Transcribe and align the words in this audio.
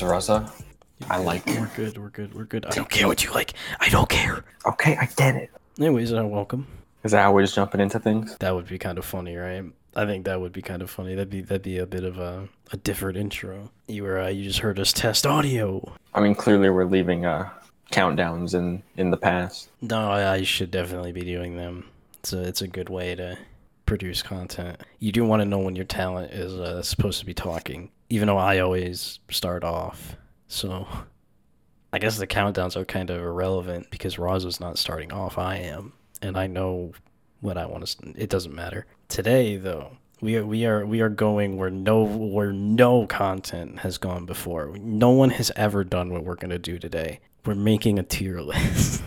My 0.00 0.08
name 0.08 0.18
is 0.18 0.28
Raza. 0.28 0.64
I 1.10 1.18
like 1.18 1.44
We're 1.46 1.64
it. 1.64 1.74
good. 1.74 1.98
We're 1.98 2.10
good. 2.10 2.34
We're 2.34 2.44
good. 2.44 2.66
I 2.66 2.70
don't 2.70 2.88
care 2.88 3.08
what 3.08 3.24
you 3.24 3.32
like. 3.32 3.54
I 3.80 3.88
don't 3.88 4.08
care. 4.08 4.44
Okay, 4.66 4.96
I 4.96 5.06
get 5.16 5.34
it. 5.34 5.50
Anyways, 5.78 6.12
uh, 6.12 6.24
welcome. 6.26 6.66
Is 7.04 7.12
that 7.12 7.22
how 7.22 7.32
we're 7.32 7.42
just 7.42 7.54
jumping 7.54 7.80
into 7.80 7.98
things? 7.98 8.36
That 8.38 8.54
would 8.54 8.68
be 8.68 8.78
kind 8.78 8.98
of 8.98 9.04
funny, 9.04 9.34
right? 9.36 9.64
I 9.96 10.06
think 10.06 10.26
that 10.26 10.40
would 10.40 10.52
be 10.52 10.62
kind 10.62 10.82
of 10.82 10.90
funny. 10.90 11.14
That'd 11.14 11.30
be 11.30 11.40
that'd 11.40 11.62
be 11.62 11.78
a 11.78 11.86
bit 11.86 12.04
of 12.04 12.18
a, 12.18 12.48
a 12.72 12.76
different 12.76 13.18
intro. 13.18 13.70
You 13.88 14.04
were 14.04 14.20
uh, 14.20 14.28
you 14.28 14.44
just 14.44 14.60
heard 14.60 14.78
us 14.78 14.92
test 14.92 15.26
audio. 15.26 15.92
I 16.14 16.20
mean, 16.20 16.34
clearly 16.34 16.70
we're 16.70 16.84
leaving 16.84 17.24
uh, 17.26 17.48
countdowns 17.90 18.54
in 18.54 18.82
in 18.96 19.10
the 19.10 19.16
past. 19.16 19.68
No, 19.80 20.10
I, 20.10 20.34
I 20.34 20.42
should 20.42 20.70
definitely 20.70 21.12
be 21.12 21.22
doing 21.22 21.56
them. 21.56 21.88
It's 22.20 22.32
a 22.32 22.42
it's 22.42 22.62
a 22.62 22.68
good 22.68 22.88
way 22.88 23.16
to 23.16 23.36
produce 23.86 24.22
content. 24.22 24.80
You 25.00 25.10
do 25.10 25.24
want 25.24 25.40
to 25.42 25.46
know 25.46 25.58
when 25.58 25.74
your 25.74 25.86
talent 25.86 26.32
is 26.32 26.52
uh, 26.54 26.82
supposed 26.82 27.18
to 27.20 27.26
be 27.26 27.34
talking, 27.34 27.90
even 28.10 28.28
though 28.28 28.38
I 28.38 28.58
always 28.58 29.20
start 29.30 29.64
off. 29.64 30.16
So 30.46 30.86
I 31.92 31.98
guess 31.98 32.18
the 32.18 32.26
countdowns 32.26 32.76
are 32.76 32.84
kind 32.84 33.10
of 33.10 33.20
irrelevant 33.20 33.90
because 33.90 34.16
Raza's 34.16 34.60
not 34.60 34.78
starting 34.78 35.12
off. 35.12 35.38
I 35.38 35.56
am, 35.56 35.92
and 36.20 36.36
I 36.36 36.46
know 36.46 36.92
what 37.40 37.56
I 37.56 37.66
want 37.66 37.86
to. 37.86 38.14
It 38.16 38.28
doesn't 38.30 38.54
matter. 38.54 38.86
Today, 39.08 39.56
though, 39.56 39.96
we 40.20 40.36
are 40.36 40.44
we 40.44 40.66
are 40.66 40.84
we 40.84 41.00
are 41.00 41.08
going 41.08 41.56
where 41.56 41.70
no 41.70 42.02
where 42.02 42.52
no 42.52 43.06
content 43.06 43.80
has 43.80 43.98
gone 43.98 44.26
before. 44.26 44.76
No 44.78 45.10
one 45.10 45.30
has 45.30 45.50
ever 45.56 45.84
done 45.84 46.12
what 46.12 46.24
we're 46.24 46.34
gonna 46.34 46.58
do 46.58 46.78
today. 46.78 47.20
We're 47.46 47.54
making 47.54 47.98
a 47.98 48.02
tier 48.02 48.40
list. 48.42 49.02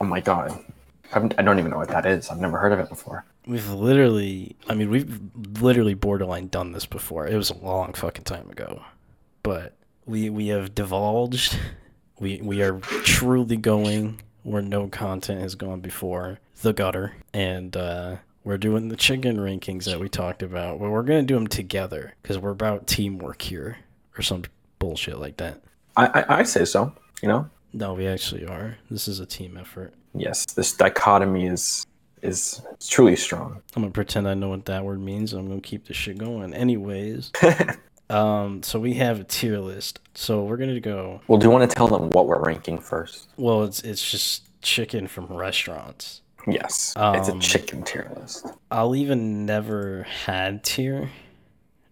Oh 0.00 0.04
my 0.04 0.20
god. 0.20 0.62
I'm, 1.12 1.30
I 1.38 1.42
don't 1.42 1.58
even 1.58 1.70
know 1.70 1.78
what 1.78 1.88
that 1.88 2.06
is. 2.06 2.28
I've 2.30 2.40
never 2.40 2.58
heard 2.58 2.72
of 2.72 2.78
it 2.78 2.88
before. 2.88 3.24
We've 3.46 3.68
literally, 3.70 4.56
I 4.68 4.74
mean, 4.74 4.90
we've 4.90 5.20
literally 5.60 5.94
borderline 5.94 6.48
done 6.48 6.72
this 6.72 6.86
before. 6.86 7.26
It 7.26 7.36
was 7.36 7.50
a 7.50 7.56
long 7.56 7.92
fucking 7.92 8.24
time 8.24 8.50
ago, 8.50 8.82
but 9.42 9.74
we 10.04 10.30
we 10.30 10.48
have 10.48 10.74
divulged. 10.74 11.58
We 12.18 12.40
we 12.42 12.62
are 12.62 12.78
truly 12.80 13.56
going 13.56 14.20
where 14.42 14.62
no 14.62 14.88
content 14.88 15.40
has 15.40 15.54
gone 15.54 15.80
before, 15.80 16.38
the 16.62 16.72
gutter, 16.72 17.14
and 17.34 17.76
uh, 17.76 18.16
we're 18.44 18.58
doing 18.58 18.88
the 18.88 18.96
chicken 18.96 19.36
rankings 19.36 19.84
that 19.84 20.00
we 20.00 20.08
talked 20.08 20.42
about. 20.42 20.78
But 20.78 20.90
we're 20.90 21.02
gonna 21.02 21.22
do 21.22 21.34
them 21.34 21.48
together 21.48 22.14
because 22.22 22.38
we're 22.38 22.50
about 22.50 22.86
teamwork 22.86 23.42
here, 23.42 23.78
or 24.16 24.22
some 24.22 24.42
bullshit 24.78 25.18
like 25.18 25.36
that. 25.38 25.62
I, 25.96 26.06
I, 26.06 26.38
I 26.38 26.42
say 26.44 26.64
so. 26.64 26.92
You 27.22 27.28
know. 27.28 27.50
No, 27.72 27.94
we 27.94 28.06
actually 28.06 28.46
are. 28.46 28.78
This 28.90 29.08
is 29.08 29.20
a 29.20 29.26
team 29.26 29.58
effort. 29.58 29.92
Yes, 30.16 30.44
this 30.54 30.72
dichotomy 30.72 31.46
is 31.46 31.86
is 32.22 32.60
truly 32.80 33.16
strong. 33.16 33.62
I'm 33.74 33.82
gonna 33.82 33.92
pretend 33.92 34.26
I 34.28 34.34
know 34.34 34.48
what 34.48 34.64
that 34.66 34.84
word 34.84 35.00
means. 35.00 35.32
I'm 35.32 35.48
gonna 35.48 35.60
keep 35.60 35.86
this 35.86 35.96
shit 35.96 36.18
going. 36.18 36.54
Anyways, 36.54 37.30
um, 38.10 38.62
so 38.62 38.80
we 38.80 38.94
have 38.94 39.20
a 39.20 39.24
tier 39.24 39.58
list. 39.58 40.00
So 40.14 40.44
we're 40.44 40.56
gonna 40.56 40.80
go. 40.80 41.20
Well, 41.28 41.38
do 41.38 41.46
you 41.46 41.50
want 41.50 41.68
to 41.68 41.74
tell 41.74 41.88
them 41.88 42.10
what 42.10 42.26
we're 42.26 42.42
ranking 42.42 42.78
first? 42.78 43.28
Well, 43.36 43.64
it's 43.64 43.82
it's 43.82 44.10
just 44.10 44.44
chicken 44.62 45.06
from 45.06 45.26
restaurants. 45.26 46.22
Yes, 46.46 46.94
it's 46.96 47.28
a 47.28 47.32
Um, 47.32 47.40
chicken 47.40 47.82
tier 47.82 48.10
list. 48.16 48.46
I'll 48.70 48.94
even 48.94 49.44
never 49.46 50.04
had 50.04 50.62
tier. 50.62 51.10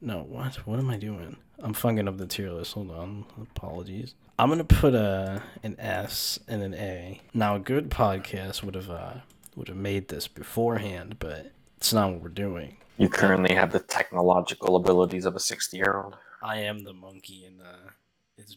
No, 0.01 0.19
what? 0.29 0.55
What 0.67 0.79
am 0.79 0.91
I 0.91 0.97
doing? 0.97 1.37
I'm 1.59 1.73
fucking 1.75 2.07
up 2.09 2.19
the 2.19 2.27
tier 2.27 2.51
list. 2.51 2.75
Hold 2.75 2.91
on. 2.91 3.25
Apologies. 3.41 4.15
I'm 4.39 4.49
gonna 4.49 4.65
put 4.65 4.95
a 4.95 5.43
an 5.63 5.77
S 5.79 6.39
and 6.49 6.63
an 6.63 6.75
A. 6.75 7.21
Now, 7.33 7.55
a 7.55 7.61
good 7.61 7.89
podcast 7.91 8.63
would 8.65 8.75
have 8.75 8.91
uh 8.91 9.15
would 9.55 9.69
have 9.69 9.77
made 9.77 10.09
this 10.09 10.27
beforehand, 10.27 11.17
but 11.21 11.53
it's 11.77 11.93
not 11.93 12.11
what 12.11 12.23
we're 12.23 12.29
doing. 12.31 12.79
You 12.99 13.09
currently 13.09 13.55
have 13.55 13.73
the 13.73 13.81
technological 13.81 14.77
abilities 14.77 15.25
of 15.25 15.37
a 15.37 15.41
60 15.41 15.77
year 15.77 16.01
old. 16.03 16.17
I 16.43 16.59
am 16.59 16.85
the 16.85 16.93
monkey 16.93 17.45
in 17.47 17.61
uh, 17.61 17.91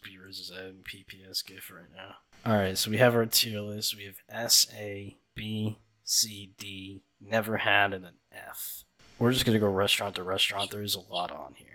viewers 0.04 0.40
is 0.40 0.52
adding 0.52 0.84
PPS 0.84 1.46
GIF 1.46 1.72
right 1.72 1.86
now. 1.96 2.16
All 2.46 2.58
right, 2.58 2.78
so 2.78 2.92
we 2.92 2.98
have 2.98 3.16
our 3.16 3.26
tier 3.26 3.62
list. 3.62 3.96
We 3.96 4.06
have 4.06 4.18
S, 4.30 4.68
A, 4.76 5.18
B, 5.36 5.78
C, 6.04 6.54
D. 6.58 7.02
Never 7.22 7.58
had 7.58 7.94
and 7.94 8.06
an 8.06 8.16
F. 8.32 8.84
We're 9.20 9.32
just 9.32 9.46
gonna 9.46 9.60
go 9.60 9.70
restaurant 9.70 10.16
to 10.16 10.24
restaurant. 10.24 10.72
There's 10.72 10.96
a 10.96 11.00
lot 11.00 11.32
on 11.32 11.54
here. 11.56 11.68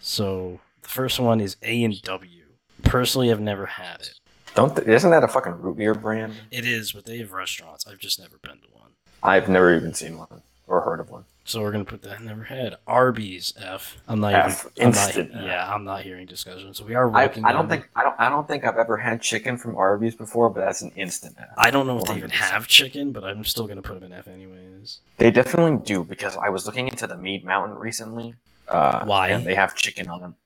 So 0.00 0.60
the 0.82 0.88
first 0.88 1.18
one 1.18 1.40
is 1.40 1.56
A 1.62 1.82
and 1.84 2.00
W. 2.02 2.43
Personally, 2.82 3.30
I've 3.30 3.40
never 3.40 3.66
had 3.66 4.00
it. 4.00 4.20
Don't 4.54 4.76
th- 4.76 4.86
isn't 4.86 5.10
that 5.10 5.24
a 5.24 5.28
fucking 5.28 5.60
root 5.60 5.76
beer 5.76 5.94
brand? 5.94 6.34
It 6.50 6.64
is, 6.64 6.92
but 6.92 7.04
they 7.04 7.18
have 7.18 7.32
restaurants. 7.32 7.86
I've 7.86 7.98
just 7.98 8.20
never 8.20 8.38
been 8.38 8.58
to 8.58 8.68
one. 8.72 8.90
I've 9.22 9.48
never 9.48 9.74
even 9.74 9.94
seen 9.94 10.18
one 10.18 10.42
or 10.66 10.80
heard 10.82 11.00
of 11.00 11.10
one. 11.10 11.24
So 11.46 11.60
we're 11.60 11.72
gonna 11.72 11.84
put 11.84 12.02
that 12.02 12.22
never 12.22 12.44
had. 12.44 12.76
Arby's 12.86 13.52
F. 13.60 13.98
I'm 14.08 14.20
not 14.20 14.32
F, 14.32 14.66
even. 14.76 14.88
I'm 14.88 14.92
not, 14.94 15.06
instant 15.06 15.30
yeah, 15.44 15.74
I'm 15.74 15.84
not 15.84 16.02
hearing 16.02 16.26
discussion. 16.26 16.72
So 16.72 16.84
we 16.86 16.94
are 16.94 17.14
I. 17.14 17.24
I 17.24 17.52
don't 17.52 17.68
think 17.68 17.88
I 17.94 18.02
don't 18.02 18.18
I 18.18 18.30
don't 18.30 18.48
think 18.48 18.64
I've 18.64 18.78
ever 18.78 18.96
had 18.96 19.20
chicken 19.20 19.58
from 19.58 19.76
Arby's 19.76 20.14
before, 20.14 20.48
but 20.48 20.60
that's 20.60 20.80
an 20.80 20.92
instant 20.96 21.36
F. 21.38 21.48
I 21.58 21.70
don't 21.70 21.86
know 21.86 21.98
if 21.98 22.04
they 22.04 22.16
even 22.16 22.30
have 22.30 22.66
chicken, 22.66 23.12
but 23.12 23.24
I'm 23.24 23.44
still 23.44 23.66
gonna 23.66 23.82
put 23.82 24.00
them 24.00 24.10
in 24.10 24.16
F 24.16 24.26
anyways. 24.26 25.00
They 25.18 25.30
definitely 25.30 25.84
do 25.84 26.02
because 26.04 26.36
I 26.36 26.48
was 26.48 26.64
looking 26.64 26.88
into 26.88 27.06
the 27.06 27.16
Meat 27.16 27.44
Mountain 27.44 27.76
recently. 27.76 28.34
Uh, 28.68 29.04
Why? 29.04 29.28
And 29.28 29.44
they 29.44 29.54
have 29.54 29.74
chicken 29.74 30.08
on 30.08 30.20
them 30.20 30.36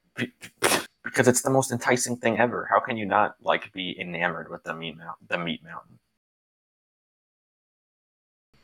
because 1.18 1.26
it's 1.26 1.42
the 1.42 1.50
most 1.50 1.72
enticing 1.72 2.16
thing 2.16 2.38
ever. 2.38 2.68
How 2.70 2.78
can 2.78 2.96
you 2.96 3.04
not 3.04 3.34
like 3.42 3.72
be 3.72 3.96
enamored 3.98 4.48
with 4.48 4.62
the 4.62 4.72
Meat 4.72 4.96
Mountain? 4.96 5.26
The 5.28 5.38
Meat 5.38 5.64
Mountain. 5.64 5.98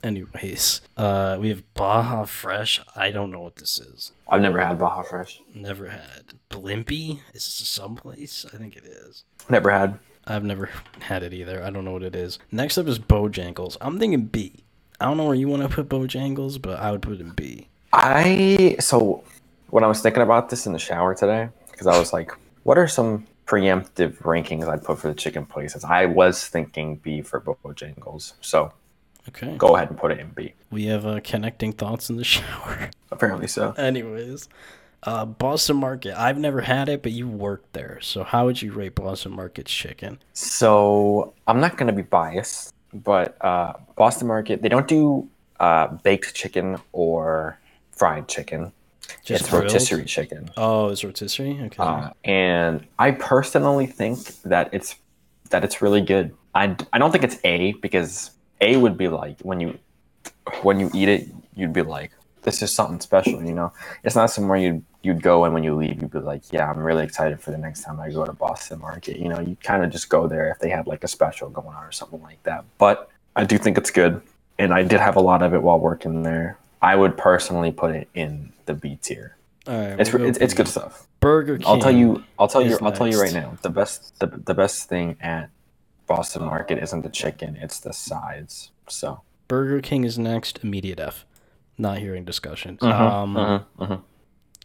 Anyways, 0.04 0.80
uh, 0.96 1.36
we 1.40 1.48
have 1.48 1.74
Baja 1.74 2.24
Fresh. 2.26 2.80
I 2.94 3.10
don't 3.10 3.32
know 3.32 3.40
what 3.40 3.56
this 3.56 3.80
is. 3.80 4.12
I've 4.28 4.40
never 4.40 4.60
had 4.60 4.78
Baja 4.78 5.02
Fresh. 5.02 5.40
Never 5.52 5.88
had 5.88 6.34
Blimpie. 6.48 7.18
Is 7.32 7.58
this 7.58 7.66
someplace? 7.66 8.46
I 8.54 8.56
think 8.56 8.76
it 8.76 8.84
is. 8.84 9.24
Never 9.50 9.70
had. 9.70 9.98
I've 10.24 10.44
never 10.44 10.70
had 11.00 11.24
it 11.24 11.34
either. 11.34 11.60
I 11.60 11.70
don't 11.70 11.84
know 11.84 11.92
what 11.92 12.04
it 12.04 12.14
is. 12.14 12.38
Next 12.52 12.78
up 12.78 12.86
is 12.86 13.00
Bojangles. 13.00 13.76
I'm 13.80 13.98
thinking 13.98 14.26
B. 14.26 14.62
I 15.00 15.06
don't 15.06 15.16
know 15.16 15.26
where 15.26 15.34
you 15.34 15.48
want 15.48 15.62
to 15.62 15.68
put 15.68 15.88
Bojangles, 15.88 16.62
but 16.62 16.78
I 16.78 16.92
would 16.92 17.02
put 17.02 17.14
it 17.14 17.20
in 17.20 17.30
B. 17.30 17.66
I 17.92 18.76
so 18.78 19.24
when 19.70 19.82
I 19.82 19.88
was 19.88 20.00
thinking 20.00 20.22
about 20.22 20.50
this 20.50 20.66
in 20.66 20.72
the 20.72 20.78
shower 20.78 21.16
today, 21.16 21.48
because 21.72 21.88
I 21.88 21.98
was 21.98 22.12
like, 22.12 22.30
what 22.64 22.76
are 22.76 22.88
some 22.88 23.26
preemptive 23.46 24.16
rankings 24.22 24.68
I'd 24.68 24.82
put 24.82 24.98
for 24.98 25.08
the 25.08 25.14
chicken 25.14 25.46
places? 25.46 25.84
I 25.84 26.06
was 26.06 26.46
thinking 26.46 26.96
B 26.96 27.22
for 27.22 27.40
Bojangles. 27.40 28.32
So 28.40 28.72
Okay. 29.28 29.56
go 29.56 29.74
ahead 29.76 29.88
and 29.88 29.98
put 29.98 30.10
it 30.10 30.18
in 30.18 30.28
B. 30.30 30.52
We 30.70 30.86
have 30.86 31.06
uh, 31.06 31.20
connecting 31.24 31.72
thoughts 31.72 32.10
in 32.10 32.16
the 32.16 32.24
shower. 32.34 32.90
Apparently 33.10 33.46
so. 33.46 33.72
Anyways, 33.72 34.48
uh, 35.04 35.24
Boston 35.24 35.76
Market. 35.76 36.18
I've 36.18 36.38
never 36.38 36.60
had 36.62 36.88
it, 36.88 37.02
but 37.02 37.12
you 37.12 37.28
worked 37.28 37.72
there. 37.72 38.00
So 38.02 38.24
how 38.24 38.44
would 38.46 38.60
you 38.60 38.72
rate 38.72 38.94
Boston 38.94 39.32
Market's 39.32 39.72
chicken? 39.72 40.18
So 40.32 41.32
I'm 41.46 41.60
not 41.60 41.76
going 41.78 41.86
to 41.86 41.92
be 41.92 42.02
biased, 42.02 42.74
but 42.92 43.36
uh, 43.44 43.74
Boston 43.96 44.26
Market, 44.28 44.60
they 44.62 44.68
don't 44.68 44.88
do 44.88 45.28
uh, 45.60 45.86
baked 45.86 46.34
chicken 46.34 46.78
or 46.92 47.58
fried 47.92 48.28
chicken. 48.28 48.72
Just 49.24 49.42
it's 49.42 49.50
grilled? 49.50 49.64
rotisserie 49.64 50.04
chicken. 50.04 50.50
Oh, 50.56 50.88
it's 50.88 51.02
rotisserie. 51.02 51.60
Okay. 51.64 51.82
Uh, 51.82 52.10
and 52.24 52.86
I 52.98 53.12
personally 53.12 53.86
think 53.86 54.18
that 54.42 54.68
it's 54.72 54.96
that 55.50 55.64
it's 55.64 55.80
really 55.80 56.00
good. 56.00 56.34
I, 56.54 56.76
I 56.92 56.98
don't 56.98 57.10
think 57.10 57.24
it's 57.24 57.38
A 57.44 57.72
because 57.74 58.32
A 58.60 58.76
would 58.76 58.96
be 58.96 59.08
like 59.08 59.40
when 59.40 59.60
you 59.60 59.78
when 60.62 60.78
you 60.78 60.90
eat 60.94 61.08
it, 61.08 61.28
you'd 61.54 61.72
be 61.72 61.82
like, 61.82 62.12
this 62.42 62.62
is 62.62 62.72
something 62.72 63.00
special, 63.00 63.42
you 63.42 63.54
know. 63.54 63.72
It's 64.04 64.14
not 64.14 64.26
somewhere 64.30 64.58
you'd 64.58 64.84
you'd 65.02 65.22
go 65.22 65.44
and 65.44 65.52
when 65.52 65.62
you 65.64 65.74
leave, 65.74 66.00
you'd 66.00 66.10
be 66.10 66.18
like, 66.18 66.52
yeah, 66.52 66.70
I'm 66.70 66.78
really 66.78 67.04
excited 67.04 67.40
for 67.40 67.50
the 67.50 67.58
next 67.58 67.82
time 67.82 68.00
I 68.00 68.10
go 68.10 68.24
to 68.24 68.32
Boston 68.32 68.80
Market. 68.80 69.18
You 69.18 69.28
know, 69.28 69.40
you 69.40 69.56
kind 69.62 69.84
of 69.84 69.90
just 69.90 70.08
go 70.08 70.26
there 70.26 70.50
if 70.50 70.58
they 70.60 70.70
had 70.70 70.86
like 70.86 71.04
a 71.04 71.08
special 71.08 71.50
going 71.50 71.68
on 71.68 71.82
or 71.82 71.92
something 71.92 72.22
like 72.22 72.42
that. 72.44 72.64
But 72.78 73.10
I 73.36 73.44
do 73.44 73.58
think 73.58 73.76
it's 73.76 73.90
good, 73.90 74.22
and 74.58 74.72
I 74.72 74.82
did 74.82 75.00
have 75.00 75.16
a 75.16 75.20
lot 75.20 75.42
of 75.42 75.54
it 75.54 75.62
while 75.62 75.78
working 75.78 76.22
there. 76.22 76.58
I 76.80 76.96
would 76.96 77.16
personally 77.16 77.72
put 77.72 77.94
it 77.94 78.08
in 78.14 78.52
the 78.66 78.74
B 78.74 78.98
tier. 79.00 79.36
All 79.66 79.74
right. 79.74 79.98
It's 79.98 80.12
it's, 80.12 80.38
it's 80.38 80.54
good 80.54 80.68
stuff. 80.68 81.06
Burger 81.20 81.56
King. 81.58 81.66
I'll 81.66 81.78
tell 81.78 81.90
you. 81.90 82.22
I'll 82.38 82.48
tell 82.48 82.62
you. 82.62 82.78
I'll 82.82 82.92
tell 82.92 83.08
you 83.08 83.20
right 83.20 83.32
now. 83.32 83.56
The 83.62 83.70
best. 83.70 84.18
The, 84.20 84.26
the 84.26 84.54
best 84.54 84.88
thing 84.88 85.16
at 85.20 85.48
Boston 86.06 86.44
Market 86.44 86.78
isn't 86.82 87.02
the 87.02 87.08
chicken. 87.08 87.56
It's 87.60 87.80
the 87.80 87.92
sides. 87.92 88.70
So. 88.88 89.22
Burger 89.48 89.80
King 89.80 90.04
is 90.04 90.18
next. 90.18 90.60
Immediate 90.62 91.00
F. 91.00 91.24
Not 91.78 91.98
hearing 91.98 92.24
discussion. 92.24 92.76
Mhm, 92.78 92.92
Um, 92.92 93.34
mhm, 93.34 93.64
mhm. 93.78 94.02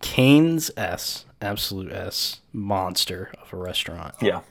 Cane's 0.02 0.72
S. 0.78 1.26
Absolute 1.42 1.92
S. 1.92 2.42
Monster 2.52 3.32
of 3.42 3.54
a 3.54 3.58
restaurant. 3.58 4.16
Yeah. 4.22 4.42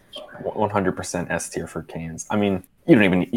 One 0.42 0.70
hundred 0.70 0.96
percent 0.96 1.30
S 1.30 1.48
tier 1.48 1.66
for 1.66 1.82
Cane's. 1.82 2.26
I 2.30 2.36
mean, 2.36 2.64
you 2.86 2.94
don't 2.94 3.04
even. 3.04 3.30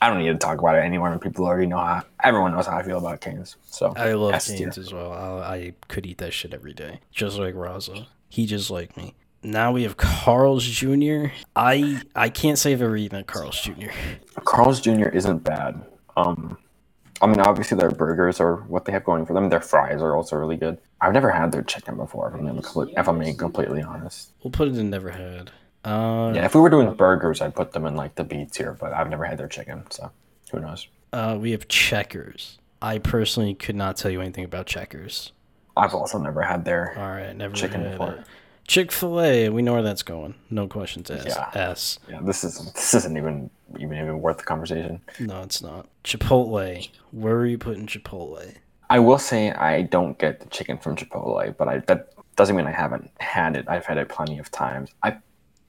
I 0.00 0.08
don't 0.08 0.18
need 0.18 0.28
to 0.28 0.36
talk 0.36 0.58
about 0.58 0.76
it 0.76 0.80
anymore. 0.80 1.12
And 1.12 1.20
people 1.20 1.44
already 1.44 1.66
know 1.66 1.76
how. 1.76 2.02
Everyone 2.22 2.52
knows 2.52 2.66
how 2.66 2.78
I 2.78 2.82
feel 2.82 2.98
about 2.98 3.20
Canes. 3.20 3.56
So. 3.66 3.92
I 3.96 4.14
love 4.14 4.34
S 4.34 4.46
tier. 4.46 4.58
Cane's 4.58 4.78
as 4.78 4.92
well. 4.92 5.12
I, 5.12 5.54
I 5.54 5.74
could 5.88 6.06
eat 6.06 6.18
that 6.18 6.32
shit 6.32 6.54
every 6.54 6.72
day. 6.72 7.00
Just 7.12 7.38
like 7.38 7.54
Raza. 7.54 8.06
He 8.28 8.46
just 8.46 8.70
like 8.70 8.96
me. 8.96 9.14
Now 9.42 9.72
we 9.72 9.82
have 9.82 9.98
Carl's 9.98 10.64
Jr. 10.64 11.26
I 11.54 12.00
I 12.16 12.30
can't 12.30 12.58
say 12.58 12.72
I've 12.72 12.80
ever 12.80 12.96
eaten 12.96 13.18
at 13.18 13.26
Carl's 13.26 13.60
Jr. 13.60 13.90
Carl's 14.44 14.80
Jr. 14.80 15.08
isn't 15.08 15.44
bad. 15.44 15.84
Um, 16.16 16.56
I 17.20 17.26
mean, 17.26 17.40
obviously 17.40 17.76
their 17.76 17.90
burgers 17.90 18.40
are 18.40 18.56
what 18.68 18.86
they 18.86 18.92
have 18.92 19.04
going 19.04 19.26
for 19.26 19.34
them. 19.34 19.50
Their 19.50 19.60
fries 19.60 20.00
are 20.00 20.16
also 20.16 20.36
really 20.36 20.56
good. 20.56 20.78
I've 21.04 21.12
never 21.12 21.30
had 21.30 21.52
their 21.52 21.62
chicken 21.62 21.96
before. 21.96 22.28
If 22.28 22.34
I'm 22.34 22.88
if 22.96 23.08
I'm 23.08 23.18
being 23.18 23.36
completely 23.36 23.82
honest. 23.82 24.30
We'll 24.42 24.50
put 24.50 24.68
it 24.68 24.76
in 24.78 24.88
never 24.88 25.10
had. 25.10 25.50
Uh, 25.84 26.32
Yeah, 26.34 26.46
if 26.46 26.54
we 26.54 26.62
were 26.62 26.70
doing 26.70 26.92
burgers, 26.94 27.42
I'd 27.42 27.54
put 27.54 27.72
them 27.72 27.84
in 27.84 27.94
like 27.94 28.14
the 28.14 28.24
B 28.24 28.46
tier, 28.50 28.72
but 28.80 28.94
I've 28.94 29.10
never 29.10 29.24
had 29.26 29.36
their 29.38 29.48
chicken, 29.48 29.84
so 29.90 30.10
who 30.50 30.60
knows? 30.60 30.88
uh, 31.12 31.36
we 31.38 31.50
have 31.50 31.68
Checkers. 31.68 32.58
I 32.80 32.98
personally 32.98 33.54
could 33.54 33.76
not 33.76 33.96
tell 33.96 34.10
you 34.10 34.20
anything 34.20 34.44
about 34.44 34.66
Checkers. 34.66 35.32
I've 35.76 35.94
also 35.94 36.18
never 36.18 36.40
had 36.42 36.64
their. 36.64 36.96
All 36.98 37.10
right, 37.10 37.36
never 37.36 37.54
Chicken 37.54 37.82
had 37.82 37.92
before. 37.92 38.24
Chick 38.66 38.90
Fil 38.90 39.20
A. 39.20 39.48
We 39.50 39.60
know 39.60 39.74
where 39.74 39.82
that's 39.82 40.02
going. 40.02 40.34
No 40.48 40.66
questions 40.68 41.10
asked. 41.10 41.26
Yeah. 41.28 41.50
S. 41.52 41.98
Yeah, 42.08 42.20
this 42.22 42.44
is 42.44 42.72
this 42.72 42.94
isn't 42.94 43.16
even 43.16 43.50
even 43.78 43.98
even 43.98 44.20
worth 44.22 44.38
the 44.38 44.44
conversation. 44.44 45.02
No, 45.20 45.42
it's 45.42 45.60
not. 45.60 45.86
Chipotle. 46.02 46.88
Where 47.10 47.36
are 47.36 47.46
you 47.46 47.58
putting 47.58 47.86
Chipotle? 47.86 48.54
I 48.90 48.98
will 48.98 49.18
say 49.18 49.50
I 49.50 49.82
don't 49.82 50.18
get 50.18 50.40
the 50.40 50.46
chicken 50.46 50.78
from 50.78 50.96
Chipotle, 50.96 51.56
but 51.56 51.68
I 51.68 51.78
that 51.80 52.10
doesn't 52.36 52.56
mean 52.56 52.66
I 52.66 52.72
haven't 52.72 53.10
had 53.20 53.56
it. 53.56 53.66
I've 53.68 53.86
had 53.86 53.98
it 53.98 54.08
plenty 54.08 54.38
of 54.38 54.50
times. 54.50 54.90
I 55.02 55.18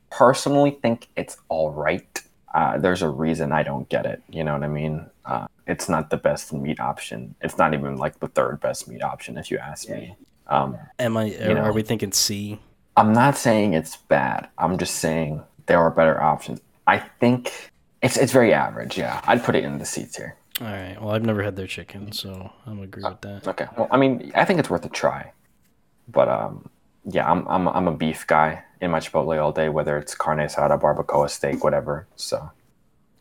personally 0.10 0.78
think 0.82 1.08
it's 1.16 1.38
all 1.50 1.72
right. 1.72 2.22
Uh, 2.54 2.78
there's 2.78 3.02
a 3.02 3.10
reason 3.10 3.52
I 3.52 3.64
don't 3.64 3.88
get 3.90 4.06
it. 4.06 4.24
You 4.30 4.44
know 4.44 4.54
what 4.54 4.64
I 4.64 4.68
mean? 4.68 5.06
Uh, 5.26 5.48
it's 5.68 5.90
not 5.90 6.10
the 6.10 6.18
best 6.18 6.54
meat 6.54 6.80
option. 6.80 7.36
It's 7.42 7.58
not 7.58 7.74
even 7.74 7.98
like 7.98 8.20
the 8.20 8.28
third 8.28 8.60
best 8.62 8.88
meat 8.88 9.04
option, 9.04 9.38
if 9.38 9.52
you 9.52 9.58
ask 9.58 9.90
me. 9.90 10.16
Um, 10.48 10.78
Am 11.00 11.18
I? 11.18 11.30
know. 11.30 11.56
Are 11.62 11.74
we 11.74 11.82
thinking 11.82 12.12
C? 12.12 12.60
I'm 12.98 13.12
not 13.12 13.36
saying 13.38 13.74
it's 13.74 13.98
bad. 13.98 14.48
I'm 14.58 14.78
just 14.78 14.96
saying 14.96 15.42
there 15.66 15.80
are 15.80 15.92
better 15.92 16.22
options. 16.22 16.62
I 16.88 17.00
think 17.20 17.72
it's 18.02 18.18
it's 18.18 18.32
very 18.32 18.54
average. 18.54 18.98
Yeah, 18.98 19.20
I'd 19.26 19.44
put 19.44 19.56
it 19.56 19.64
in 19.64 19.80
the 19.80 19.86
C 19.86 20.06
tier. 20.06 20.38
All 20.62 20.68
right. 20.68 20.98
Well, 21.02 21.14
I've 21.14 21.26
never 21.26 21.44
had 21.44 21.56
their 21.56 21.68
chicken, 21.68 22.12
so 22.14 22.52
I'm 22.66 22.82
agree 22.82 23.04
with 23.04 23.22
that. 23.22 23.46
Okay. 23.48 23.68
Well, 23.78 23.88
I 23.92 23.98
mean, 23.98 24.32
I 24.36 24.46
think 24.46 24.60
it's 24.60 24.70
worth 24.70 24.86
a 24.86 24.90
try. 24.90 25.32
But 26.08 26.30
um, 26.30 26.70
yeah, 27.04 27.30
I'm 27.30 27.46
I'm 27.48 27.68
I'm 27.68 27.88
a 27.88 27.94
beef 27.94 28.26
guy 28.26 28.64
in 28.80 28.92
my 28.92 29.00
Chipotle 29.00 29.42
all 29.42 29.52
day, 29.52 29.70
whether 29.70 29.98
it's 29.98 30.16
carne 30.16 30.38
asada, 30.40 30.80
barbacoa, 30.80 31.30
steak, 31.30 31.64
whatever. 31.64 32.08
So 32.16 32.52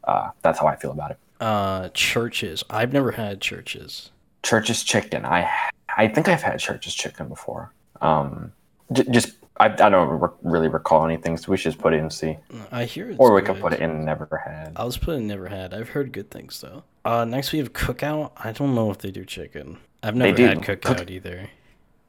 uh, 0.05 0.31
that's 0.43 0.59
how 0.61 0.67
I 0.67 0.77
feel 0.77 0.93
about 0.93 1.13
it. 1.13 1.19
Uh, 1.41 1.89
Church's. 1.95 2.63
I've 2.71 2.93
never 2.93 3.13
had 3.13 3.41
churches. 3.41 4.11
Church's 4.43 4.83
chicken. 4.85 5.25
I 5.25 5.51
I 5.97 6.09
think 6.09 6.29
I've 6.29 6.43
had 6.43 6.59
Church's 6.61 6.95
chicken 6.95 7.29
before. 7.29 7.73
Um, 8.01 8.53
j- 8.93 9.07
just 9.11 9.33
I, 9.59 9.67
I 9.67 9.89
don't 9.89 10.09
re- 10.21 10.29
really 10.43 10.69
recall 10.69 11.05
anything, 11.05 11.37
so 11.37 11.51
we 11.53 11.57
should 11.57 11.73
just 11.73 11.79
put 11.83 11.95
it 11.95 11.99
in 11.99 12.11
C, 12.11 12.37
I 12.73 12.85
hear 12.85 13.11
it's 13.11 13.19
or 13.21 13.33
we 13.33 13.41
good. 13.41 13.55
could 13.55 13.63
put 13.63 13.73
it 13.73 13.81
in 13.81 14.05
never 14.05 14.43
had. 14.45 14.73
I'll 14.75 14.89
just 14.91 15.01
put 15.01 15.15
it 15.15 15.19
in 15.19 15.29
never 15.29 15.47
had. 15.49 15.73
I've 15.73 15.91
heard 15.91 16.13
good 16.13 16.31
things 16.31 16.61
though. 16.61 16.83
Uh, 17.05 17.25
next 17.25 17.53
we 17.53 17.59
have 17.61 17.73
Cookout. 17.73 18.33
I 18.37 18.51
don't 18.53 18.75
know 18.75 18.91
if 18.91 18.99
they 18.99 19.11
do 19.13 19.25
chicken. 19.25 19.79
I've 20.03 20.17
never 20.17 20.43
had 20.43 20.59
Cookout 20.63 20.83
Cook- 20.99 21.11
either. 21.11 21.51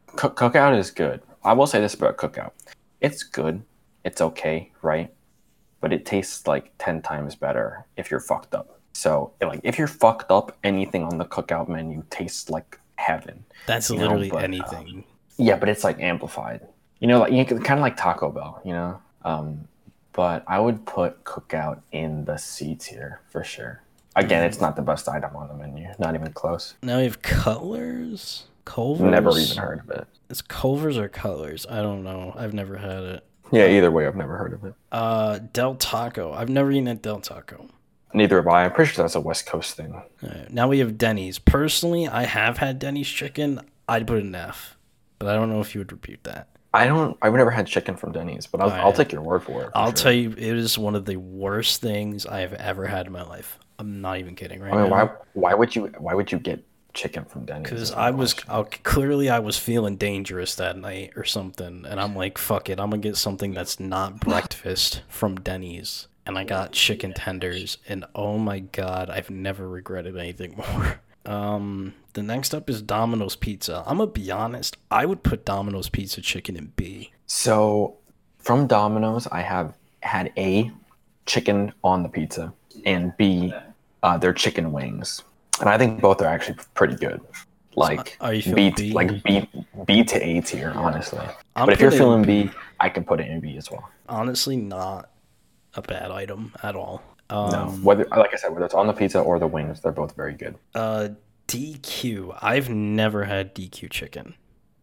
Cook, 0.07 0.35
cookout 0.37 0.77
is 0.77 0.89
good. 0.91 1.21
I 1.43 1.53
will 1.53 1.67
say 1.67 1.79
this 1.79 1.93
about 1.93 2.17
cookout. 2.17 2.51
It's 3.01 3.21
good. 3.23 3.61
It's 4.03 4.21
okay, 4.21 4.71
right? 4.81 5.13
But 5.81 5.93
it 5.93 6.05
tastes 6.05 6.47
like 6.47 6.71
10 6.79 7.01
times 7.01 7.35
better 7.35 7.85
if 7.97 8.09
you're 8.09 8.19
fucked 8.21 8.55
up. 8.55 8.79
So, 8.93 9.33
like 9.41 9.59
if 9.63 9.77
you're 9.77 9.87
fucked 9.89 10.31
up, 10.31 10.57
anything 10.63 11.03
on 11.03 11.17
the 11.17 11.25
cookout 11.25 11.67
menu 11.67 12.03
tastes 12.09 12.49
like 12.49 12.79
heaven. 12.95 13.43
That's 13.67 13.91
know, 13.91 13.97
literally 13.97 14.29
but, 14.29 14.37
uh, 14.37 14.43
anything. 14.45 15.03
Yeah, 15.37 15.57
but 15.57 15.67
it's 15.69 15.83
like 15.83 15.99
amplified. 15.99 16.61
You 16.99 17.07
know, 17.07 17.19
like 17.19 17.33
you 17.33 17.45
kind 17.45 17.79
of 17.79 17.81
like 17.81 17.97
Taco 17.97 18.31
Bell, 18.31 18.61
you 18.63 18.73
know? 18.73 19.01
Um, 19.23 19.67
but 20.13 20.43
I 20.47 20.59
would 20.59 20.85
put 20.85 21.23
cookout 21.23 21.81
in 21.91 22.25
the 22.25 22.37
C 22.37 22.75
tier 22.75 23.21
for 23.29 23.43
sure. 23.43 23.81
Again, 24.15 24.43
it's 24.43 24.61
not 24.61 24.77
the 24.77 24.81
best 24.81 25.09
item 25.09 25.35
on 25.35 25.49
the 25.49 25.53
menu. 25.53 25.89
Not 25.99 26.15
even 26.15 26.31
close. 26.31 26.75
Now 26.81 26.97
we 26.97 27.03
have 27.03 27.21
Cutlers. 27.21 28.45
Culver's. 28.63 29.11
Never 29.11 29.37
even 29.37 29.57
heard 29.57 29.79
of 29.79 29.89
it. 29.89 30.07
It's 30.29 30.41
Culver's 30.41 30.97
or 30.97 31.09
Cutlers. 31.09 31.67
I 31.69 31.81
don't 31.81 32.03
know. 32.03 32.33
I've 32.35 32.53
never 32.53 32.77
had 32.77 33.03
it. 33.03 33.25
Yeah, 33.51 33.67
either 33.67 33.91
way, 33.91 34.07
I've 34.07 34.15
never 34.15 34.37
heard 34.37 34.53
of 34.53 34.63
it. 34.63 34.73
Uh, 34.91 35.39
Del 35.53 35.75
Taco. 35.75 36.33
I've 36.33 36.49
never 36.49 36.71
eaten 36.71 36.87
at 36.87 37.01
Del 37.01 37.19
Taco. 37.19 37.67
Neither 38.13 38.37
have 38.37 38.47
I. 38.47 38.63
I'm 38.63 38.71
pretty 38.71 38.93
sure 38.93 39.03
that's 39.03 39.15
a 39.15 39.19
West 39.19 39.45
Coast 39.45 39.75
thing. 39.75 40.01
Alright, 40.23 40.51
now 40.51 40.69
we 40.69 40.79
have 40.79 40.97
Denny's. 40.97 41.37
Personally, 41.37 42.07
I 42.07 42.23
have 42.23 42.57
had 42.57 42.79
Denny's 42.79 43.09
chicken. 43.09 43.59
I'd 43.89 44.07
put 44.07 44.23
an 44.23 44.33
F, 44.33 44.77
but 45.19 45.27
I 45.27 45.33
don't 45.35 45.49
know 45.49 45.59
if 45.59 45.75
you 45.75 45.81
would 45.81 45.91
repeat 45.91 46.23
that. 46.23 46.47
I 46.75 46.87
don't. 46.87 47.17
I've 47.21 47.33
never 47.33 47.51
had 47.51 47.67
chicken 47.67 47.95
from 47.95 48.11
Denny's, 48.11 48.47
but 48.47 48.61
I'll, 48.61 48.71
I'll 48.71 48.93
take 48.93 49.11
your 49.11 49.21
word 49.21 49.43
for 49.43 49.61
it. 49.63 49.65
for 49.67 49.77
I'll 49.77 49.87
sure. 49.87 49.93
tell 49.93 50.11
you, 50.11 50.31
it 50.31 50.39
is 50.39 50.77
one 50.77 50.95
of 50.95 51.05
the 51.05 51.15
worst 51.15 51.81
things 51.81 52.25
I 52.25 52.41
have 52.41 52.53
ever 52.53 52.85
had 52.85 53.07
in 53.07 53.13
my 53.13 53.23
life. 53.23 53.57
I'm 53.79 54.01
not 54.01 54.19
even 54.19 54.35
kidding 54.35 54.59
right 54.59 54.73
I 54.73 54.81
mean, 54.81 54.89
now. 54.89 55.05
why? 55.05 55.11
Why 55.33 55.53
would 55.53 55.75
you? 55.75 55.85
Why 55.97 56.13
would 56.13 56.31
you 56.31 56.39
get 56.39 56.63
chicken 56.93 57.23
from 57.25 57.45
Denny's? 57.45 57.63
Because 57.63 57.91
I 57.91 58.11
was 58.11 58.35
i 58.49 58.63
clearly 58.63 59.29
I 59.29 59.39
was 59.39 59.57
feeling 59.57 59.95
dangerous 59.97 60.55
that 60.55 60.77
night 60.77 61.13
or 61.15 61.23
something, 61.23 61.85
and 61.87 61.99
I'm 61.99 62.15
like, 62.15 62.37
fuck 62.37 62.69
it, 62.69 62.79
I'm 62.79 62.89
gonna 62.89 63.01
get 63.01 63.17
something 63.17 63.53
that's 63.53 63.79
not 63.79 64.19
breakfast 64.19 65.01
from 65.07 65.35
Denny's, 65.35 66.07
and 66.25 66.37
I 66.37 66.43
got 66.43 66.71
chicken 66.73 67.13
tenders, 67.13 67.77
and 67.87 68.05
oh 68.15 68.37
my 68.37 68.59
god, 68.59 69.09
I've 69.09 69.29
never 69.29 69.69
regretted 69.69 70.17
anything 70.17 70.55
more. 70.73 70.99
Um, 71.25 71.93
the 72.13 72.23
next 72.23 72.53
up 72.53 72.69
is 72.69 72.81
Domino's 72.81 73.35
Pizza. 73.35 73.83
I'm 73.85 73.97
gonna 73.97 74.11
be 74.11 74.31
honest, 74.31 74.77
I 74.91 75.05
would 75.05 75.23
put 75.23 75.45
Domino's 75.45 75.89
Pizza 75.89 76.21
chicken 76.21 76.55
in 76.55 76.71
B. 76.75 77.11
So, 77.27 77.97
from 78.39 78.67
Domino's, 78.67 79.27
I 79.27 79.41
have 79.41 79.73
had 80.01 80.31
a 80.37 80.71
chicken 81.25 81.73
on 81.83 82.03
the 82.03 82.09
pizza, 82.09 82.53
and 82.85 83.15
B, 83.17 83.53
uh, 84.03 84.17
their 84.17 84.33
chicken 84.33 84.71
wings, 84.71 85.23
and 85.59 85.69
I 85.69 85.77
think 85.77 86.01
both 86.01 86.21
are 86.21 86.27
actually 86.27 86.57
pretty 86.73 86.95
good. 86.95 87.21
Like 87.75 88.15
are 88.21 88.33
you 88.33 88.55
B, 88.55 88.69
B? 88.75 88.91
like 88.93 89.23
B, 89.23 89.49
B 89.85 90.03
to 90.03 90.25
A 90.25 90.41
tier, 90.41 90.71
honestly. 90.75 91.19
I'm 91.55 91.65
but 91.65 91.73
if 91.73 91.81
you're 91.81 91.91
feeling 91.91 92.23
B, 92.23 92.49
I 92.79 92.87
can 92.89 93.03
put 93.03 93.19
it 93.19 93.27
in 93.27 93.41
B 93.41 93.57
as 93.57 93.69
well. 93.69 93.89
Honestly, 94.07 94.55
not 94.55 95.09
a 95.73 95.81
bad 95.81 96.11
item 96.11 96.53
at 96.63 96.75
all. 96.75 97.03
Um, 97.29 97.49
No, 97.51 97.67
whether 97.83 98.05
like 98.05 98.33
I 98.33 98.37
said, 98.37 98.51
whether 98.51 98.65
it's 98.65 98.73
on 98.73 98.87
the 98.87 98.93
pizza 98.93 99.19
or 99.19 99.39
the 99.39 99.47
wings, 99.47 99.81
they're 99.81 99.91
both 99.91 100.15
very 100.15 100.33
good. 100.33 100.55
Uh, 100.73 101.09
DQ. 101.47 102.37
I've 102.41 102.69
never 102.69 103.23
had 103.23 103.53
DQ 103.55 103.89
chicken, 103.91 104.35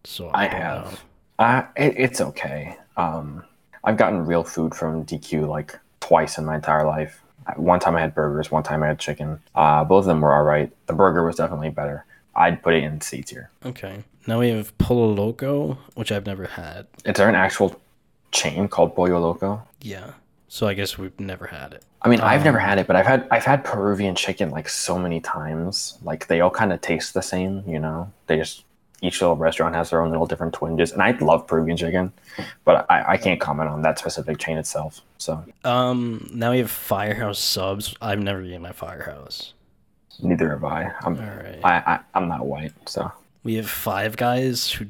so 0.04 0.30
I 0.32 0.48
don't 0.48 0.60
have. 0.60 0.84
know. 0.92 0.98
Uh, 1.44 1.66
it, 1.76 1.94
it's 1.96 2.20
okay. 2.20 2.76
Um, 2.96 3.44
I've 3.84 3.96
gotten 3.96 4.24
real 4.26 4.44
food 4.44 4.74
from 4.74 5.04
DQ 5.04 5.48
like 5.48 5.78
twice 6.00 6.38
in 6.38 6.44
my 6.44 6.56
entire 6.56 6.86
life. 6.86 7.20
One 7.56 7.80
time 7.80 7.96
I 7.96 8.00
had 8.00 8.14
burgers, 8.14 8.50
one 8.52 8.62
time 8.62 8.82
I 8.84 8.88
had 8.88 8.98
chicken. 9.00 9.40
Uh, 9.54 9.82
both 9.84 10.00
of 10.02 10.06
them 10.06 10.20
were 10.20 10.32
all 10.32 10.44
right. 10.44 10.70
The 10.86 10.92
burger 10.92 11.24
was 11.24 11.36
definitely 11.36 11.70
better. 11.70 12.04
I'd 12.36 12.62
put 12.62 12.74
it 12.74 12.84
in 12.84 13.00
C 13.00 13.22
tier. 13.22 13.50
Okay. 13.66 14.04
Now 14.26 14.38
we 14.38 14.50
have 14.50 14.76
Pollo 14.78 15.12
Loco, 15.12 15.78
which 15.94 16.12
I've 16.12 16.24
never 16.26 16.44
had. 16.46 16.86
Is 17.04 17.14
there 17.16 17.28
an 17.28 17.34
actual 17.34 17.80
chain 18.30 18.68
called 18.68 18.94
Pollo 18.94 19.18
Loco? 19.18 19.62
Yeah. 19.80 20.12
So 20.48 20.68
I 20.68 20.74
guess 20.74 20.96
we've 20.96 21.18
never 21.18 21.46
had 21.48 21.72
it. 21.72 21.84
I 22.04 22.08
mean, 22.08 22.20
I've 22.20 22.44
never 22.44 22.58
Um, 22.60 22.66
had 22.66 22.78
it, 22.78 22.86
but 22.86 22.96
I've 22.96 23.06
had 23.06 23.26
I've 23.30 23.44
had 23.44 23.64
Peruvian 23.64 24.14
chicken 24.14 24.50
like 24.50 24.68
so 24.68 24.98
many 24.98 25.20
times. 25.20 25.98
Like 26.02 26.26
they 26.26 26.40
all 26.40 26.50
kind 26.50 26.72
of 26.72 26.80
taste 26.80 27.14
the 27.14 27.22
same, 27.22 27.62
you 27.66 27.78
know. 27.78 28.10
They 28.26 28.36
just 28.36 28.64
each 29.02 29.20
little 29.20 29.36
restaurant 29.36 29.74
has 29.74 29.90
their 29.90 30.00
own 30.00 30.10
little 30.10 30.26
different 30.26 30.52
twinges, 30.54 30.92
and 30.92 31.02
I 31.02 31.10
love 31.20 31.46
Peruvian 31.46 31.76
chicken, 31.76 32.12
but 32.64 32.86
I, 32.88 33.12
I 33.12 33.16
can't 33.16 33.40
comment 33.40 33.68
on 33.68 33.82
that 33.82 33.98
specific 33.98 34.38
chain 34.38 34.56
itself. 34.58 35.00
So 35.18 35.44
Um. 35.64 36.28
Now 36.32 36.50
we 36.52 36.58
have 36.58 36.70
Firehouse 36.70 37.38
subs. 37.38 37.94
I've 38.00 38.20
never 38.20 38.42
eaten 38.42 38.66
at 38.66 38.74
Firehouse. 38.76 39.54
neither 40.22 40.50
have 40.50 40.64
I. 40.64 40.90
I'm 41.02 41.16
All 41.18 41.22
right. 41.24 41.60
I, 41.64 41.74
I 41.94 42.00
I'm 42.14 42.28
not 42.28 42.46
white, 42.46 42.72
so 42.88 43.10
We 43.44 43.54
have 43.56 43.68
Five 43.70 44.16
Guys 44.16 44.70
who. 44.72 44.86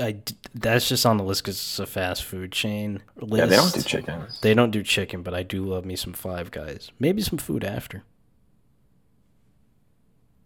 I, 0.00 0.16
that's 0.54 0.88
just 0.88 1.06
on 1.06 1.16
the 1.16 1.24
list 1.24 1.42
because 1.42 1.56
it's 1.56 1.78
a 1.78 1.86
fast 1.86 2.24
food 2.24 2.52
chain. 2.52 3.02
List. 3.16 3.38
yeah, 3.38 3.46
they 3.46 3.56
don't 3.56 3.74
do 3.74 3.82
chicken. 3.82 4.26
They 4.42 4.54
don't 4.54 4.70
do 4.70 4.82
chicken, 4.82 5.22
but 5.22 5.34
I 5.34 5.42
do 5.42 5.64
love 5.64 5.84
me 5.84 5.96
some 5.96 6.12
Five 6.12 6.50
Guys. 6.50 6.90
Maybe 6.98 7.22
some 7.22 7.38
food 7.38 7.64
after. 7.64 8.02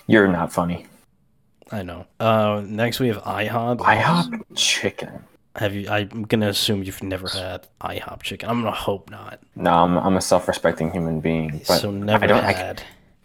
You're 0.07 0.29
not 0.29 0.53
funny. 0.53 0.87
I 1.73 1.83
know. 1.83 2.07
Uh, 2.19 2.63
next 2.65 2.99
we 3.01 3.09
have 3.09 3.23
IHOP. 3.23 3.79
IHOP 3.79 4.43
chicken. 4.57 5.25
Have 5.57 5.75
you? 5.75 5.89
I'm 5.89 6.23
gonna 6.25 6.49
assume 6.49 6.83
you've 6.83 7.03
never 7.03 7.29
had 7.29 7.67
IHOP 7.81 8.23
chicken. 8.23 8.49
I'm 8.49 8.63
gonna 8.63 8.75
hope 8.75 9.11
not. 9.11 9.41
No, 9.57 9.71
I'm, 9.73 9.99
I'm 9.99 10.17
a 10.17 10.21
self-respecting 10.21 10.91
human 10.93 11.21
being, 11.21 11.61
but 11.67 11.81
so 11.81 11.91
never 11.91 12.25
I 12.25 12.27
don't. 12.27 12.45
I. 12.45 12.77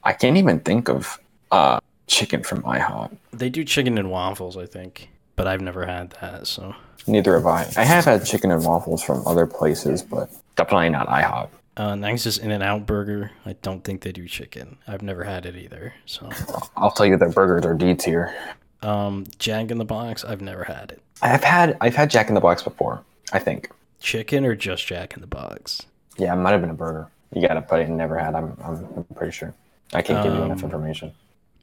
I 0.04 0.14
can't 0.14 0.38
even 0.38 0.60
think 0.60 0.90
of 0.90 1.20
uh 1.52 1.80
chicken 2.08 2.44
from 2.44 2.62
IHOP. 2.64 3.16
They 3.32 3.50
do 3.50 3.64
chicken 3.64 3.98
and 3.98 4.12
waffles, 4.12 4.58
I 4.58 4.66
think, 4.66 5.10
but 5.36 5.48
I've 5.48 5.62
never 5.62 5.86
had 5.86 6.12
that. 6.22 6.48
So 6.48 6.76
Neither 7.08 7.36
have 7.36 7.46
I. 7.46 7.72
I 7.78 7.84
have 7.84 8.06
had 8.06 8.26
chicken 8.26 8.52
and 8.52 8.64
waffles 8.66 9.04
from 9.04 9.26
other 9.28 9.46
places, 9.46 10.02
but 10.02 10.30
definitely 10.56 10.90
not 10.90 11.08
IHOP. 11.08 11.50
uh, 11.78 11.94
next 11.96 12.26
is 12.26 12.38
In 12.40 12.52
and 12.52 12.64
Out 12.64 12.86
Burger. 12.86 13.32
I 13.46 13.54
don't 13.62 13.84
think 13.84 14.02
they 14.02 14.12
do 14.12 14.28
chicken. 14.28 14.78
I've 14.88 15.02
never 15.04 15.24
had 15.24 15.46
it 15.46 15.56
either. 15.56 15.94
So 16.06 16.30
I'll 16.76 16.92
tell 16.92 17.06
you 17.06 17.16
their 17.18 17.30
burgers 17.30 17.66
are 17.66 17.74
D 17.76 17.94
tier. 17.96 18.34
um, 18.82 19.26
Jack 19.40 19.70
in 19.72 19.78
the 19.78 19.86
Box. 19.86 20.24
I've 20.24 20.42
never 20.42 20.64
had 20.64 20.92
it. 20.92 21.02
I've 21.22 21.44
had 21.44 21.78
I've 21.82 21.96
had 21.96 22.10
Jack 22.10 22.28
in 22.30 22.36
the 22.36 22.42
Box 22.42 22.64
before. 22.64 23.04
I 23.34 23.40
think. 23.40 23.70
Chicken 24.00 24.46
or 24.46 24.56
just 24.56 24.86
Jack 24.88 25.14
in 25.16 25.22
the 25.22 25.28
Box? 25.28 25.82
Yeah, 26.18 26.34
it 26.34 26.38
might 26.38 26.52
have 26.52 26.62
been 26.62 26.70
a 26.70 26.76
burger. 26.76 27.08
You 27.34 27.46
gotta 27.48 27.62
put 27.62 27.80
it 27.82 27.88
in 27.90 27.98
never 27.98 28.18
had. 28.18 28.36
I'm 28.36 28.58
I'm, 28.64 28.86
I'm 28.98 29.04
pretty 29.16 29.32
sure. 29.32 29.54
I 29.94 30.02
can't 30.02 30.24
give 30.24 30.34
you 30.34 30.42
enough 30.42 30.60
Um, 30.60 30.66
information. 30.66 31.12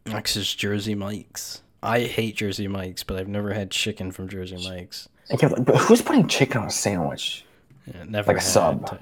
Next 0.06 0.36
is 0.36 0.52
Jersey 0.54 0.94
Mike's. 0.94 1.62
I 1.82 2.00
hate 2.00 2.36
Jersey 2.36 2.68
Mike's, 2.68 3.02
but 3.02 3.18
I've 3.18 3.28
never 3.28 3.52
had 3.52 3.70
chicken 3.70 4.12
from 4.12 4.28
Jersey 4.28 4.56
Mike's. 4.68 5.08
Okay, 5.32 5.48
but 5.48 5.76
who's 5.76 6.02
putting 6.02 6.28
chicken 6.28 6.60
on 6.62 6.66
a 6.68 6.70
sandwich? 6.70 7.44
Yeah, 7.86 8.04
never 8.06 8.32
Like 8.32 8.40
a 8.40 8.44
sub. 8.44 8.98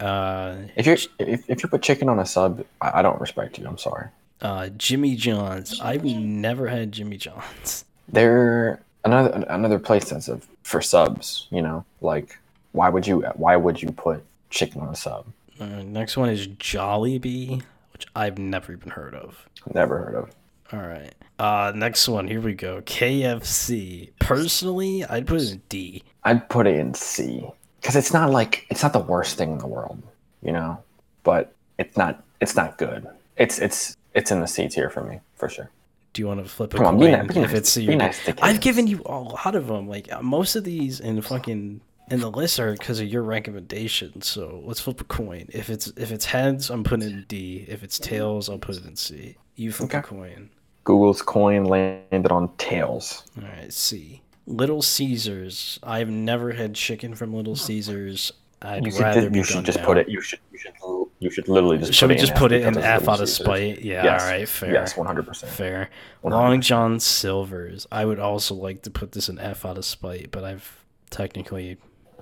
Uh, 0.00 0.56
If 0.76 0.86
you 0.86 0.92
if, 1.18 1.48
if 1.48 1.62
you 1.62 1.68
put 1.68 1.82
chicken 1.82 2.08
on 2.08 2.18
a 2.18 2.26
sub, 2.26 2.64
I, 2.80 2.98
I 2.98 3.02
don't 3.02 3.20
respect 3.20 3.58
you. 3.58 3.66
I'm 3.66 3.78
sorry. 3.78 4.08
uh, 4.42 4.68
Jimmy 4.76 5.16
John's. 5.16 5.80
I've 5.80 6.04
never 6.04 6.66
had 6.68 6.92
Jimmy 6.92 7.16
John's. 7.16 7.84
They're 8.08 8.80
another 9.04 9.44
another 9.48 9.78
place 9.78 10.10
that's 10.10 10.28
a, 10.28 10.40
for 10.62 10.80
subs. 10.82 11.46
You 11.50 11.62
know, 11.62 11.84
like 12.00 12.38
why 12.72 12.88
would 12.88 13.06
you 13.06 13.22
why 13.36 13.56
would 13.56 13.80
you 13.80 13.90
put 13.90 14.22
chicken 14.50 14.80
on 14.82 14.88
a 14.88 14.96
sub? 14.96 15.26
Uh, 15.58 15.82
next 15.82 16.16
one 16.16 16.28
is 16.28 16.46
Jollibee, 16.48 17.62
which 17.92 18.06
I've 18.14 18.38
never 18.38 18.72
even 18.72 18.90
heard 18.90 19.14
of. 19.14 19.48
Never 19.74 19.98
heard 19.98 20.14
of. 20.14 20.30
All 20.72 20.80
right. 20.80 21.14
Uh, 21.38 21.72
next 21.74 22.08
one. 22.08 22.26
Here 22.26 22.40
we 22.40 22.54
go. 22.54 22.80
KFC. 22.82 24.10
Personally, 24.18 25.04
I'd 25.04 25.26
put 25.26 25.40
it 25.42 25.52
in 25.52 25.62
D. 25.68 26.02
I'd 26.24 26.48
put 26.48 26.66
it 26.66 26.76
in 26.76 26.94
C 26.94 27.46
because 27.80 27.94
it's 27.94 28.12
not 28.12 28.30
like 28.30 28.66
it's 28.70 28.82
not 28.82 28.92
the 28.92 28.98
worst 28.98 29.36
thing 29.38 29.52
in 29.52 29.58
the 29.58 29.66
world, 29.66 30.02
you 30.42 30.52
know, 30.52 30.82
but 31.22 31.52
it's 31.78 31.96
not 31.96 32.24
it's 32.40 32.56
not 32.56 32.78
good. 32.78 33.06
It's 33.36 33.58
it's 33.58 33.96
it's 34.14 34.30
in 34.30 34.40
the 34.40 34.46
C 34.46 34.66
tier 34.68 34.90
for 34.90 35.04
me 35.04 35.20
for 35.36 35.48
sure. 35.48 35.70
Do 36.14 36.22
you 36.22 36.28
want 36.28 36.42
to 36.42 36.48
flip 36.50 36.72
a 36.74 36.78
Come 36.78 36.86
on, 36.86 36.98
coin 36.98 37.26
be 37.26 37.34
nice- 37.34 37.36
if 37.36 37.54
it's 37.54 37.76
be 37.76 37.94
nice 37.94 38.24
to 38.24 38.34
I've 38.42 38.60
given 38.60 38.86
you 38.86 39.02
a 39.06 39.18
lot 39.20 39.54
of 39.54 39.66
them. 39.66 39.88
Like 39.88 40.10
uh, 40.10 40.22
most 40.22 40.56
of 40.56 40.64
these 40.64 40.98
in 40.98 41.20
fucking 41.20 41.80
in 42.10 42.20
the 42.20 42.30
list 42.30 42.58
are 42.58 42.72
because 42.72 43.00
of 43.00 43.06
your 43.08 43.22
recommendation. 43.22 44.22
So 44.22 44.62
let's 44.64 44.80
flip 44.80 45.00
a 45.00 45.04
coin. 45.04 45.46
If 45.52 45.68
it's 45.70 45.88
if 45.96 46.10
it's 46.10 46.24
heads, 46.24 46.70
I'm 46.70 46.82
putting 46.82 47.08
it 47.08 47.12
in 47.12 47.24
D. 47.28 47.66
If 47.68 47.82
it's 47.84 47.98
tails, 47.98 48.48
I'll 48.48 48.58
put 48.58 48.76
it 48.76 48.86
in 48.86 48.96
C. 48.96 49.36
You 49.54 49.70
flip 49.70 49.92
a 49.92 50.02
coin. 50.02 50.50
Google's 50.86 51.20
coin 51.20 51.64
landed 51.64 52.30
on 52.32 52.48
tails. 52.56 53.24
All 53.36 53.46
right, 53.46 53.70
see. 53.72 54.22
Little 54.46 54.80
Caesars. 54.80 55.78
I've 55.82 56.08
never 56.08 56.52
had 56.52 56.74
chicken 56.74 57.14
from 57.16 57.34
Little 57.34 57.56
Caesars. 57.56 58.32
I'd 58.62 58.86
You 58.86 58.92
should, 58.92 59.00
rather 59.02 59.28
you 59.28 59.42
should 59.42 59.64
just 59.64 59.78
down. 59.78 59.84
put 59.86 59.98
it. 59.98 60.08
You 60.08 60.20
should 60.22 60.38
you 60.52 60.58
should 60.58 60.72
you 61.18 61.30
should 61.30 61.48
literally 61.48 61.78
just. 61.78 61.92
Should 61.92 62.08
put 62.08 62.14
we 62.16 62.20
just 62.20 62.34
put 62.36 62.52
it 62.52 62.62
in 62.62 62.78
F 62.78 63.08
out 63.08 63.20
of 63.20 63.28
spite? 63.28 63.82
Yeah, 63.82 64.04
Yes. 64.04 64.22
all 64.22 64.28
right, 64.30 64.48
fair. 64.48 64.72
Yes, 64.72 64.96
one 64.96 65.06
hundred 65.06 65.26
percent. 65.26 65.52
Fair. 65.52 65.90
100%. 66.24 66.30
Long 66.30 66.60
John 66.60 67.00
Silver's. 67.00 67.86
I 67.90 68.04
would 68.04 68.20
also 68.20 68.54
like 68.54 68.82
to 68.82 68.90
put 68.90 69.12
this 69.12 69.28
in 69.28 69.38
F 69.40 69.66
out 69.66 69.76
of 69.76 69.84
spite, 69.84 70.30
but 70.30 70.44
I've 70.44 70.84
technically, 71.10 71.76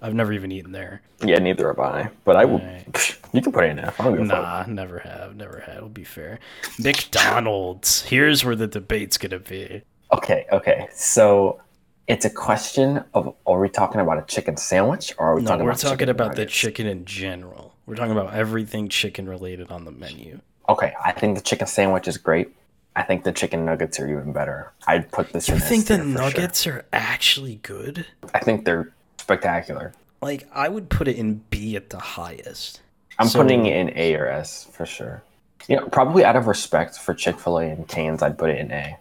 I've 0.04 0.12
never 0.14 0.32
even 0.34 0.52
eaten 0.52 0.72
there. 0.72 1.00
Yeah, 1.24 1.38
neither 1.38 1.66
have 1.68 1.78
I. 1.80 2.10
But 2.24 2.36
I 2.36 2.44
will. 2.44 2.60
Alright. 2.60 3.18
You 3.34 3.42
can 3.42 3.50
put 3.50 3.64
it 3.64 3.70
in 3.70 3.80
F. 3.80 4.00
I 4.00 4.04
don't 4.04 4.12
give 4.16 4.26
a 4.26 4.28
fuck. 4.28 4.42
Nah, 4.68 4.72
never 4.72 5.00
have, 5.00 5.34
never 5.34 5.58
had. 5.58 5.78
It'll 5.78 5.88
be 5.88 6.04
fair. 6.04 6.38
McDonald's. 6.78 8.02
Here's 8.02 8.44
where 8.44 8.54
the 8.54 8.68
debate's 8.68 9.18
gonna 9.18 9.40
be. 9.40 9.82
Okay, 10.12 10.46
okay. 10.52 10.86
So 10.92 11.60
it's 12.06 12.24
a 12.24 12.30
question 12.30 13.02
of 13.12 13.34
are 13.46 13.58
we 13.58 13.68
talking 13.68 14.00
about 14.00 14.18
a 14.18 14.22
chicken 14.22 14.56
sandwich 14.56 15.12
or 15.18 15.26
are 15.32 15.34
we 15.34 15.42
No, 15.42 15.48
talking 15.48 15.64
we're 15.64 15.70
about 15.72 15.80
talking 15.80 16.08
about 16.08 16.36
the 16.36 16.46
chicken 16.46 16.86
in 16.86 17.04
general. 17.04 17.74
We're 17.86 17.96
talking 17.96 18.12
about 18.12 18.34
everything 18.34 18.88
chicken 18.88 19.28
related 19.28 19.70
on 19.72 19.84
the 19.84 19.90
menu. 19.90 20.40
Okay, 20.68 20.92
I 21.04 21.10
think 21.10 21.36
the 21.36 21.42
chicken 21.42 21.66
sandwich 21.66 22.06
is 22.06 22.16
great. 22.16 22.54
I 22.96 23.02
think 23.02 23.24
the 23.24 23.32
chicken 23.32 23.64
nuggets 23.64 23.98
are 23.98 24.08
even 24.08 24.32
better. 24.32 24.72
I'd 24.86 25.10
put 25.10 25.32
this 25.32 25.48
You 25.48 25.54
in 25.56 25.60
think 25.60 25.86
the 25.86 25.98
for 25.98 26.04
sure. 26.04 26.12
nuggets 26.12 26.66
are 26.68 26.84
actually 26.92 27.56
good? 27.56 28.06
I 28.32 28.38
think 28.38 28.64
they're 28.64 28.92
spectacular. 29.24 29.92
Like, 30.20 30.46
I 30.52 30.68
would 30.68 30.88
put 30.90 31.08
it 31.08 31.16
in 31.16 31.42
B 31.50 31.76
at 31.76 31.90
the 31.90 31.98
highest. 31.98 32.82
I'm 33.18 33.28
So- 33.28 33.40
putting 33.42 33.66
it 33.66 33.76
in 33.76 33.96
A 33.96 34.14
or 34.16 34.26
S 34.28 34.68
for 34.70 34.84
sure. 34.86 35.22
You 35.66 35.76
know, 35.76 35.88
probably 35.88 36.24
out 36.24 36.36
of 36.36 36.46
respect 36.46 36.98
for 36.98 37.14
Chick 37.14 37.38
Fil 37.38 37.58
A 37.58 37.64
and 37.70 37.88
Canes, 37.88 38.22
I'd 38.22 38.36
put 38.36 38.50
it 38.50 38.58
in 38.58 38.70
A. 38.70 38.98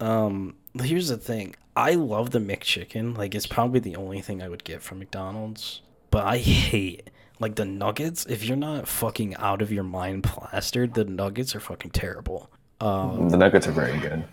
Um, 0.00 0.54
here's 0.82 1.08
the 1.08 1.18
thing. 1.18 1.54
I 1.76 1.92
love 1.92 2.30
the 2.30 2.38
McChicken. 2.38 3.16
Like, 3.18 3.34
it's 3.34 3.46
probably 3.46 3.80
the 3.80 3.96
only 3.96 4.22
thing 4.22 4.42
I 4.42 4.48
would 4.48 4.64
get 4.64 4.82
from 4.82 4.98
McDonald's. 5.00 5.82
But 6.10 6.24
I 6.26 6.38
hate 6.38 7.10
like 7.38 7.54
the 7.56 7.64
nuggets. 7.66 8.24
If 8.26 8.44
you're 8.44 8.56
not 8.56 8.88
fucking 8.88 9.36
out 9.36 9.60
of 9.62 9.70
your 9.70 9.84
mind 9.84 10.24
plastered, 10.24 10.94
the 10.94 11.04
nuggets 11.04 11.54
are 11.54 11.60
fucking 11.60 11.90
terrible. 11.92 12.50
Um, 12.80 13.28
The 13.28 13.36
nuggets 13.36 13.66
are 13.66 13.72
very 13.72 13.98
good. 13.98 14.24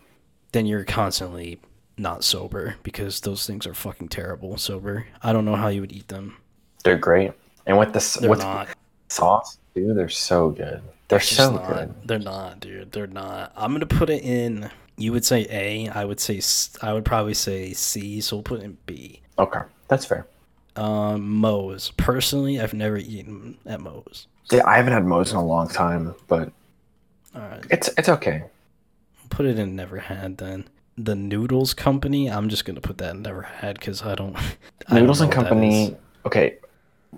then 0.53 0.65
you're 0.65 0.85
constantly 0.85 1.59
not 1.97 2.23
sober 2.23 2.75
because 2.83 3.21
those 3.21 3.45
things 3.47 3.65
are 3.67 3.73
fucking 3.73 4.09
terrible 4.09 4.57
sober. 4.57 5.07
I 5.23 5.33
don't 5.33 5.45
know 5.45 5.55
how 5.55 5.67
you 5.69 5.81
would 5.81 5.91
eat 5.91 6.07
them. 6.07 6.37
They're 6.83 6.97
great, 6.97 7.33
and 7.65 7.77
with 7.77 7.93
the 7.93 8.17
They're 8.21 8.29
with 8.29 8.39
not. 8.39 8.69
sauce, 9.09 9.57
dude, 9.75 9.97
they're 9.97 10.09
so 10.09 10.49
good. 10.51 10.81
They're 11.09 11.19
so 11.19 11.53
not. 11.53 11.67
good. 11.67 11.93
They're 12.05 12.19
not, 12.19 12.59
dude. 12.59 12.91
They're 12.91 13.07
not. 13.07 13.51
I'm 13.55 13.73
gonna 13.73 13.85
put 13.85 14.09
it 14.09 14.23
in. 14.23 14.69
You 14.97 15.11
would 15.11 15.25
say 15.25 15.47
A. 15.49 15.89
I 15.89 16.05
would 16.05 16.19
say. 16.19 16.41
I 16.81 16.93
would 16.93 17.05
probably 17.05 17.33
say 17.33 17.73
C. 17.73 18.21
So 18.21 18.37
we'll 18.37 18.43
put 18.43 18.59
it 18.61 18.63
in 18.65 18.77
B. 18.85 19.21
Okay, 19.39 19.61
that's 19.87 20.05
fair. 20.05 20.25
Um, 20.75 21.27
Moe's. 21.29 21.91
Personally, 21.97 22.59
I've 22.59 22.73
never 22.73 22.97
eaten 22.97 23.57
at 23.65 23.79
Moe's. 23.81 24.27
Yeah, 24.51 24.65
I 24.65 24.77
haven't 24.77 24.93
had 24.93 25.05
Moe's 25.05 25.31
in 25.31 25.37
a 25.37 25.45
long 25.45 25.67
time, 25.67 26.13
but 26.27 26.51
All 27.35 27.41
right, 27.41 27.63
it's 27.69 27.89
it's 27.97 28.09
okay. 28.09 28.43
put 29.29 29.45
it 29.45 29.57
in 29.59 29.75
never 29.75 29.97
had 29.99 30.37
then. 30.37 30.67
The 30.97 31.15
Noodles 31.15 31.73
Company. 31.73 32.29
I'm 32.29 32.49
just 32.49 32.65
gonna 32.65 32.81
put 32.81 32.97
that 32.97 33.15
in 33.15 33.21
never 33.21 33.43
had 33.43 33.79
because 33.79 34.01
I 34.01 34.15
don't. 34.15 34.35
I 34.37 34.41
don't 34.89 34.99
Noodles 35.01 35.19
know 35.19 35.25
and 35.25 35.33
Company. 35.33 35.95
Okay, 36.25 36.57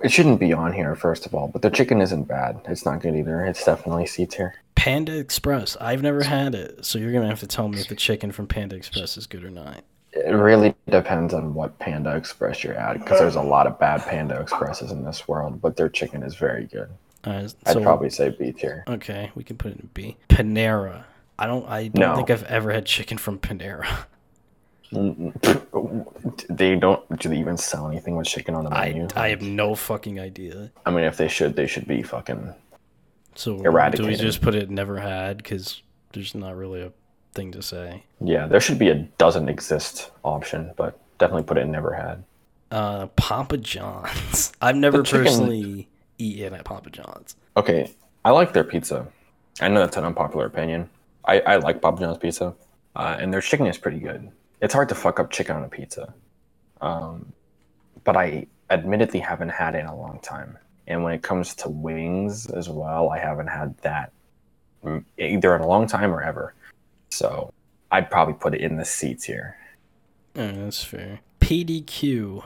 it 0.04 0.12
shouldn't 0.12 0.40
be 0.40 0.54
on 0.54 0.74
here 0.74 0.96
first 0.96 1.26
of 1.26 1.34
all, 1.34 1.48
but 1.48 1.62
the 1.62 1.70
chicken 1.70 2.02
isn't 2.02 2.24
bad. 2.24 2.60
It's 2.68 2.86
not 2.86 3.02
good 3.02 3.16
either. 3.16 3.46
It's 3.46 3.64
definitely 3.64 4.06
C 4.06 4.26
tier. 4.26 4.56
Panda 4.76 5.18
Express. 5.18 5.76
I've 5.82 6.02
never 6.02 6.24
had 6.24 6.56
it, 6.56 6.86
so 6.86 7.00
you're 7.00 7.12
gonna 7.12 7.28
have 7.28 7.40
to 7.40 7.48
tell 7.48 7.68
me 7.68 7.80
if 7.80 7.88
the 7.88 7.96
chicken 7.96 8.32
from 8.32 8.48
Panda 8.48 8.76
Express 8.76 9.18
is 9.18 9.28
good 9.28 9.44
or 9.44 9.50
not. 9.50 9.84
It 10.12 10.34
really 10.34 10.74
depends 10.90 11.34
on 11.34 11.54
what 11.54 11.78
Panda 11.80 12.16
Express 12.16 12.64
you're 12.64 12.74
at, 12.74 13.00
because 13.00 13.20
there's 13.20 13.36
a 13.36 13.42
lot 13.42 13.68
of 13.68 13.80
bad 13.80 14.02
Panda 14.02 14.40
Expresses 14.40 14.92
in 14.92 15.04
this 15.04 15.28
world, 15.28 15.62
but 15.62 15.76
their 15.78 15.90
chicken 15.90 16.24
is 16.24 16.36
very 16.36 16.66
good. 16.66 16.90
Uh, 17.24 17.48
I'd 17.66 17.84
probably 17.84 18.10
say 18.10 18.30
B 18.30 18.52
tier. 18.52 18.84
Okay, 18.88 19.32
we 19.36 19.44
can 19.44 19.58
put 19.58 19.72
it 19.72 19.80
in 19.80 19.90
B. 19.94 20.18
Panera. 20.30 21.04
I 21.40 21.48
don't. 21.48 21.66
I 21.68 21.88
don't 21.88 21.96
No. 22.00 22.16
think 22.18 22.30
I've 22.30 22.44
ever 22.44 22.72
had 22.72 22.86
chicken 22.86 23.18
from 23.18 23.40
Panera. 23.40 23.88
They 26.50 26.76
don't. 26.76 27.20
Do 27.20 27.30
they 27.30 27.38
even 27.38 27.58
sell 27.58 27.88
anything 27.88 28.16
with 28.16 28.26
chicken 28.28 28.56
on 28.56 28.64
the 28.66 28.72
I 28.72 28.90
menu? 28.90 29.08
I 29.16 29.30
have 29.30 29.42
no 29.42 29.76
fucking 29.76 30.20
idea. 30.20 30.72
I 30.86 30.90
mean, 30.90 31.04
if 31.04 31.16
they 31.16 31.28
should, 31.28 31.56
they 31.56 31.68
should 31.68 31.88
be 31.88 32.02
fucking. 32.02 32.54
So 33.36 33.58
do 33.92 34.06
we 34.06 34.16
just 34.16 34.42
put 34.42 34.56
it 34.56 34.70
never 34.70 34.98
had 34.98 35.38
because 35.38 35.84
there's 36.12 36.34
not 36.34 36.58
really 36.58 36.82
a 36.82 36.92
thing 37.34 37.52
to 37.52 37.62
say. 37.62 38.04
Yeah, 38.20 38.48
there 38.48 38.60
should 38.60 38.80
be 38.80 38.90
a 38.90 38.96
doesn't 38.96 39.48
exist 39.48 40.12
option, 40.24 40.72
but 40.76 41.00
definitely 41.20 41.44
put 41.44 41.58
it 41.58 41.62
in 41.62 41.72
never 41.72 41.94
had. 41.94 42.24
Uh, 42.72 43.06
Papa 43.16 43.58
John's. 43.58 44.52
I've 44.62 44.76
never 44.76 45.04
personally 45.04 45.88
eaten 46.18 46.54
at 46.56 46.66
Papa 46.66 46.90
John's. 46.90 47.36
Okay, 47.56 47.94
I 48.26 48.32
like 48.32 48.54
their 48.54 48.64
pizza. 48.64 49.08
I 49.62 49.68
know 49.68 49.82
that's 49.82 49.98
an 49.98 50.04
unpopular 50.04 50.46
opinion. 50.48 50.90
I, 51.26 51.40
I 51.42 51.56
like 51.58 51.82
Papa 51.82 52.00
John's 52.00 52.18
pizza, 52.18 52.56
uh, 52.96 53.18
and 53.20 53.34
their 53.34 53.42
chicken 53.42 53.68
is 53.68 53.78
pretty 53.78 54.00
good. 54.00 54.30
It's 54.62 54.74
hard 54.74 54.90
to 54.90 54.96
fuck 54.96 55.20
up 55.20 55.32
chicken 55.32 55.56
on 55.56 55.64
a 55.64 55.70
pizza, 55.70 56.14
um, 56.82 57.32
but 58.04 58.18
I 58.18 58.48
admittedly 58.70 59.20
haven't 59.20 59.50
had 59.50 59.76
it 59.76 59.80
in 59.80 59.86
a 59.86 59.96
long 59.96 60.20
time. 60.22 60.58
And 60.88 61.04
when 61.04 61.14
it 61.14 61.22
comes 61.22 61.54
to 61.56 61.70
wings 61.70 62.48
as 62.48 62.68
well, 62.68 63.10
I 63.10 63.20
haven't 63.20 63.48
had 63.48 63.78
that 63.80 64.12
either 65.18 65.56
in 65.56 65.62
a 65.62 65.68
long 65.68 65.88
time 65.88 66.12
or 66.12 66.22
ever. 66.24 66.54
So 67.10 67.54
I'd 67.92 68.10
probably 68.10 68.34
put 68.34 68.56
it 68.56 68.62
in 68.62 68.78
the 68.78 68.86
C 68.86 69.14
tier. 69.14 69.56
Uh, 70.36 70.52
that's 70.54 70.84
fair. 70.84 71.20
PDQ. 71.42 72.46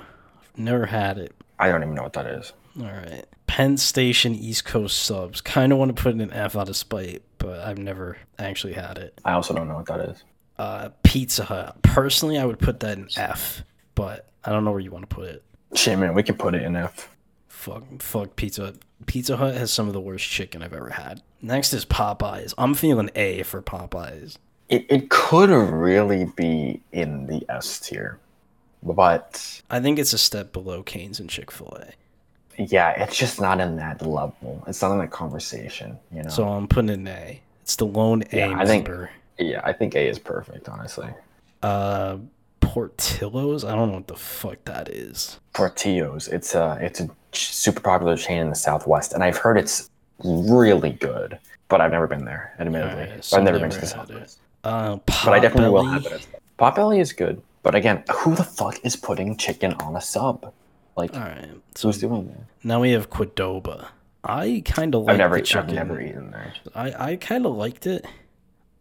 Never 0.57 0.85
had 0.85 1.17
it. 1.17 1.33
I 1.59 1.69
don't 1.69 1.83
even 1.83 1.95
know 1.95 2.03
what 2.03 2.13
that 2.13 2.27
is. 2.27 2.53
All 2.79 2.85
right. 2.85 3.25
Penn 3.53 3.77
Station 3.77 4.33
East 4.33 4.65
Coast 4.65 5.03
subs. 5.03 5.39
Kind 5.39 5.71
of 5.71 5.77
want 5.77 5.95
to 5.95 6.01
put 6.01 6.15
it 6.15 6.19
in 6.19 6.33
F 6.33 6.55
out 6.55 6.69
of 6.69 6.75
spite, 6.75 7.21
but 7.37 7.59
I've 7.59 7.77
never 7.77 8.17
actually 8.39 8.73
had 8.73 8.97
it. 8.97 9.21
I 9.23 9.33
also 9.33 9.53
don't 9.53 9.67
know 9.67 9.75
what 9.75 9.85
that 9.85 9.99
is. 10.09 10.23
Uh, 10.57 10.89
Pizza 11.03 11.43
Hut. 11.43 11.79
Personally, 11.83 12.39
I 12.39 12.45
would 12.45 12.57
put 12.57 12.79
that 12.79 12.97
in 12.97 13.09
F, 13.15 13.63
but 13.93 14.27
I 14.43 14.49
don't 14.51 14.65
know 14.65 14.71
where 14.71 14.79
you 14.79 14.89
want 14.89 15.07
to 15.07 15.15
put 15.15 15.29
it. 15.29 15.43
Shit, 15.75 15.99
man, 15.99 16.15
we 16.15 16.23
can 16.23 16.33
put 16.33 16.55
it 16.55 16.63
in 16.63 16.75
F. 16.75 17.15
Fuck, 17.47 17.83
fuck 17.99 18.35
Pizza 18.35 18.65
Hut. 18.65 18.77
Pizza 19.05 19.37
Hut 19.37 19.53
has 19.53 19.71
some 19.71 19.85
of 19.85 19.93
the 19.93 20.01
worst 20.01 20.27
chicken 20.27 20.63
I've 20.63 20.73
ever 20.73 20.89
had. 20.89 21.21
Next 21.39 21.73
is 21.73 21.85
Popeyes. 21.85 22.55
I'm 22.57 22.73
feeling 22.73 23.11
A 23.13 23.43
for 23.43 23.61
Popeyes. 23.61 24.39
It, 24.69 24.87
it 24.89 25.11
could 25.11 25.51
really 25.51 26.25
be 26.35 26.81
in 26.91 27.27
the 27.27 27.45
S 27.49 27.79
tier, 27.79 28.17
but 28.81 29.61
I 29.69 29.79
think 29.79 29.99
it's 29.99 30.13
a 30.13 30.17
step 30.17 30.51
below 30.51 30.81
Cane's 30.81 31.19
and 31.19 31.29
Chick 31.29 31.51
Fil 31.51 31.77
A. 31.79 31.93
yeah, 32.57 32.91
it's 33.03 33.17
just 33.17 33.39
not 33.41 33.59
in 33.59 33.75
that 33.77 34.01
level. 34.01 34.63
It's 34.67 34.81
not 34.81 34.91
in 34.93 34.99
that 34.99 35.11
conversation, 35.11 35.97
you 36.11 36.23
know. 36.23 36.29
So 36.29 36.47
I'm 36.47 36.67
putting 36.67 36.89
an 36.91 37.07
A. 37.07 37.41
It's 37.61 37.75
the 37.75 37.85
lone 37.85 38.23
A 38.31 38.37
Yeah, 38.37 38.57
I 38.57 38.65
think- 38.65 38.89
yeah, 39.37 39.61
I 39.63 39.73
think 39.73 39.95
A 39.95 40.07
is 40.07 40.19
perfect, 40.19 40.69
honestly. 40.69 41.09
Uh, 41.61 42.17
Portillo's. 42.59 43.63
I 43.63 43.75
don't 43.75 43.89
know 43.89 43.95
what 43.97 44.07
the 44.07 44.15
fuck 44.15 44.57
that 44.65 44.89
is. 44.89 45.39
Portillo's, 45.53 46.27
it's 46.27 46.55
a 46.55 46.77
it's 46.81 46.99
a 46.99 47.09
super 47.31 47.79
popular 47.81 48.17
chain 48.17 48.39
in 48.39 48.49
the 48.49 48.55
Southwest, 48.55 49.13
and 49.13 49.23
I've 49.23 49.37
heard 49.37 49.57
it's 49.57 49.89
really 50.23 50.91
good, 50.91 51.37
but 51.69 51.81
I've 51.81 51.91
never 51.91 52.07
been 52.07 52.25
there, 52.25 52.53
admittedly. 52.59 52.93
Alright, 53.03 53.15
But 53.17 53.25
so 53.25 53.37
I've 53.37 53.43
never 53.43 53.59
been 53.59 53.69
never 53.69 53.75
to 53.75 53.81
the. 53.81 53.87
Southwest. 53.87 54.39
Uh, 54.63 54.97
But 55.05 55.29
I 55.29 55.39
definitely 55.39 55.69
will 55.71 55.85
have 55.85 56.05
it. 56.05 56.25
Potbelly 56.57 56.99
is 56.99 57.13
good, 57.13 57.41
but 57.63 57.75
again, 57.75 58.03
who 58.11 58.35
the 58.35 58.43
fuck 58.43 58.79
is 58.83 58.95
putting 58.95 59.35
chicken 59.37 59.73
on 59.75 59.95
a 59.95 60.01
sub? 60.01 60.51
Like, 60.95 61.13
All 61.15 61.21
right. 61.21 61.49
So 61.75 61.87
who's 61.87 61.97
doing 61.99 62.27
that? 62.27 62.45
now 62.63 62.81
we 62.81 62.91
have 62.91 63.09
Qdoba. 63.09 63.87
I 64.23 64.61
kind 64.65 64.95
of 64.95 65.01
like 65.03 65.13
I've 65.13 65.17
never, 65.17 65.41
the 65.41 65.59
I've 65.59 65.69
never 65.73 65.99
eaten 65.99 66.31
there. 66.31 66.53
I, 66.73 67.11
I 67.11 67.15
kind 67.17 67.45
of 67.45 67.55
liked 67.55 67.85
it. 67.87 68.05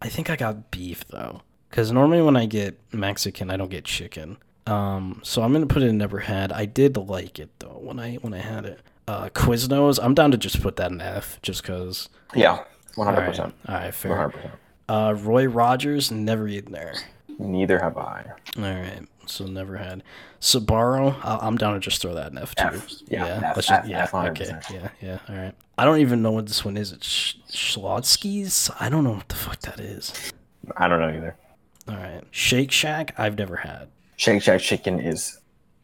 I 0.00 0.09
think 0.09 0.31
I 0.31 0.37
got 0.37 0.71
beef 0.71 1.04
though, 1.09 1.42
because 1.71 1.90
normally 1.90 2.23
when 2.23 2.37
I 2.37 2.47
get 2.47 2.78
Mexican, 2.92 3.50
I 3.50 3.57
don't 3.57 3.71
get 3.71 3.85
chicken. 3.85 4.37
Um, 4.66 5.21
so 5.25 5.42
I'm 5.42 5.52
gonna 5.52 5.66
put 5.66 5.83
it 5.83 5.87
in 5.88 5.99
never 5.99 6.21
had. 6.21 6.52
I 6.52 6.64
did 6.66 6.97
like 6.97 7.38
it 7.40 7.50
though 7.59 7.78
when 7.81 7.99
I 7.99 8.14
when 8.16 8.35
I 8.35 8.38
had 8.38 8.64
it. 8.66 8.81
Uh, 9.09 9.28
Quiznos, 9.31 9.99
I'm 10.00 10.14
down 10.14 10.31
to 10.31 10.37
just 10.37 10.62
put 10.62 10.76
that 10.76 10.92
in 10.92 11.00
F, 11.00 11.40
just 11.42 11.64
cause. 11.64 12.09
Yeah, 12.37 12.62
one 12.95 13.09
All 13.09 13.14
hundred 13.14 13.21
right, 13.23 13.31
percent, 13.31 13.54
all 13.66 13.75
right, 13.75 13.83
one 13.85 13.92
fair. 13.92 14.16
hundred 14.16 14.31
percent. 14.35 14.54
Uh, 14.88 15.14
Roy 15.19 15.47
Rogers, 15.47 16.12
never 16.12 16.47
eaten 16.47 16.71
there. 16.73 16.95
Neither 17.38 17.81
have 17.81 17.97
I. 17.97 18.26
All 18.57 18.62
right, 18.62 19.02
so 19.26 19.47
never 19.47 19.76
had. 19.76 20.02
Sbarro, 20.41 21.14
I- 21.25 21.38
I'm 21.47 21.57
down 21.57 21.75
to 21.75 21.81
just 21.81 22.02
throw 22.02 22.14
that 22.14 22.33
in 22.33 22.38
F 22.38 22.55
two. 22.55 22.64
F, 22.64 22.91
yeah, 23.09 23.26
F, 23.26 23.57
let's 23.57 23.69
just, 23.69 23.71
F, 23.85 23.88
yeah, 23.88 24.02
F, 24.02 24.14
okay, 24.14 24.50
yeah, 24.73 24.88
yeah. 25.00 25.19
All 25.29 25.37
right. 25.37 25.55
I 25.79 25.85
don't 25.85 25.99
even 26.00 26.21
know 26.23 26.33
what 26.33 26.47
this 26.47 26.64
one 26.64 26.76
is. 26.76 26.93
It's 26.93 27.07
Sh- 27.07 27.35
Schlotzsky's. 27.50 28.71
I 28.81 28.88
don't 28.88 29.05
know 29.05 29.12
what 29.12 29.29
the 29.29 29.35
fuck 29.37 29.61
that 29.61 29.81
is. 29.81 30.33
I 30.76 30.88
don't 30.88 31.00
know 31.00 31.09
either. 31.09 31.37
All 31.88 31.97
right, 31.97 32.23
Shake 32.31 32.71
Shack, 32.71 33.14
I've 33.19 33.37
never 33.38 33.57
had. 33.57 33.88
Shake 34.17 34.43
Shack 34.43 34.61
chicken 34.61 35.00
is 35.00 35.41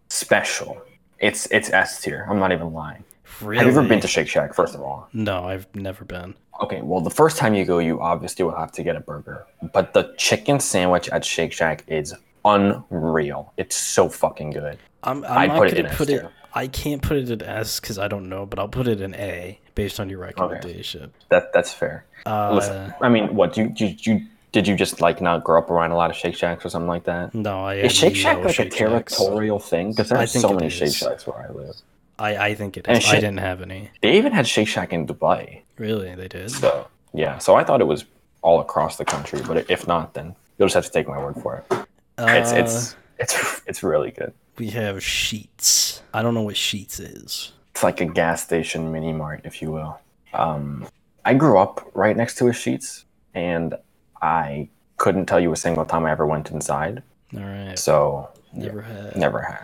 special. 0.09 0.81
It's 1.19 1.47
it's 1.51 1.71
S 1.73 2.01
tier. 2.01 2.27
I'm 2.31 2.39
not 2.39 2.53
even 2.53 2.73
lying. 2.73 3.05
Really? 3.41 3.59
Have 3.65 3.73
you 3.73 3.79
ever 3.79 3.89
been 3.89 4.01
to 4.01 4.09
Shake 4.09 4.29
Shack? 4.29 4.55
First 4.55 4.75
of 4.75 4.81
all, 4.81 5.09
No, 5.13 5.45
I've 5.45 5.67
never 5.75 6.05
been. 6.05 6.35
okay. 6.63 6.81
Well, 6.83 7.01
the 7.01 7.11
first 7.11 7.37
time 7.37 7.55
you 7.55 7.65
go, 7.65 7.79
you 7.79 8.01
obviously 8.01 8.45
will 8.45 8.57
have 8.57 8.73
to 8.73 8.83
get 8.83 8.97
a 8.97 9.01
burger. 9.01 9.47
But 9.73 9.93
the 9.93 10.15
chicken 10.17 10.61
sandwich 10.61 11.09
at 11.11 11.25
Shake 11.25 11.53
Shack 11.53 11.85
is 11.89 12.15
unreal. 12.55 13.53
It's 13.57 13.77
so 13.77 14.09
fucking 14.09 14.51
good. 14.51 14.79
I'm, 15.03 15.25
I'm 15.25 15.49
not 15.49 15.59
put 15.59 15.77
gonna 15.77 15.89
S 15.89 15.97
put 15.97 16.09
it. 16.09 16.21
tier. 16.21 16.31
I 16.55 16.67
can't 16.67 17.03
put 17.03 17.17
it 17.19 17.31
in 17.31 17.43
S 17.43 17.79
because 17.79 17.99
I 17.99 18.09
don't 18.09 18.29
know, 18.29 18.47
but 18.47 18.59
I'll 18.59 18.69
put 18.69 18.89
it 18.89 19.01
in 19.01 19.15
A 19.15 19.61
based 19.75 20.01
on 20.01 20.09
your 20.09 20.19
recommendation. 20.21 21.13
That 21.29 21.53
that's 21.53 21.73
fair. 21.73 22.05
Uh, 22.27 22.55
Listen, 22.55 22.95
I 23.01 23.09
mean, 23.09 23.35
what 23.35 23.57
you 23.57 23.73
you 23.77 23.95
you 24.01 24.27
did 24.53 24.67
you 24.67 24.75
just 24.75 25.01
like 25.01 25.21
not 25.21 25.45
grow 25.45 25.59
up 25.61 25.71
around 25.71 25.93
a 25.93 25.97
lot 25.97 26.11
of 26.11 26.17
Shake 26.17 26.35
Shacks 26.35 26.65
or 26.65 26.71
something 26.71 26.89
like 26.89 27.05
that? 27.05 27.35
no, 27.35 27.65
I 27.65 27.75
Is 27.75 27.93
Shake 27.93 28.17
Shack 28.17 28.39
no 28.39 28.45
like 28.47 28.55
Shake 28.55 28.73
a 28.73 28.77
Shacks. 28.77 29.17
territorial 29.17 29.59
thing? 29.61 29.91
Because 29.91 30.09
there's 30.09 30.33
so 30.33 30.53
many 30.53 30.67
is. 30.67 30.73
Shake 30.73 30.95
Shacks 30.95 31.27
where 31.27 31.47
I 31.49 31.53
live. 31.53 31.75
I, 32.19 32.37
I 32.49 32.55
think 32.55 32.77
it 32.77 32.87
And 32.89 32.99
is. 32.99 33.07
I 33.09 33.17
didn't 33.17 33.37
have 33.39 33.61
any. 33.63 33.91
They 34.03 34.17
even 34.17 34.33
had 34.33 34.49
Shake 34.49 34.67
Shack 34.67 34.93
in 34.93 35.07
Dubai. 35.07 35.61
Really, 35.77 36.13
they 36.17 36.27
did. 36.29 36.51
So 36.51 36.89
yeah, 37.15 37.39
so 37.39 37.55
I 37.55 37.63
thought 37.63 37.81
it 37.81 37.87
was 37.87 38.05
all 38.43 38.59
across 38.61 38.97
the 38.97 39.05
country, 39.05 39.41
but 39.47 39.71
if 39.71 39.87
not, 39.87 40.15
then 40.15 40.35
you'll 40.59 40.67
just 40.67 40.75
have 40.75 40.87
to 40.87 40.91
take 40.91 41.07
my 41.07 41.19
word 41.19 41.37
for 41.43 41.59
it. 41.71 41.87
It's 42.19 42.53
Uh, 42.53 42.57
it's 42.57 42.97
it's 43.19 43.63
it's 43.67 43.83
really 43.83 44.11
good. 44.11 44.33
we 44.59 44.71
have 44.71 44.97
Sheetz. 44.97 46.01
I 46.13 46.23
don't 46.23 46.35
know 46.35 46.43
what 46.43 46.57
Sheetz 46.57 46.99
is. 47.01 47.53
It's 47.73 47.83
like 47.83 48.01
a 48.01 48.07
gas 48.07 48.43
station 48.43 48.91
mini 48.93 49.13
mart, 49.13 49.43
if 49.45 49.63
you 49.63 49.71
will. 49.71 50.01
Um, 50.35 50.87
I 51.25 51.35
grew 51.35 51.59
up 51.59 51.89
right 51.95 52.17
next 52.17 52.37
to 52.39 52.49
a 52.49 52.51
Sheetz, 52.51 53.05
and 53.35 53.75
I 54.21 54.69
couldn't 54.97 55.27
tell 55.27 55.39
you 55.39 55.53
a 55.53 55.57
single 55.57 55.85
time 55.85 56.05
I 56.07 56.11
ever 56.11 56.27
went 56.27 56.51
inside. 56.51 57.03
All 57.37 57.41
right, 57.45 57.79
So 57.79 58.29
never 58.53 58.83
had. 58.83 59.17
never 59.17 59.41
had. 59.43 59.61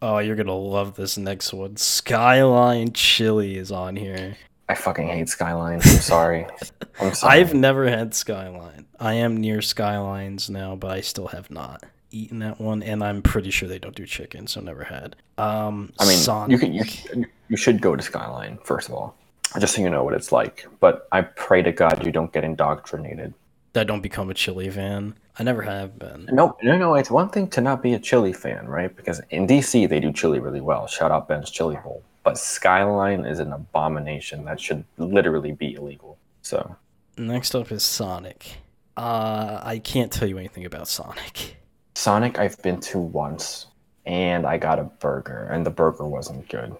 Oh, 0.00 0.18
you're 0.18 0.36
gonna 0.36 0.54
love 0.54 0.94
this 0.94 1.18
next 1.18 1.52
one. 1.52 1.76
Skyline 1.76 2.92
Chili 2.92 3.56
is 3.56 3.72
on 3.72 3.96
here. 3.96 4.36
I 4.68 4.74
fucking 4.74 5.08
hate 5.08 5.28
Skyline. 5.28 5.76
I'm 5.76 5.80
sorry. 5.82 6.46
I'm 7.00 7.14
sorry. 7.14 7.40
I've 7.40 7.54
never 7.54 7.88
had 7.88 8.14
Skyline. 8.14 8.86
I 9.00 9.14
am 9.14 9.36
near 9.36 9.62
Skylines 9.62 10.50
now, 10.50 10.76
but 10.76 10.90
I 10.90 11.00
still 11.00 11.28
have 11.28 11.50
not 11.50 11.84
eaten 12.10 12.38
that 12.40 12.60
one, 12.60 12.82
and 12.82 13.02
I'm 13.02 13.22
pretty 13.22 13.50
sure 13.50 13.68
they 13.68 13.78
don't 13.78 13.94
do 13.94 14.06
chicken, 14.06 14.46
so 14.46 14.60
never 14.60 14.84
had. 14.84 15.16
Um, 15.36 15.92
I 15.98 16.06
mean, 16.06 16.16
Sonic. 16.18 16.50
you 16.52 16.58
can 16.58 16.72
you, 16.74 16.84
should- 16.84 17.26
you 17.48 17.56
should 17.56 17.80
go 17.80 17.96
to 17.96 18.02
Skyline 18.02 18.58
first 18.64 18.88
of 18.88 18.94
all, 18.94 19.14
just 19.58 19.74
so 19.74 19.82
you 19.82 19.88
know 19.90 20.04
what 20.04 20.14
it's 20.14 20.32
like. 20.32 20.66
But 20.80 21.08
I 21.12 21.22
pray 21.22 21.62
to 21.62 21.72
God 21.72 22.04
you 22.04 22.12
don't 22.12 22.32
get 22.32 22.44
indoctrinated. 22.44 23.32
That 23.74 23.86
don't 23.86 24.00
become 24.02 24.28
a 24.30 24.34
chili 24.34 24.68
fan. 24.70 25.14
I 25.38 25.44
never 25.44 25.62
have 25.62 25.98
been. 25.98 26.28
No, 26.32 26.56
no, 26.62 26.76
no. 26.76 26.94
It's 26.94 27.10
one 27.10 27.28
thing 27.28 27.48
to 27.50 27.60
not 27.60 27.82
be 27.82 27.94
a 27.94 27.98
chili 27.98 28.32
fan, 28.32 28.66
right? 28.66 28.94
Because 28.94 29.20
in 29.30 29.46
DC 29.46 29.88
they 29.88 30.00
do 30.00 30.12
chili 30.12 30.40
really 30.40 30.60
well. 30.60 30.86
Shout 30.88 31.10
out 31.12 31.28
Ben's 31.28 31.50
Chili 31.50 31.78
Bowl. 31.84 32.02
But 32.28 32.36
Skyline 32.36 33.24
is 33.24 33.38
an 33.38 33.54
abomination 33.54 34.44
that 34.44 34.60
should 34.60 34.84
literally 34.98 35.52
be 35.52 35.72
illegal. 35.72 36.18
So 36.42 36.76
Next 37.16 37.54
up 37.54 37.72
is 37.72 37.82
Sonic. 37.82 38.58
Uh, 38.98 39.60
I 39.62 39.78
can't 39.78 40.12
tell 40.12 40.28
you 40.28 40.36
anything 40.36 40.66
about 40.66 40.88
Sonic. 40.88 41.56
Sonic, 41.94 42.38
I've 42.38 42.60
been 42.60 42.80
to 42.80 42.98
once, 42.98 43.68
and 44.04 44.44
I 44.44 44.58
got 44.58 44.78
a 44.78 44.84
burger, 44.84 45.48
and 45.50 45.64
the 45.64 45.70
burger 45.70 46.04
wasn't 46.04 46.46
good. 46.50 46.76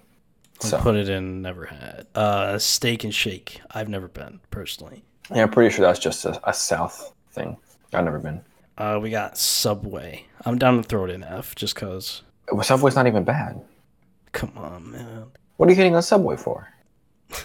So 0.60 0.76
put 0.80 0.96
it 0.96 1.08
in 1.08 1.40
never 1.40 1.64
had. 1.64 2.06
Uh, 2.14 2.58
Steak 2.58 3.04
and 3.04 3.14
Shake. 3.14 3.62
I've 3.70 3.88
never 3.88 4.08
been 4.08 4.40
personally. 4.50 5.02
yeah, 5.34 5.44
I'm 5.44 5.50
pretty 5.50 5.74
sure 5.74 5.86
that's 5.86 5.98
just 5.98 6.26
a, 6.26 6.38
a 6.46 6.52
South 6.52 7.14
thing. 7.30 7.56
I've 7.94 8.04
never 8.04 8.18
been. 8.18 8.42
Uh, 8.76 8.98
we 9.00 9.08
got 9.08 9.38
Subway. 9.38 10.26
I'm 10.44 10.58
down 10.58 10.76
to 10.76 10.82
throw 10.82 11.06
it 11.06 11.10
in 11.10 11.24
F 11.24 11.54
just 11.54 11.74
cause. 11.74 12.20
Well, 12.52 12.64
Subway's 12.64 12.96
not 12.96 13.06
even 13.06 13.24
bad. 13.24 13.62
Come 14.32 14.52
on, 14.56 14.92
man. 14.92 15.26
What 15.58 15.68
are 15.68 15.72
you 15.72 15.76
getting 15.76 15.94
on 15.94 16.02
Subway 16.02 16.36
for? 16.36 16.68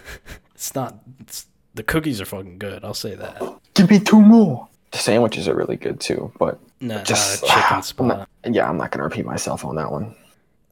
It's 0.55 0.73
not. 0.75 0.97
It's, 1.19 1.47
the 1.75 1.83
cookies 1.83 2.21
are 2.21 2.25
fucking 2.25 2.57
good. 2.57 2.85
I'll 2.85 2.93
say 2.93 3.15
that. 3.15 3.43
Give 3.73 3.89
me 3.89 3.99
two 3.99 4.21
more. 4.21 4.69
The 4.91 4.97
sandwiches 4.97 5.45
are 5.49 5.53
really 5.55 5.75
good 5.75 5.99
too, 5.99 6.31
but 6.39 6.57
Nah, 6.79 7.03
just 7.03 7.43
uh, 7.43 7.47
chicken 7.81 7.83
I'm 7.99 8.07
not- 8.07 8.29
yeah, 8.49 8.69
I'm 8.69 8.77
not 8.77 8.91
gonna 8.91 9.03
repeat 9.03 9.25
myself 9.25 9.65
on 9.65 9.75
that 9.75 9.91
one. 9.91 10.15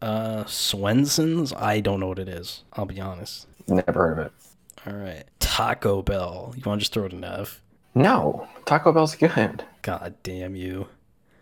Uh, 0.01 0.45
Swenson's. 0.45 1.51
I 1.51 1.81
don't 1.81 1.99
know 1.99 2.07
what 2.07 2.19
it 2.19 2.29
is. 2.29 2.63
I'll 2.71 2.85
be 2.85 3.01
honest. 3.01 3.47
Never 3.67 3.91
heard 3.91 4.19
of 4.19 4.25
it. 4.27 4.31
All 4.87 4.93
right. 4.93 5.25
Taco 5.41 6.01
Bell. 6.01 6.53
You 6.55 6.63
want 6.65 6.79
to 6.79 6.83
just 6.83 6.93
throw 6.93 7.03
it 7.05 7.11
in 7.13 7.23
F? 7.25 7.61
No, 7.93 8.47
Taco 8.65 8.93
Bell's 8.93 9.15
good. 9.15 9.65
God 9.81 10.15
damn 10.23 10.55
you. 10.55 10.87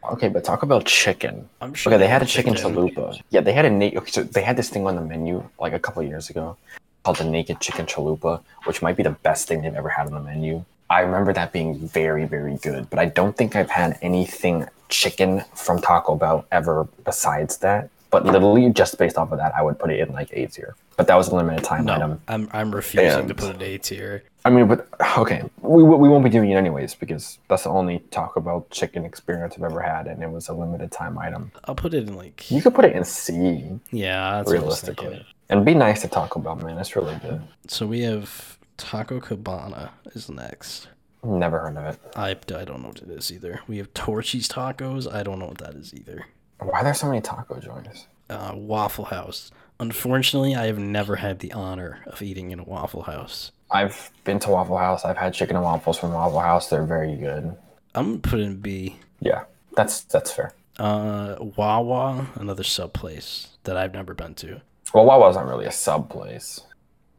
Okay, 0.04 0.30
but 0.30 0.44
Taco 0.44 0.66
Bell 0.66 0.82
chicken. 0.82 1.48
I'm 1.62 1.74
sure. 1.74 1.92
Okay, 1.94 2.00
they 2.00 2.08
had 2.08 2.22
a 2.22 2.26
chicken 2.26 2.54
chalupa. 2.54 3.20
Yeah, 3.30 3.42
they 3.42 3.54
had 3.54 3.66
a 3.66 3.70
na- 3.70 3.92
okay, 3.98 4.12
so 4.12 4.24
they 4.24 4.42
had 4.42 4.58
this 4.58 4.70
thing 4.70 4.88
on 4.88 4.96
the 4.96 5.02
menu 5.02 5.44
like 5.60 5.74
a 5.74 5.80
couple 5.80 6.02
years 6.04 6.30
ago 6.30 6.58
called 7.04 7.18
the 7.18 7.24
naked 7.24 7.60
chicken 7.60 7.86
chalupa, 7.86 8.42
which 8.66 8.82
might 8.82 8.98
be 8.98 9.04
the 9.04 9.12
best 9.12 9.48
thing 9.48 9.62
they've 9.62 9.76
ever 9.76 9.90
had 9.90 10.08
on 10.08 10.14
the 10.14 10.20
menu. 10.20 10.64
I 10.90 11.02
remember 11.02 11.34
that 11.34 11.52
being 11.52 11.78
very, 11.88 12.26
very 12.26 12.58
good, 12.58 12.90
but 12.90 12.98
I 13.00 13.06
don't 13.06 13.38
think 13.38 13.56
I've 13.56 13.70
had 13.70 13.98
anything 14.02 14.68
chicken 14.90 15.44
from 15.54 15.80
Taco 15.80 16.16
Bell 16.16 16.46
ever 16.52 16.88
besides 17.06 17.58
that. 17.58 17.90
But 18.12 18.26
literally, 18.26 18.70
just 18.72 18.98
based 18.98 19.18
off 19.18 19.32
of 19.32 19.38
that, 19.38 19.54
I 19.56 19.62
would 19.62 19.78
put 19.78 19.92
it 19.92 20.00
in 20.00 20.14
like 20.14 20.32
A 20.34 20.48
tier. 20.48 20.76
But 20.98 21.08
that 21.08 21.16
was 21.16 21.28
a 21.30 21.36
limited 21.36 21.64
time 21.64 21.86
No, 21.86 21.94
item. 21.94 22.22
I'm 22.28 22.50
I'm 22.52 22.74
refusing 22.74 23.28
to 23.28 23.36
put 23.36 23.56
it 23.56 23.62
A 23.62 23.78
tier. 23.78 24.24
I 24.46 24.50
mean, 24.50 24.68
but 24.68 24.88
okay, 25.18 25.44
we, 25.62 25.84
we 25.84 26.10
won't 26.10 26.24
be 26.24 26.30
doing 26.30 26.50
it 26.50 26.56
anyways 26.56 26.96
because 26.96 27.38
that's 27.50 27.64
the 27.64 27.70
only 27.70 28.00
Taco 28.10 28.40
Bell 28.40 28.66
chicken 28.72 29.06
experience 29.06 29.56
I've 29.58 29.64
ever 29.64 29.82
had, 29.82 30.08
and 30.08 30.24
it 30.24 30.30
was 30.32 30.48
a 30.50 30.54
limited 30.54 30.92
time 30.92 31.18
item. 31.18 31.52
I'll 31.66 31.76
put 31.76 31.94
it 31.94 32.08
in 32.08 32.16
like 32.16 32.50
You 32.50 32.62
could 32.62 32.74
put 32.74 32.86
it 32.86 32.96
in 32.96 33.04
C 33.04 33.80
yeah. 33.92 34.38
That's 34.38 34.48
what 34.48 34.56
I 34.58 34.60
was 34.60 34.64
realistically, 34.64 35.26
and 35.50 35.64
be 35.64 35.76
nice 35.76 36.02
to 36.02 36.08
Taco 36.08 36.40
Bell, 36.40 36.56
man. 36.56 36.78
It's 36.78 36.96
really 36.96 37.16
good. 37.18 37.42
So 37.68 37.86
we 37.86 38.02
have 38.02 38.58
Taco 38.78 39.20
Cabana 39.20 39.92
is 40.16 40.30
next. 40.30 40.88
Never 41.22 41.60
heard 41.60 41.76
of 41.78 41.86
it. 41.86 42.00
I, 42.16 42.30
I 42.32 42.64
don't 42.64 42.82
know 42.82 42.88
what 42.90 43.02
it 43.02 43.10
is 43.10 43.32
either. 43.32 43.60
We 43.68 43.78
have 43.78 43.94
Torchy's 43.94 44.48
Tacos. 44.48 45.12
I 45.12 45.22
don't 45.22 45.38
know 45.38 45.48
what 45.48 45.58
that 45.58 45.76
is 45.76 45.94
either. 45.94 46.26
Why 46.60 46.80
are 46.80 46.84
there 46.84 46.94
so 46.94 47.08
many 47.08 47.22
taco 47.22 47.60
joints? 47.60 48.08
Uh, 48.30 48.52
Waffle 48.56 49.06
House. 49.06 49.52
Unfortunately, 49.80 50.56
I 50.56 50.66
have 50.66 50.78
never 50.78 51.16
had 51.16 51.40
the 51.40 51.54
honor 51.54 52.00
of 52.06 52.22
eating 52.22 52.52
in 52.52 52.60
a 52.60 52.64
Waffle 52.64 53.04
House. 53.04 53.52
I've 53.72 54.12
been 54.24 54.40
to 54.40 54.50
Waffle 54.50 54.78
House. 54.78 55.06
I've 55.06 55.18
had 55.18 55.34
chicken 55.34 55.56
and 55.56 55.64
waffles 55.64 55.98
from 55.98 56.14
Waffle 56.14 56.40
House. 56.40 56.70
They're 56.70 56.84
very 56.84 57.16
good. 57.16 57.56
I'm 57.96 58.06
gonna 58.06 58.18
put 58.20 58.40
it 58.40 58.44
in 58.44 58.58
B. 58.58 58.98
Yeah, 59.20 59.44
that's 59.76 60.02
that's 60.02 60.32
fair. 60.32 60.54
Uh, 60.78 61.36
Wawa, 61.40 62.28
another 62.36 62.64
sub 62.64 62.94
place 62.94 63.50
that 63.64 63.78
I've 63.78 63.94
never 63.94 64.14
been 64.14 64.34
to. 64.36 64.62
Well, 64.94 65.06
Wawa's 65.06 65.36
not 65.36 65.48
really 65.48 65.66
a 65.66 65.72
sub 65.72 66.10
place, 66.10 66.62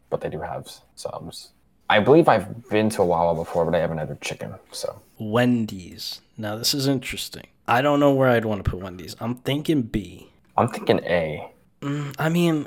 but 0.08 0.20
they 0.20 0.28
do 0.28 0.40
have 0.40 0.68
subs. 0.96 1.50
I 1.90 1.98
believe 2.00 2.28
I've 2.28 2.68
been 2.70 2.88
to 2.90 3.02
a 3.02 3.04
Wawa 3.04 3.34
before, 3.34 3.64
but 3.64 3.74
I 3.74 3.78
haven't 3.78 3.98
had 3.98 4.08
their 4.08 4.16
chicken. 4.16 4.54
So 4.72 5.00
Wendy's. 5.18 6.20
Now 6.38 6.56
this 6.56 6.72
is 6.72 6.86
interesting. 6.86 7.46
I 7.66 7.82
don't 7.82 8.00
know 8.00 8.12
where 8.14 8.28
I'd 8.28 8.44
want 8.44 8.64
to 8.64 8.70
put 8.70 8.80
Wendy's. 8.80 9.16
I'm 9.20 9.34
thinking 9.34 9.82
B. 9.82 10.30
I'm 10.56 10.68
thinking 10.68 11.00
A. 11.04 11.50
Mm, 11.82 12.14
I 12.18 12.28
mean, 12.28 12.66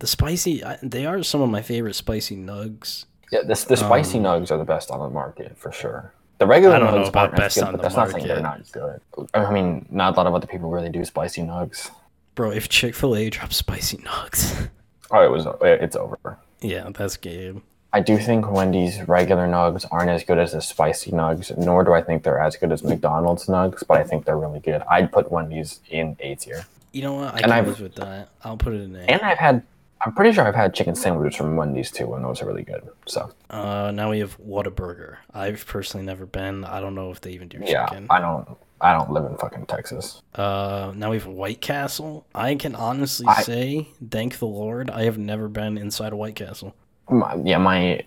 the 0.00 0.06
spicy. 0.06 0.62
I, 0.64 0.78
they 0.82 1.06
are 1.06 1.22
some 1.22 1.40
of 1.40 1.48
my 1.50 1.62
favorite 1.62 1.94
spicy 1.94 2.36
nugs. 2.36 3.06
Yeah, 3.32 3.40
this 3.42 3.64
the 3.64 3.76
spicy 3.76 4.18
nugs 4.18 4.50
are 4.50 4.58
the 4.58 4.64
best 4.64 4.90
on 4.90 5.00
the 5.00 5.10
market 5.10 5.56
for 5.56 5.72
sure. 5.72 6.12
The 6.38 6.46
regular 6.46 6.76
Um, 6.76 6.82
I 6.82 6.86
don't 6.86 6.94
know 6.94 7.02
nugs 7.04 7.08
about 7.08 7.20
aren't 7.30 7.34
as 7.34 7.38
best 7.40 7.54
good, 7.56 7.64
on 7.64 7.72
but 7.72 7.76
the 7.78 7.82
that's 7.82 7.96
not 7.96 8.10
saying 8.10 8.26
they're 8.26 8.40
not 8.40 8.72
good. 8.72 9.00
I 9.34 9.50
mean, 9.50 9.86
not 9.90 10.14
a 10.14 10.16
lot 10.16 10.26
of 10.26 10.34
other 10.34 10.46
people 10.46 10.70
really 10.70 10.90
do 10.90 11.04
spicy 11.04 11.42
nugs. 11.42 11.90
Bro, 12.34 12.52
if 12.52 12.68
Chick 12.68 12.94
Fil 12.94 13.16
A 13.16 13.30
drops 13.30 13.56
spicy 13.56 13.96
nugs, 13.98 14.68
Oh, 15.10 15.24
it 15.24 15.30
was 15.30 15.46
it's 15.62 15.96
over. 15.96 16.38
yeah, 16.60 16.88
that's 16.94 17.16
game. 17.16 17.62
I 17.92 18.00
do 18.00 18.18
think 18.18 18.50
Wendy's 18.50 19.00
regular 19.08 19.46
nugs 19.48 19.86
aren't 19.90 20.10
as 20.10 20.22
good 20.22 20.38
as 20.38 20.52
the 20.52 20.60
spicy 20.60 21.10
nugs, 21.10 21.56
nor 21.56 21.84
do 21.84 21.94
I 21.94 22.02
think 22.02 22.22
they're 22.22 22.38
as 22.38 22.54
good 22.56 22.70
as 22.70 22.84
McDonald's 22.84 23.46
nugs, 23.46 23.82
but 23.86 23.98
I 23.98 24.04
think 24.04 24.26
they're 24.26 24.36
really 24.38 24.60
good. 24.60 24.82
I'd 24.90 25.10
put 25.10 25.32
Wendy's 25.32 25.80
in 25.88 26.16
A 26.20 26.34
tier. 26.34 26.66
You 26.92 27.02
know 27.02 27.14
what? 27.14 27.34
I 27.34 27.38
And 27.40 27.52
I've- 27.52 27.82
with 27.82 27.94
that. 27.96 28.28
I'll 28.44 28.58
put 28.58 28.74
it 28.74 28.82
in 28.82 28.94
A. 28.94 29.00
And 29.00 29.22
I've 29.22 29.38
had, 29.38 29.62
I'm 30.04 30.12
pretty 30.14 30.32
sure 30.32 30.46
I've 30.46 30.54
had 30.54 30.74
chicken 30.74 30.94
sandwiches 30.94 31.36
from 31.36 31.56
Wendy's 31.56 31.90
too, 31.90 32.12
and 32.14 32.24
those 32.24 32.42
are 32.42 32.46
really 32.46 32.62
good. 32.62 32.86
So 33.06 33.30
Uh, 33.48 33.90
now 33.94 34.10
we 34.10 34.18
have 34.18 34.36
Whataburger. 34.38 35.16
I've 35.32 35.66
personally 35.66 36.04
never 36.04 36.26
been. 36.26 36.64
I 36.66 36.80
don't 36.80 36.94
know 36.94 37.10
if 37.10 37.22
they 37.22 37.30
even 37.30 37.48
do 37.48 37.58
chicken. 37.60 37.72
yeah. 37.72 38.06
I 38.10 38.20
don't, 38.20 38.46
I 38.82 38.92
don't 38.92 39.10
live 39.10 39.24
in 39.24 39.36
fucking 39.38 39.64
Texas. 39.64 40.20
Uh, 40.34 40.92
now 40.94 41.10
we 41.10 41.16
have 41.16 41.26
White 41.26 41.62
Castle. 41.62 42.26
I 42.34 42.54
can 42.54 42.74
honestly 42.74 43.26
I- 43.26 43.42
say, 43.42 43.88
thank 44.10 44.38
the 44.38 44.46
Lord, 44.46 44.90
I 44.90 45.04
have 45.04 45.16
never 45.16 45.48
been 45.48 45.78
inside 45.78 46.12
a 46.12 46.16
White 46.16 46.36
Castle. 46.36 46.74
My, 47.10 47.36
yeah, 47.44 47.58
my 47.58 48.02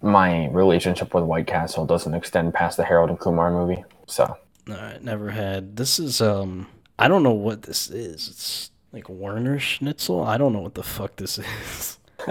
my 0.00 0.46
relationship 0.48 1.12
with 1.14 1.24
White 1.24 1.46
Castle 1.46 1.84
doesn't 1.84 2.14
extend 2.14 2.54
past 2.54 2.76
the 2.76 2.84
Harold 2.84 3.10
and 3.10 3.18
Kumar 3.18 3.50
movie. 3.50 3.84
So 4.06 4.36
Alright, 4.68 5.02
never 5.02 5.30
had. 5.30 5.76
This 5.76 5.98
is 5.98 6.20
um, 6.20 6.66
I 6.98 7.08
don't 7.08 7.22
know 7.22 7.32
what 7.32 7.62
this 7.62 7.90
is. 7.90 8.28
It's 8.28 8.70
like 8.92 9.04
Wienerschnitzel. 9.04 10.26
I 10.26 10.38
don't 10.38 10.52
know 10.52 10.60
what 10.60 10.74
the 10.74 10.82
fuck 10.82 11.16
this 11.16 11.38
is. 11.66 11.98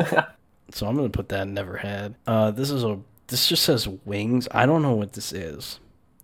so 0.72 0.88
I'm 0.88 0.96
gonna 0.96 1.10
put 1.10 1.30
that 1.30 1.48
never 1.48 1.78
had. 1.78 2.16
Uh, 2.26 2.52
this 2.52 2.72
is 2.72 2.84
a. 2.84 3.00
This 3.28 3.48
just 3.48 3.64
says 3.64 3.88
wings. 4.06 4.48
I 4.52 4.66
don't 4.66 4.82
know 4.82 4.94
what 4.96 5.14
this 5.14 5.34
is. 5.34 5.80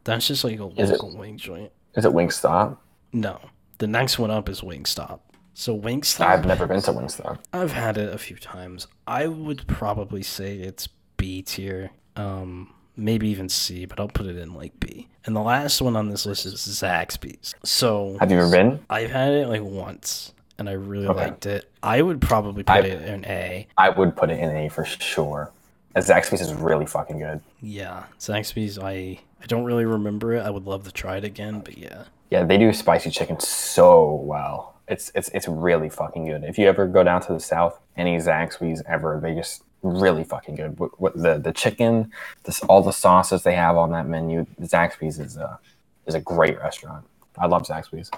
That's 0.06 0.26
just 0.28 0.44
like 0.44 0.60
a 0.60 0.68
Is 0.78 0.90
it- 0.90 0.94
local 0.94 1.18
wing 1.18 1.38
joint. 1.38 1.72
is 1.96 2.06
it 2.06 2.12
Wingstop? 2.12 2.78
No, 3.12 3.40
the 3.78 3.88
next 3.88 4.18
one 4.18 4.32
up 4.32 4.48
is 4.50 4.62
Wingstop. 4.62 5.20
So 5.54 5.78
Wingstop. 5.80 6.26
I've 6.26 6.46
never 6.46 6.66
been 6.66 6.82
to 6.82 6.92
Wingstop. 6.92 7.40
I've 7.54 7.72
had 7.72 7.98
it 7.98 8.14
a 8.14 8.18
few 8.18 8.36
times. 8.38 8.88
I 9.08 9.28
would 9.28 9.68
probably 9.68 10.24
say 10.24 10.58
it's 10.58 10.88
B 11.18 11.42
tier. 11.42 11.92
Um, 12.16 12.74
maybe 12.96 13.28
even 13.30 13.50
C, 13.50 13.86
but 13.86 14.00
I'll 14.00 14.08
put 14.08 14.26
it 14.26 14.38
in 14.38 14.54
like 14.54 14.80
B. 14.80 15.08
And 15.26 15.36
the 15.36 15.42
last 15.42 15.82
one 15.82 15.96
on 15.96 16.10
this 16.10 16.26
list 16.26 16.46
is 16.46 16.56
Zaxby's. 16.56 17.56
So 17.64 18.18
Have 18.20 18.32
you 18.32 18.38
ever 18.40 18.52
been? 18.52 18.80
I've 18.90 19.12
had 19.12 19.32
it 19.34 19.48
like 19.48 19.62
once, 19.64 20.34
and 20.58 20.68
I 20.70 20.74
really 20.74 21.08
Okay. 21.08 21.26
liked 21.26 21.46
it. 21.46 21.70
I 21.82 22.02
would 22.02 22.20
probably 22.22 22.64
put 22.64 22.76
I've- 22.76 22.90
it 22.90 23.02
in 23.04 23.26
A. 23.26 23.68
I 23.78 23.90
would 23.90 24.16
put 24.16 24.30
it 24.30 24.40
in 24.40 24.56
A 24.56 24.70
for 24.70 24.86
sure. 24.86 25.52
Zaxby's 25.96 26.42
is 26.42 26.54
really 26.54 26.88
fucking 26.88 27.20
good. 27.20 27.42
Yeah, 27.62 28.04
Zaxby's. 28.20 28.80
I 28.80 29.20
I 29.42 29.46
don't 29.48 29.66
really 29.66 29.86
remember 29.86 30.34
it. 30.34 30.42
I 30.46 30.50
would 30.50 30.66
love 30.66 30.84
to 30.86 30.92
try 30.92 31.18
it 31.18 31.24
again, 31.24 31.60
but 31.60 31.78
yeah. 31.78 32.04
Yeah, 32.32 32.44
they 32.44 32.58
do 32.58 32.72
spicy 32.74 33.10
chicken 33.12 33.40
so 33.42 34.16
well. 34.24 34.73
It's 34.88 35.12
it's 35.16 35.30
it's 35.30 35.48
really 35.48 35.90
fucking 35.90 36.26
good. 36.26 36.44
If 36.44 36.58
you 36.58 36.68
ever 36.68 36.88
go 36.88 37.04
down 37.04 37.22
to 37.22 37.34
the 37.34 37.40
south, 37.40 37.80
any 37.96 38.18
Zaxby's 38.18 38.84
ever, 38.86 39.20
they 39.22 39.34
just 39.34 39.64
really 39.82 40.24
fucking 40.24 40.56
good. 40.56 40.80
What, 40.80 41.00
what 41.00 41.16
the 41.16 41.38
the 41.38 41.54
chicken, 41.54 42.12
this 42.44 42.62
all 42.64 42.82
the 42.82 42.92
sauces 42.92 43.44
they 43.44 43.56
have 43.56 43.78
on 43.78 43.92
that 43.92 44.08
menu. 44.08 44.46
Zaxby's 44.62 45.20
is 45.20 45.38
a 45.38 45.60
is 46.06 46.16
a 46.16 46.22
great 46.22 46.58
restaurant. 46.60 47.06
I 47.38 47.48
love 47.48 47.64
Zaxby's. 47.64 48.12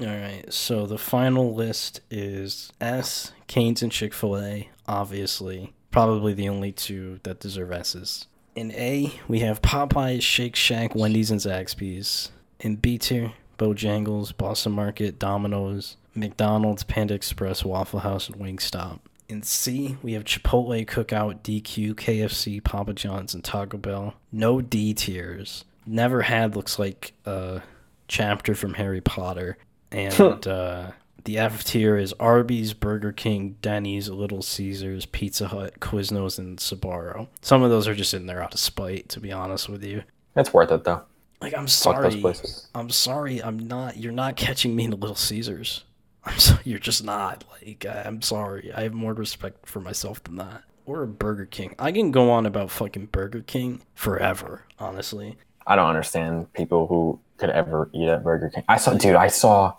All 0.00 0.06
right, 0.06 0.44
so 0.52 0.86
the 0.86 0.98
final 0.98 1.54
list 1.54 2.00
is 2.10 2.72
S, 2.80 3.30
Canes, 3.46 3.80
and 3.80 3.92
Chick 3.92 4.12
fil 4.12 4.36
A, 4.38 4.68
obviously. 4.88 5.72
Probably 5.92 6.34
the 6.34 6.48
only 6.48 6.72
two 6.72 7.20
that 7.22 7.38
deserve 7.38 7.70
S's. 7.70 8.26
In 8.56 8.72
A, 8.72 9.12
we 9.28 9.38
have 9.40 9.62
Popeyes, 9.62 10.22
Shake 10.22 10.56
Shack, 10.56 10.96
Wendy's, 10.96 11.30
and 11.30 11.40
Zaxby's. 11.40 12.32
In 12.58 12.74
B 12.76 12.98
tier, 12.98 13.32
Bojangles, 13.64 14.36
Boston 14.36 14.72
Market, 14.72 15.18
Domino's, 15.18 15.96
McDonald's, 16.14 16.84
Panda 16.84 17.14
Express, 17.14 17.64
Waffle 17.64 18.00
House, 18.00 18.28
and 18.28 18.38
Wingstop. 18.38 19.00
In 19.28 19.42
C, 19.42 19.96
we 20.02 20.12
have 20.12 20.24
Chipotle, 20.24 20.86
Cookout, 20.86 21.40
DQ, 21.40 21.94
KFC, 21.94 22.62
Papa 22.62 22.92
John's, 22.92 23.32
and 23.34 23.42
Taco 23.42 23.78
Bell. 23.78 24.14
No 24.30 24.60
D 24.60 24.92
tiers. 24.92 25.64
Never 25.86 26.22
had 26.22 26.54
looks 26.54 26.78
like 26.78 27.14
a 27.24 27.62
chapter 28.06 28.54
from 28.54 28.74
Harry 28.74 29.00
Potter. 29.00 29.56
And 29.92 30.44
uh, 30.48 30.90
the 31.22 31.38
F 31.38 31.62
tier 31.62 31.96
is 31.96 32.12
Arby's, 32.14 32.74
Burger 32.74 33.12
King, 33.12 33.54
Denny's, 33.62 34.08
Little 34.08 34.42
Caesars, 34.42 35.06
Pizza 35.06 35.46
Hut, 35.46 35.78
Quiznos, 35.78 36.36
and 36.36 36.58
Sbarro. 36.58 37.28
Some 37.42 37.62
of 37.62 37.70
those 37.70 37.86
are 37.86 37.94
just 37.94 38.12
in 38.12 38.26
there 38.26 38.42
out 38.42 38.54
of 38.54 38.58
spite, 38.58 39.08
to 39.10 39.20
be 39.20 39.30
honest 39.30 39.68
with 39.68 39.84
you. 39.84 40.02
It's 40.34 40.52
worth 40.52 40.72
it 40.72 40.82
though. 40.82 41.02
Like 41.44 41.52
I'm 41.52 41.66
Fuck 41.66 42.00
those 42.00 42.12
sorry, 42.12 42.20
places. 42.22 42.68
I'm 42.74 42.88
sorry, 42.88 43.42
I'm 43.42 43.58
not. 43.58 43.98
You're 43.98 44.12
not 44.12 44.36
catching 44.36 44.74
me 44.74 44.84
in 44.84 44.90
the 44.90 44.96
Little 44.96 45.14
Caesars. 45.14 45.84
I'm 46.24 46.38
so, 46.38 46.56
you're 46.64 46.78
just 46.78 47.04
not. 47.04 47.44
Like 47.52 47.84
I- 47.84 48.04
I'm 48.06 48.22
sorry. 48.22 48.72
I 48.72 48.82
have 48.82 48.94
more 48.94 49.12
respect 49.12 49.66
for 49.68 49.80
myself 49.80 50.24
than 50.24 50.36
that. 50.36 50.62
Or 50.86 51.02
a 51.02 51.06
Burger 51.06 51.44
King. 51.44 51.74
I 51.78 51.92
can 51.92 52.10
go 52.10 52.30
on 52.30 52.46
about 52.46 52.70
fucking 52.70 53.06
Burger 53.06 53.42
King 53.42 53.82
forever. 53.94 54.64
Honestly, 54.78 55.36
I 55.66 55.76
don't 55.76 55.86
understand 55.86 56.50
people 56.54 56.86
who 56.86 57.20
could 57.36 57.50
ever 57.50 57.90
eat 57.92 58.08
at 58.08 58.24
Burger 58.24 58.48
King. 58.48 58.64
I 58.68 58.78
saw, 58.78 58.94
dude, 58.94 59.14
I 59.14 59.28
saw 59.28 59.74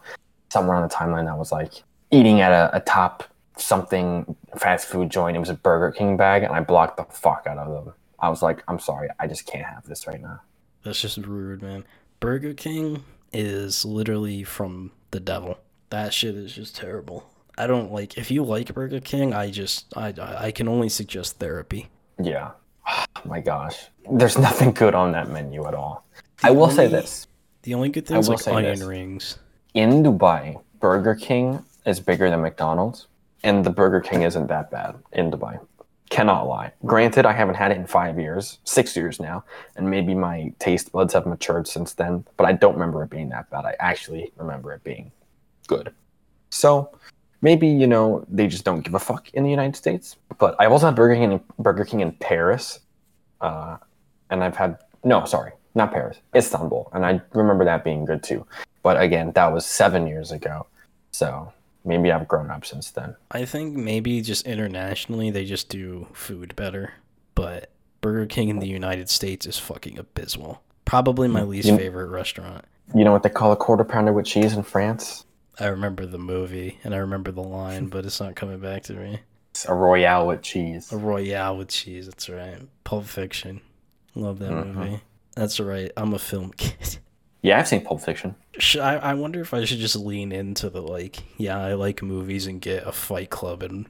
someone 0.50 0.78
on 0.78 0.88
the 0.88 0.94
timeline 0.94 1.26
that 1.26 1.38
was 1.38 1.52
like 1.52 1.74
eating 2.12 2.42
at 2.42 2.52
a, 2.52 2.78
a 2.78 2.80
top 2.82 3.24
something 3.58 4.36
fast 4.58 4.88
food 4.88 5.10
joint. 5.10 5.36
It 5.36 5.40
was 5.40 5.50
a 5.50 5.56
Burger 5.56 5.92
King 5.92 6.16
bag, 6.16 6.44
and 6.44 6.54
I 6.54 6.60
blocked 6.60 6.98
the 6.98 7.06
fuck 7.06 7.48
out 7.48 7.58
of 7.58 7.86
them. 7.86 7.94
I 8.20 8.30
was 8.30 8.44
like, 8.44 8.64
I'm 8.68 8.80
sorry, 8.80 9.10
I 9.20 9.26
just 9.26 9.48
can't 9.48 9.66
have 9.66 9.86
this 9.88 10.06
right 10.06 10.22
now. 10.22 10.42
That's 10.86 11.02
just 11.02 11.18
rude, 11.18 11.62
man. 11.62 11.84
Burger 12.20 12.54
King 12.54 13.04
is 13.34 13.84
literally 13.84 14.44
from 14.44 14.92
the 15.12 15.20
devil. 15.20 15.58
That 15.90 16.14
shit 16.14 16.36
is 16.36 16.54
just 16.54 16.76
terrible. 16.76 17.30
I 17.58 17.68
don't 17.68 17.92
like. 17.92 18.18
If 18.18 18.32
you 18.32 18.44
like 18.44 18.74
Burger 18.74 19.00
King, 19.00 19.34
I 19.34 19.50
just 19.50 19.86
I 19.98 20.14
I 20.18 20.52
can 20.52 20.68
only 20.68 20.90
suggest 20.90 21.40
therapy. 21.40 21.90
Yeah. 22.22 22.52
Oh 22.88 23.06
my 23.26 23.42
gosh. 23.42 23.88
There's 24.10 24.38
nothing 24.38 24.72
good 24.72 24.94
on 24.94 25.12
that 25.14 25.30
menu 25.30 25.66
at 25.66 25.74
all. 25.74 26.06
I 26.44 26.52
will 26.52 26.70
say 26.70 26.88
this. 26.88 27.28
The 27.64 27.74
only 27.74 27.90
good 27.90 28.06
thing 28.06 28.18
is 28.18 28.30
like 28.30 28.48
onion 28.48 28.80
this. 28.80 28.84
rings. 28.84 29.40
In 29.74 30.04
Dubai, 30.04 30.62
Burger 30.80 31.16
King 31.16 31.66
is 31.86 32.00
bigger 32.00 32.30
than 32.30 32.42
McDonald's, 32.42 33.08
and 33.44 33.66
the 33.66 33.72
Burger 33.72 34.02
King 34.02 34.22
isn't 34.22 34.48
that 34.48 34.70
bad 34.70 34.96
in 35.14 35.32
Dubai. 35.32 35.60
Cannot 36.10 36.48
lie. 36.48 36.72
Granted, 36.86 37.26
I 37.26 37.34
haven't 37.34 37.56
had 37.56 37.72
it 37.72 37.78
in 37.78 37.88
five 37.88 38.20
years, 38.20 38.60
six 38.64 38.96
years 38.96 39.20
now, 39.20 39.44
and 39.76 39.90
maybe 39.90 40.14
my 40.14 40.54
taste 40.60 40.92
buds 40.92 41.14
have 41.14 41.26
matured 41.26 41.68
since 41.68 41.94
then, 41.94 42.24
but 42.38 42.46
I 42.46 42.54
don't 42.54 42.74
remember 42.74 43.04
it 43.04 43.10
being 43.10 43.30
that 43.30 43.50
bad. 43.50 43.66
I 43.66 43.76
actually 43.80 44.32
remember 44.38 44.72
it 44.72 44.84
being 44.84 45.12
good. 45.68 45.94
So 46.52 46.92
maybe, 47.42 47.68
you 47.68 47.88
know, 47.88 48.24
they 48.30 48.48
just 48.48 48.64
don't 48.66 48.82
give 48.82 48.94
a 48.94 49.00
fuck 49.00 49.30
in 49.34 49.44
the 49.44 49.50
United 49.50 49.76
States. 49.76 50.16
But 50.38 50.56
I've 50.60 50.72
also 50.72 50.86
had 50.88 50.96
Burger 50.96 51.16
King, 51.16 51.44
Burger 51.58 51.86
King 51.86 52.02
in 52.02 52.12
Paris, 52.14 52.80
uh, 53.42 53.78
and 54.30 54.44
I've 54.44 54.56
had, 54.56 54.78
no, 55.04 55.26
sorry, 55.26 55.54
not 55.74 55.92
Paris, 55.92 56.18
Istanbul, 56.36 56.90
and 56.94 57.06
I 57.06 57.22
remember 57.34 57.66
that 57.66 57.84
being 57.84 58.06
good 58.06 58.22
too. 58.24 58.46
But 58.84 59.02
again, 59.02 59.32
that 59.34 59.52
was 59.52 59.66
seven 59.66 60.06
years 60.08 60.32
ago. 60.32 60.68
So 61.12 61.52
maybe 61.86 62.12
I've 62.12 62.28
grown 62.28 62.50
up 62.52 62.66
since 62.66 62.92
then. 62.92 63.16
I 63.32 63.46
think 63.46 63.76
maybe 63.76 64.22
just 64.22 64.46
internationally 64.46 65.30
they 65.32 65.46
just 65.46 65.70
do 65.70 66.08
food 66.14 66.56
better, 66.56 66.94
but 67.36 67.72
Burger 68.02 68.26
King 68.26 68.50
in 68.50 68.60
the 68.60 68.68
United 68.68 69.10
States 69.10 69.46
is 69.46 69.58
fucking 69.58 69.98
abysmal. 69.98 70.62
Probably 70.86 71.28
my 71.28 71.44
least 71.44 71.68
You- 71.68 71.78
favorite 71.78 72.08
restaurant. 72.10 72.66
You 72.94 73.04
know 73.04 73.12
what 73.12 73.24
they 73.24 73.30
call 73.30 73.52
a 73.52 73.56
quarter 73.56 73.84
pounder 73.84 74.14
with 74.14 74.26
cheese 74.28 74.54
in 74.54 74.62
France? 74.64 75.26
I 75.60 75.68
remember 75.68 76.06
the 76.06 76.20
movie 76.20 76.78
and 76.84 76.94
I 76.94 76.98
remember 76.98 77.32
the 77.32 77.42
line, 77.42 77.88
but 77.88 78.06
it's 78.06 78.20
not 78.20 78.36
coming 78.36 78.60
back 78.60 78.84
to 78.84 78.94
me. 78.94 79.22
It's 79.52 79.66
a 79.66 79.74
royale 79.74 80.28
with 80.28 80.42
cheese. 80.42 80.92
A 80.92 80.98
Royale 80.98 81.58
with 81.58 81.70
cheese, 81.70 82.06
that's 82.08 82.28
right. 82.30 82.60
Pulp 82.84 83.06
Fiction. 83.06 83.62
Love 84.14 84.40
that 84.40 84.52
Mhm. 84.52 84.74
movie. 84.76 85.02
That's 85.36 85.60
right. 85.60 85.92
I'm 85.98 86.14
a 86.14 86.20
film 86.20 86.52
kid. 86.58 87.00
Yeah, 87.46 87.60
I've 87.60 87.68
seen 87.68 87.82
Pulp 87.82 88.02
Fiction. 88.02 88.34
Should, 88.58 88.82
I, 88.82 88.96
I 88.96 89.14
wonder 89.14 89.40
if 89.40 89.54
I 89.54 89.66
should 89.66 89.78
just 89.78 89.96
lean 89.96 90.32
into 90.32 90.68
the 90.68 90.82
like, 90.82 91.18
yeah, 91.38 91.60
I 91.60 91.74
like 91.76 92.02
movies 92.02 92.48
and 92.48 92.60
get 92.60 92.88
a 92.88 92.92
Fight 92.92 93.30
Club 93.30 93.62
and 93.62 93.86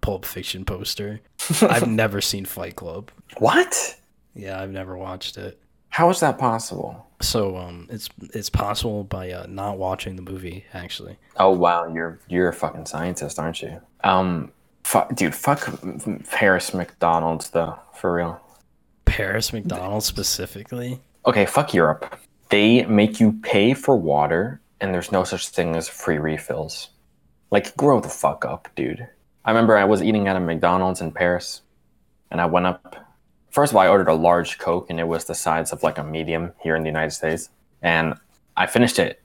Pulp 0.00 0.24
Fiction 0.24 0.64
poster. 0.64 1.20
I've 1.62 1.86
never 1.86 2.20
seen 2.20 2.44
Fight 2.44 2.74
Club. 2.74 3.12
What? 3.36 3.96
Yeah, 4.34 4.60
I've 4.60 4.72
never 4.72 4.96
watched 4.96 5.36
it. 5.38 5.60
How 5.90 6.10
is 6.10 6.18
that 6.20 6.38
possible? 6.38 7.06
So 7.20 7.56
um, 7.56 7.86
it's 7.88 8.08
it's 8.34 8.50
possible 8.50 9.04
by 9.04 9.30
uh, 9.30 9.46
not 9.48 9.78
watching 9.78 10.16
the 10.16 10.22
movie 10.22 10.64
actually. 10.74 11.18
Oh 11.36 11.50
wow, 11.50 11.86
you're 11.86 12.18
you're 12.28 12.48
a 12.48 12.52
fucking 12.52 12.86
scientist, 12.86 13.38
aren't 13.38 13.62
you? 13.62 13.80
Um, 14.02 14.50
fu- 14.82 15.06
dude, 15.14 15.36
fuck 15.36 15.68
Paris 16.30 16.74
McDonald's 16.74 17.50
though, 17.50 17.78
for 17.94 18.12
real. 18.14 18.40
Paris 19.04 19.52
McDonald's 19.52 20.06
specifically. 20.06 21.00
Okay, 21.26 21.46
fuck 21.46 21.72
Europe. 21.74 22.18
They 22.48 22.84
make 22.86 23.20
you 23.20 23.32
pay 23.42 23.74
for 23.74 23.96
water, 23.96 24.60
and 24.80 24.94
there's 24.94 25.12
no 25.12 25.24
such 25.24 25.48
thing 25.48 25.76
as 25.76 25.88
free 25.88 26.18
refills. 26.18 26.90
Like, 27.50 27.76
grow 27.76 28.00
the 28.00 28.08
fuck 28.08 28.44
up, 28.44 28.68
dude. 28.74 29.06
I 29.44 29.50
remember 29.50 29.76
I 29.76 29.84
was 29.84 30.02
eating 30.02 30.28
at 30.28 30.36
a 30.36 30.40
McDonald's 30.40 31.00
in 31.00 31.12
Paris, 31.12 31.62
and 32.30 32.40
I 32.40 32.46
went 32.46 32.66
up. 32.66 32.96
First 33.50 33.72
of 33.72 33.76
all, 33.76 33.82
I 33.82 33.88
ordered 33.88 34.08
a 34.08 34.14
large 34.14 34.58
Coke, 34.58 34.88
and 34.88 35.00
it 35.00 35.08
was 35.08 35.24
the 35.24 35.34
size 35.34 35.72
of 35.72 35.82
like 35.82 35.98
a 35.98 36.04
medium 36.04 36.52
here 36.62 36.76
in 36.76 36.82
the 36.82 36.88
United 36.88 37.12
States. 37.12 37.50
And 37.82 38.14
I 38.56 38.66
finished 38.66 38.98
it 38.98 39.22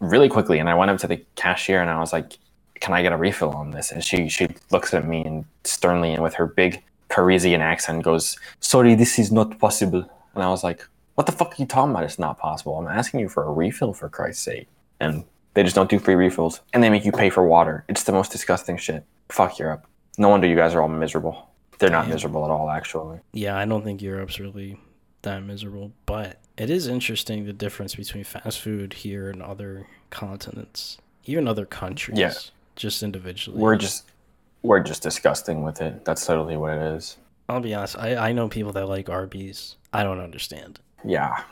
really 0.00 0.28
quickly, 0.28 0.58
and 0.58 0.68
I 0.68 0.74
went 0.74 0.90
up 0.90 0.98
to 0.98 1.06
the 1.06 1.24
cashier, 1.34 1.80
and 1.80 1.90
I 1.90 1.98
was 1.98 2.12
like, 2.12 2.38
"Can 2.80 2.94
I 2.94 3.02
get 3.02 3.12
a 3.12 3.16
refill 3.16 3.50
on 3.50 3.70
this?" 3.70 3.90
And 3.92 4.02
she 4.02 4.28
she 4.28 4.48
looks 4.70 4.94
at 4.94 5.06
me 5.06 5.24
and 5.24 5.44
sternly, 5.64 6.12
and 6.12 6.22
with 6.22 6.34
her 6.34 6.46
big 6.46 6.82
Parisian 7.08 7.60
accent 7.60 8.02
goes, 8.02 8.38
"Sorry, 8.60 8.94
this 8.94 9.18
is 9.18 9.30
not 9.32 9.58
possible." 9.58 10.04
And 10.34 10.42
I 10.42 10.48
was 10.48 10.64
like, 10.64 10.86
"What 11.16 11.26
the 11.26 11.32
fuck 11.32 11.52
are 11.52 11.56
you 11.58 11.66
talking 11.66 11.90
about? 11.90 12.04
It's 12.04 12.18
not 12.18 12.38
possible. 12.38 12.78
I'm 12.78 12.86
asking 12.86 13.20
you 13.20 13.28
for 13.28 13.42
a 13.44 13.52
refill 13.52 13.92
for 13.92 14.08
Christ's 14.08 14.44
sake." 14.44 14.68
And 15.00 15.24
they 15.54 15.62
just 15.62 15.74
don't 15.74 15.90
do 15.90 15.98
free 15.98 16.14
refills, 16.14 16.60
and 16.72 16.82
they 16.82 16.90
make 16.90 17.04
you 17.04 17.12
pay 17.12 17.30
for 17.30 17.44
water. 17.44 17.84
It's 17.88 18.04
the 18.04 18.12
most 18.12 18.30
disgusting 18.30 18.76
shit. 18.76 19.04
Fuck 19.28 19.58
Europe. 19.58 19.86
No 20.18 20.28
wonder 20.28 20.46
you 20.46 20.56
guys 20.56 20.74
are 20.74 20.82
all 20.82 20.88
miserable. 20.88 21.48
They're 21.78 21.90
not 21.90 22.02
Damn. 22.02 22.12
miserable 22.12 22.44
at 22.44 22.50
all, 22.50 22.70
actually. 22.70 23.20
Yeah, 23.32 23.56
I 23.56 23.64
don't 23.64 23.84
think 23.84 24.00
Europe's 24.00 24.40
really 24.40 24.78
that 25.22 25.42
miserable, 25.42 25.92
but 26.06 26.38
it 26.56 26.70
is 26.70 26.86
interesting 26.86 27.44
the 27.44 27.52
difference 27.52 27.94
between 27.94 28.24
fast 28.24 28.60
food 28.60 28.92
here 28.94 29.28
and 29.28 29.42
other 29.42 29.86
continents, 30.10 30.98
even 31.24 31.46
other 31.48 31.66
countries. 31.66 32.18
Yeah. 32.18 32.32
Just 32.76 33.02
individually. 33.02 33.58
We're 33.58 33.76
just 33.76 34.10
we're 34.62 34.80
just 34.80 35.02
disgusting 35.02 35.62
with 35.62 35.80
it. 35.80 36.04
That's 36.04 36.26
totally 36.26 36.56
what 36.56 36.74
it 36.74 36.82
is. 36.82 37.16
I'll 37.48 37.60
be 37.60 37.74
honest, 37.74 37.96
I, 37.98 38.16
I 38.16 38.32
know 38.32 38.48
people 38.48 38.72
that 38.72 38.88
like 38.88 39.08
Arby's. 39.08 39.76
I 39.92 40.02
don't 40.02 40.20
understand. 40.20 40.80
Yeah. 41.06 41.42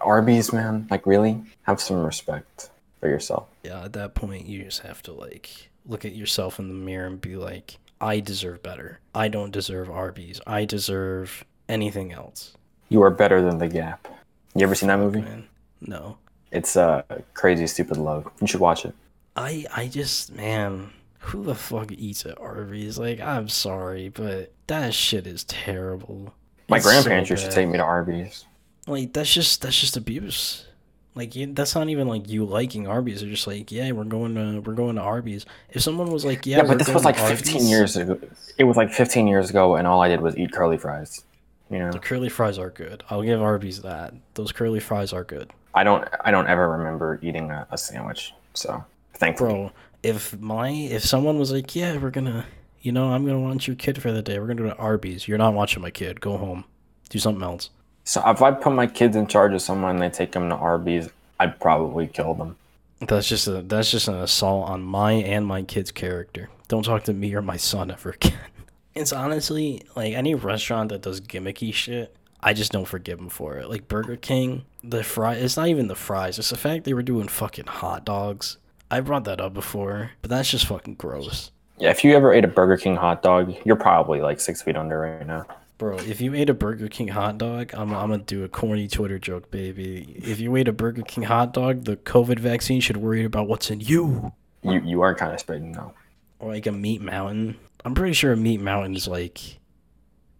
Arby's, 0.00 0.52
man, 0.52 0.86
like 0.90 1.06
really? 1.06 1.40
Have 1.62 1.80
some 1.80 2.02
respect 2.02 2.70
for 3.00 3.08
yourself. 3.08 3.46
Yeah, 3.62 3.84
at 3.84 3.92
that 3.92 4.14
point 4.14 4.46
you 4.46 4.64
just 4.64 4.80
have 4.80 5.02
to 5.02 5.12
like 5.12 5.70
look 5.86 6.04
at 6.04 6.14
yourself 6.14 6.58
in 6.58 6.68
the 6.68 6.74
mirror 6.74 7.06
and 7.06 7.20
be 7.20 7.36
like, 7.36 7.78
I 8.00 8.20
deserve 8.20 8.62
better. 8.62 9.00
I 9.14 9.28
don't 9.28 9.52
deserve 9.52 9.90
Arby's. 9.90 10.40
I 10.46 10.64
deserve 10.64 11.44
anything 11.68 12.12
else. 12.12 12.54
You 12.88 13.02
are 13.02 13.10
better 13.10 13.40
than 13.40 13.58
the 13.58 13.68
Gap. 13.68 14.08
You 14.54 14.64
ever 14.64 14.74
seen 14.74 14.88
that 14.88 14.98
movie? 14.98 15.20
Man. 15.22 15.48
No. 15.80 16.18
It's 16.50 16.76
uh, 16.76 17.02
Crazy 17.34 17.66
Stupid 17.66 17.96
Love. 17.96 18.30
You 18.40 18.46
should 18.46 18.60
watch 18.60 18.84
it. 18.84 18.94
I 19.36 19.64
I 19.74 19.88
just 19.88 20.32
man, 20.32 20.90
who 21.18 21.42
the 21.44 21.54
fuck 21.54 21.90
eats 21.92 22.26
at 22.26 22.38
Arby's? 22.38 22.98
Like, 22.98 23.20
I'm 23.20 23.48
sorry, 23.48 24.08
but 24.08 24.52
that 24.66 24.92
shit 24.94 25.26
is 25.26 25.44
terrible. 25.44 26.34
My 26.68 26.76
It's 26.76 26.86
so 26.86 26.90
grandparents 26.90 27.30
used 27.30 27.44
to 27.44 27.50
take 27.50 27.68
me 27.68 27.78
to 27.78 27.84
Arby's. 27.84 28.44
Like 28.86 29.12
that's 29.12 29.32
just 29.32 29.62
that's 29.62 29.78
just 29.78 29.96
abuse. 29.96 30.66
Like 31.14 31.36
you, 31.36 31.52
that's 31.52 31.74
not 31.74 31.88
even 31.90 32.08
like 32.08 32.28
you 32.28 32.44
liking 32.44 32.86
Arby's. 32.86 33.20
They're 33.20 33.28
just 33.30 33.46
like, 33.46 33.70
yeah, 33.70 33.90
we're 33.92 34.04
going 34.04 34.34
to 34.34 34.60
we're 34.60 34.74
going 34.74 34.96
to 34.96 35.02
Arby's. 35.02 35.44
If 35.70 35.82
someone 35.82 36.10
was 36.10 36.24
like, 36.24 36.46
yeah, 36.46 36.58
Yeah, 36.58 36.62
but 36.64 36.78
this 36.78 36.88
was 36.88 37.04
like 37.04 37.16
to 37.16 37.22
15 37.22 37.54
Arby's, 37.54 37.70
years 37.70 37.96
ago. 37.96 38.18
It 38.56 38.64
was 38.64 38.76
like 38.76 38.90
15 38.90 39.26
years 39.26 39.50
ago, 39.50 39.76
and 39.76 39.86
all 39.86 40.00
I 40.00 40.08
did 40.08 40.22
was 40.22 40.36
eat 40.38 40.52
curly 40.52 40.78
fries. 40.78 41.22
You 41.70 41.78
know, 41.80 41.92
The 41.92 41.98
curly 41.98 42.28
fries 42.28 42.58
are 42.58 42.70
good. 42.70 43.02
I'll 43.10 43.22
give 43.22 43.40
Arby's 43.42 43.82
that. 43.82 44.14
Those 44.34 44.52
curly 44.52 44.80
fries 44.80 45.12
are 45.12 45.24
good, 45.24 45.50
I 45.74 45.84
don't, 45.84 46.06
I 46.22 46.30
don't 46.30 46.46
ever 46.46 46.68
remember 46.70 47.18
eating 47.22 47.50
a, 47.50 47.66
a 47.70 47.78
sandwich. 47.78 48.34
So, 48.54 48.84
thankfully, 49.14 49.52
bro. 49.52 49.72
If 50.02 50.38
my 50.38 50.70
if 50.70 51.04
someone 51.04 51.38
was 51.38 51.52
like, 51.52 51.74
yeah, 51.76 51.96
we're 51.98 52.10
gonna, 52.10 52.44
you 52.80 52.92
know, 52.92 53.10
I'm 53.12 53.24
gonna 53.24 53.40
watch 53.40 53.66
your 53.66 53.76
kid 53.76 54.00
for 54.02 54.12
the 54.12 54.22
day. 54.22 54.38
We're 54.38 54.46
gonna 54.48 54.62
go 54.62 54.68
to 54.70 54.76
Arby's. 54.76 55.28
You're 55.28 55.38
not 55.38 55.54
watching 55.54 55.82
my 55.82 55.90
kid. 55.90 56.20
Go 56.20 56.36
home. 56.36 56.64
Do 57.08 57.18
something 57.18 57.42
else. 57.42 57.70
So 58.04 58.22
if 58.26 58.42
I 58.42 58.50
put 58.50 58.72
my 58.72 58.86
kids 58.86 59.16
in 59.16 59.26
charge 59.26 59.52
of 59.52 59.62
someone 59.62 59.92
and 59.92 60.02
they 60.02 60.10
take 60.10 60.32
them 60.32 60.48
to 60.48 60.56
Arby's, 60.56 61.08
I'd 61.38 61.60
probably 61.60 62.06
kill 62.06 62.34
them. 62.34 62.56
That's 63.00 63.28
just 63.28 63.48
a 63.48 63.62
that's 63.62 63.90
just 63.90 64.08
an 64.08 64.14
assault 64.14 64.68
on 64.68 64.82
my 64.82 65.12
and 65.12 65.46
my 65.46 65.62
kid's 65.62 65.90
character. 65.90 66.50
Don't 66.68 66.84
talk 66.84 67.04
to 67.04 67.12
me 67.12 67.34
or 67.34 67.42
my 67.42 67.56
son 67.56 67.90
ever 67.90 68.10
again. 68.10 68.38
It's 68.94 69.10
honestly 69.10 69.80
like 69.96 70.12
any 70.12 70.34
restaurant 70.34 70.90
that 70.90 71.00
does 71.00 71.22
gimmicky 71.22 71.72
shit, 71.72 72.14
I 72.42 72.52
just 72.52 72.72
don't 72.72 72.84
forgive 72.84 73.16
them 73.16 73.30
for 73.30 73.56
it. 73.56 73.70
Like 73.70 73.88
Burger 73.88 74.16
King, 74.16 74.66
the 74.84 75.02
fry 75.02 75.36
it's 75.36 75.56
not 75.56 75.68
even 75.68 75.86
the 75.86 75.94
fries, 75.94 76.38
it's 76.38 76.50
the 76.50 76.58
fact 76.58 76.84
they 76.84 76.92
were 76.92 77.02
doing 77.02 77.28
fucking 77.28 77.68
hot 77.68 78.04
dogs. 78.04 78.58
I 78.90 79.00
brought 79.00 79.24
that 79.24 79.40
up 79.40 79.54
before, 79.54 80.10
but 80.20 80.28
that's 80.28 80.50
just 80.50 80.66
fucking 80.66 80.96
gross. 80.96 81.50
Yeah, 81.78 81.88
if 81.88 82.04
you 82.04 82.14
ever 82.14 82.34
ate 82.34 82.44
a 82.44 82.48
Burger 82.48 82.76
King 82.76 82.96
hot 82.96 83.22
dog, 83.22 83.54
you're 83.64 83.76
probably 83.76 84.20
like 84.20 84.38
six 84.38 84.60
feet 84.60 84.76
under 84.76 85.00
right 85.00 85.26
now. 85.26 85.46
Bro, 85.78 85.98
if 85.98 86.20
you 86.20 86.34
ate 86.34 86.48
a 86.48 86.54
Burger 86.54 86.86
King 86.88 87.08
hot 87.08 87.38
dog, 87.38 87.72
I'm, 87.74 87.92
I'm 87.92 88.10
gonna 88.10 88.18
do 88.22 88.44
a 88.44 88.48
corny 88.48 88.86
Twitter 88.86 89.18
joke, 89.18 89.50
baby. 89.50 90.14
If 90.24 90.38
you 90.38 90.54
ate 90.56 90.68
a 90.68 90.72
Burger 90.72 91.02
King 91.02 91.24
hot 91.24 91.52
dog, 91.52 91.84
the 91.84 91.96
COVID 91.96 92.38
vaccine 92.38 92.80
should 92.80 92.98
worry 92.98 93.24
about 93.24 93.48
what's 93.48 93.70
in 93.70 93.80
you. 93.80 94.32
You 94.62 94.80
you 94.84 95.00
are 95.02 95.14
kind 95.14 95.32
of 95.32 95.40
spreading 95.40 95.72
though. 95.72 95.92
or 96.38 96.52
like 96.52 96.66
a 96.66 96.72
meat 96.72 97.00
mountain. 97.00 97.56
I'm 97.84 97.94
pretty 97.94 98.12
sure 98.12 98.32
a 98.32 98.36
meat 98.36 98.60
mountain 98.60 98.94
is 98.94 99.08
like 99.08 99.58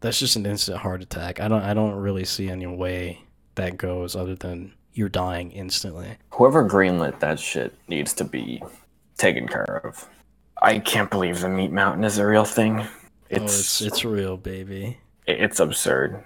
that's 0.00 0.18
just 0.20 0.36
an 0.36 0.46
instant 0.46 0.78
heart 0.78 1.02
attack. 1.02 1.40
I 1.40 1.48
don't 1.48 1.62
I 1.62 1.74
don't 1.74 1.94
really 1.96 2.24
see 2.24 2.48
any 2.48 2.66
way 2.68 3.22
that 3.56 3.76
goes 3.78 4.14
other 4.14 4.36
than 4.36 4.74
you're 4.92 5.08
dying 5.08 5.50
instantly. 5.50 6.18
Whoever 6.30 6.68
greenlit 6.68 7.18
that 7.18 7.40
shit 7.40 7.74
needs 7.88 8.12
to 8.14 8.24
be 8.24 8.62
taken 9.18 9.48
care 9.48 9.80
of. 9.84 10.08
I 10.60 10.78
can't 10.78 11.10
believe 11.10 11.40
the 11.40 11.48
meat 11.48 11.72
mountain 11.72 12.04
is 12.04 12.18
a 12.18 12.26
real 12.26 12.44
thing. 12.44 12.80
oh, 12.82 12.88
It's 13.28 13.58
it's 13.58 13.80
it's 13.80 14.04
real, 14.04 14.36
baby. 14.36 14.98
It's 15.26 15.60
absurd, 15.60 16.22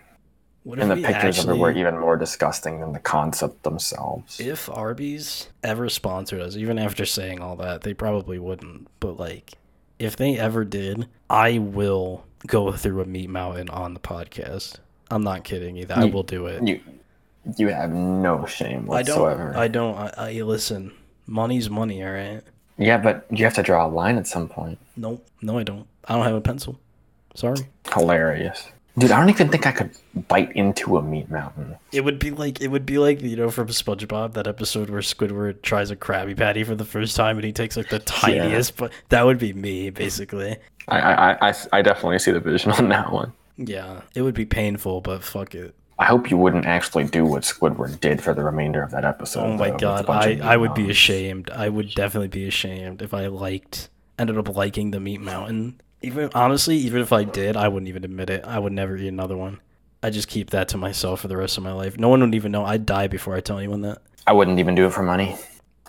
What 0.62 0.78
and 0.78 0.90
the 0.90 0.96
pictures 0.96 1.38
of 1.44 1.50
it 1.50 1.58
were 1.58 1.72
even 1.72 1.98
more 1.98 2.16
disgusting 2.16 2.80
than 2.80 2.92
the 2.92 2.98
concept 2.98 3.62
themselves. 3.62 4.40
If 4.40 4.68
Arby's 4.68 5.48
ever 5.62 5.88
sponsored 5.88 6.40
us, 6.40 6.56
even 6.56 6.78
after 6.78 7.04
saying 7.04 7.40
all 7.40 7.56
that, 7.56 7.82
they 7.82 7.94
probably 7.94 8.38
wouldn't. 8.38 8.88
But 9.00 9.18
like, 9.18 9.52
if 9.98 10.16
they 10.16 10.38
ever 10.38 10.64
did, 10.64 11.08
I 11.30 11.58
will 11.58 12.24
go 12.46 12.72
through 12.72 13.00
a 13.00 13.06
meat 13.06 13.30
mountain 13.30 13.68
on 13.70 13.94
the 13.94 14.00
podcast. 14.00 14.78
I'm 15.10 15.22
not 15.22 15.44
kidding 15.44 15.76
either. 15.76 15.94
I 15.96 16.04
will 16.06 16.22
do 16.22 16.46
it. 16.46 16.66
You 16.66 16.80
you 17.56 17.68
have 17.68 17.92
no 17.92 18.44
shame 18.46 18.86
whatsoever. 18.86 19.52
I 19.56 19.68
don't. 19.68 19.96
I 19.96 20.08
don't. 20.08 20.18
I, 20.18 20.40
I 20.40 20.42
listen. 20.42 20.92
Money's 21.26 21.70
money. 21.70 22.04
All 22.04 22.12
right. 22.12 22.42
Yeah, 22.78 22.98
but 22.98 23.26
you 23.30 23.44
have 23.44 23.54
to 23.54 23.62
draw 23.62 23.86
a 23.86 23.88
line 23.88 24.18
at 24.18 24.26
some 24.26 24.48
point. 24.48 24.78
Nope. 24.96 25.26
No, 25.40 25.58
I 25.58 25.62
don't. 25.62 25.86
I 26.04 26.14
don't 26.14 26.24
have 26.24 26.34
a 26.34 26.40
pencil. 26.40 26.78
Sorry. 27.34 27.60
Hilarious. 27.92 28.68
Dude, 28.98 29.10
I 29.10 29.20
don't 29.20 29.28
even 29.28 29.50
think 29.50 29.66
I 29.66 29.72
could 29.72 29.90
bite 30.28 30.52
into 30.52 30.96
a 30.96 31.02
meat 31.02 31.30
mountain. 31.30 31.76
It 31.92 32.02
would 32.02 32.18
be 32.18 32.30
like 32.30 32.62
it 32.62 32.68
would 32.68 32.86
be 32.86 32.98
like 32.98 33.20
you 33.20 33.36
know 33.36 33.50
from 33.50 33.68
SpongeBob 33.68 34.32
that 34.32 34.46
episode 34.46 34.88
where 34.88 35.02
Squidward 35.02 35.60
tries 35.62 35.90
a 35.90 35.96
Krabby 35.96 36.36
Patty 36.36 36.64
for 36.64 36.74
the 36.74 36.84
first 36.84 37.14
time 37.14 37.36
and 37.36 37.44
he 37.44 37.52
takes 37.52 37.76
like 37.76 37.90
the 37.90 37.98
tiniest. 37.98 38.76
But 38.76 38.92
that 39.10 39.26
would 39.26 39.38
be 39.38 39.52
me 39.52 39.90
basically. 39.90 40.56
I, 40.88 41.00
I, 41.00 41.48
I, 41.50 41.54
I 41.72 41.82
definitely 41.82 42.20
see 42.20 42.30
the 42.30 42.40
vision 42.40 42.72
on 42.72 42.88
that 42.88 43.12
one. 43.12 43.32
Yeah, 43.58 44.02
it 44.14 44.22
would 44.22 44.34
be 44.34 44.46
painful, 44.46 45.00
but 45.00 45.22
fuck 45.22 45.54
it. 45.54 45.74
I 45.98 46.04
hope 46.04 46.30
you 46.30 46.36
wouldn't 46.36 46.66
actually 46.66 47.04
do 47.04 47.24
what 47.24 47.42
Squidward 47.42 48.00
did 48.00 48.22
for 48.22 48.34
the 48.34 48.44
remainder 48.44 48.82
of 48.82 48.90
that 48.90 49.04
episode. 49.04 49.44
Oh 49.44 49.56
my 49.56 49.70
though, 49.70 49.78
god, 49.78 50.08
I 50.08 50.38
I 50.42 50.56
would 50.56 50.74
be 50.74 50.90
ashamed. 50.90 51.50
I 51.50 51.68
would 51.68 51.94
definitely 51.94 52.28
be 52.28 52.46
ashamed 52.46 53.02
if 53.02 53.12
I 53.12 53.26
liked 53.26 53.90
ended 54.18 54.38
up 54.38 54.54
liking 54.54 54.90
the 54.90 55.00
Meat 55.00 55.20
Mountain. 55.20 55.80
Even 56.06 56.30
honestly, 56.36 56.76
even 56.76 57.02
if 57.02 57.12
I 57.12 57.24
did, 57.24 57.56
I 57.56 57.66
wouldn't 57.66 57.88
even 57.88 58.04
admit 58.04 58.30
it. 58.30 58.44
I 58.44 58.60
would 58.60 58.72
never 58.72 58.96
eat 58.96 59.08
another 59.08 59.36
one. 59.36 59.58
I 60.04 60.10
just 60.10 60.28
keep 60.28 60.50
that 60.50 60.68
to 60.68 60.76
myself 60.76 61.20
for 61.20 61.26
the 61.26 61.36
rest 61.36 61.58
of 61.58 61.64
my 61.64 61.72
life. 61.72 61.98
No 61.98 62.08
one 62.08 62.20
would 62.20 62.32
even 62.32 62.52
know. 62.52 62.64
I'd 62.64 62.86
die 62.86 63.08
before 63.08 63.34
I 63.34 63.40
tell 63.40 63.58
anyone 63.58 63.80
that. 63.80 63.98
I 64.24 64.32
wouldn't 64.32 64.60
even 64.60 64.76
do 64.76 64.86
it 64.86 64.92
for 64.92 65.02
money. 65.02 65.34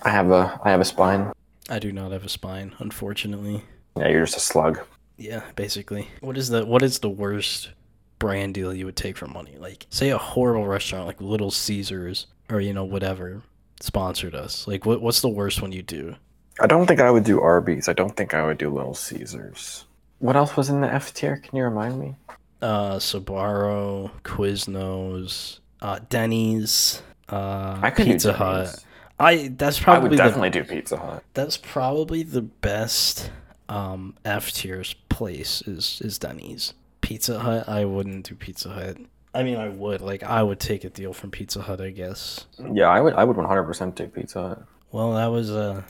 I 0.01 0.09
have 0.09 0.31
a 0.31 0.59
I 0.63 0.71
have 0.71 0.81
a 0.81 0.85
spine. 0.85 1.31
I 1.69 1.77
do 1.77 1.91
not 1.91 2.11
have 2.11 2.25
a 2.25 2.29
spine, 2.29 2.73
unfortunately. 2.79 3.63
Yeah, 3.95 4.07
you're 4.07 4.25
just 4.25 4.37
a 4.37 4.39
slug. 4.39 4.79
Yeah, 5.17 5.43
basically. 5.55 6.07
What 6.21 6.35
is 6.35 6.49
the 6.49 6.65
what 6.65 6.81
is 6.81 6.97
the 6.97 7.09
worst 7.09 7.69
brand 8.17 8.55
deal 8.55 8.73
you 8.73 8.85
would 8.85 8.95
take 8.95 9.17
for 9.17 9.27
money? 9.27 9.55
Like 9.59 9.85
say 9.91 10.09
a 10.09 10.17
horrible 10.17 10.65
restaurant 10.65 11.05
like 11.05 11.21
Little 11.21 11.51
Caesars 11.51 12.25
or 12.49 12.59
you 12.59 12.73
know 12.73 12.85
whatever 12.85 13.43
sponsored 13.81 14.33
us. 14.33 14.67
Like 14.67 14.83
what 14.83 14.99
what's 14.99 15.21
the 15.21 15.29
worst 15.29 15.61
one 15.61 15.73
you 15.73 15.83
do? 15.83 16.15
I 16.59 16.65
don't 16.65 16.87
think 16.87 17.01
I 17.01 17.11
would 17.11 17.23
do 17.23 17.39
Arby's. 17.39 17.87
I 17.87 17.93
don't 17.93 18.17
think 18.17 18.33
I 18.33 18.43
would 18.43 18.57
do 18.57 18.71
Little 18.71 18.95
Caesars. 18.95 19.85
What 20.19 20.35
else 20.35 20.57
was 20.57 20.69
in 20.69 20.81
the 20.81 20.91
F 20.91 21.13
tier? 21.13 21.37
Can 21.37 21.57
you 21.57 21.63
remind 21.63 21.99
me? 21.99 22.15
Uh 22.61 22.95
Sbarro, 22.97 24.11
Quiznos, 24.23 25.59
uh 25.81 25.99
Denny's, 26.09 27.01
uh 27.29 27.79
I 27.81 27.89
could 27.91 28.05
Pizza 28.05 28.29
Denny's. 28.33 28.37
Hut. 28.71 28.83
I 29.19 29.47
that's 29.55 29.79
probably 29.79 29.99
I 29.99 30.03
would 30.03 30.11
the 30.13 30.17
definitely 30.17 30.49
do 30.51 30.63
Pizza 30.63 30.97
Hut. 30.97 31.23
that's 31.33 31.57
probably 31.57 32.23
the 32.23 32.41
best 32.41 33.31
um 33.69 34.15
F 34.25 34.51
tier's 34.51 34.93
place 35.09 35.61
is 35.63 36.01
is 36.03 36.17
Denny's. 36.17 36.73
Pizza 37.01 37.39
Hut, 37.39 37.69
I 37.69 37.85
wouldn't 37.85 38.25
do 38.27 38.35
Pizza 38.35 38.69
Hut. 38.69 38.97
I 39.33 39.43
mean, 39.43 39.57
I 39.57 39.69
would 39.69 40.01
like 40.01 40.23
I 40.23 40.41
would 40.41 40.59
take 40.59 40.83
a 40.83 40.89
deal 40.89 41.13
from 41.13 41.29
Pizza 41.31 41.61
Hut, 41.61 41.79
I 41.79 41.91
guess. 41.91 42.45
Yeah, 42.73 42.87
I 42.89 42.99
would. 43.01 43.13
I 43.13 43.23
would 43.23 43.37
100% 43.37 43.95
take 43.95 44.13
Pizza 44.13 44.41
Hut. 44.41 44.63
Well, 44.91 45.13
that 45.13 45.27
was 45.27 45.51
uh 45.51 45.83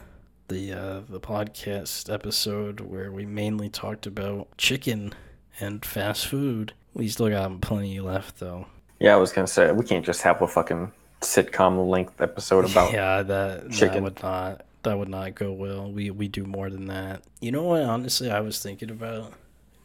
the 0.48 0.72
uh 0.74 1.02
the 1.10 1.20
podcast 1.20 2.12
episode 2.14 2.80
where 2.80 3.12
we 3.12 3.26
mainly 3.26 3.70
talked 3.70 4.06
about 4.06 4.48
chicken 4.58 5.14
and 5.60 5.86
fast 5.86 6.28
food. 6.28 6.74
We 6.94 7.08
still 7.10 7.30
got 7.30 7.62
plenty 7.62 8.00
left 8.00 8.40
though. 8.40 8.68
Yeah, 9.00 9.14
I 9.14 9.18
was 9.18 9.32
gonna 9.32 9.48
say 9.48 9.72
we 9.72 9.86
can't 9.86 10.06
just 10.06 10.22
have 10.22 10.42
a 10.42 10.48
fucking 10.48 10.92
sitcom 11.22 11.90
length 11.90 12.22
episode 12.22 12.66
about. 12.72 12.94
yeah, 12.94 13.24
that 13.24 13.64
that 13.64 13.72
chicken. 13.72 14.04
would 14.04 14.22
not 14.24 14.66
that 14.84 14.98
would 14.98 15.10
not 15.10 15.36
go 15.36 15.52
well. 15.52 15.92
We 15.92 16.12
we 16.12 16.28
do 16.28 16.44
more 16.46 16.70
than 16.70 16.88
that. 16.88 17.24
You 17.42 17.52
know 17.52 17.64
what? 17.64 17.82
Honestly, 17.82 18.32
I 18.32 18.40
was 18.40 18.62
thinking 18.62 18.90
about 18.90 19.34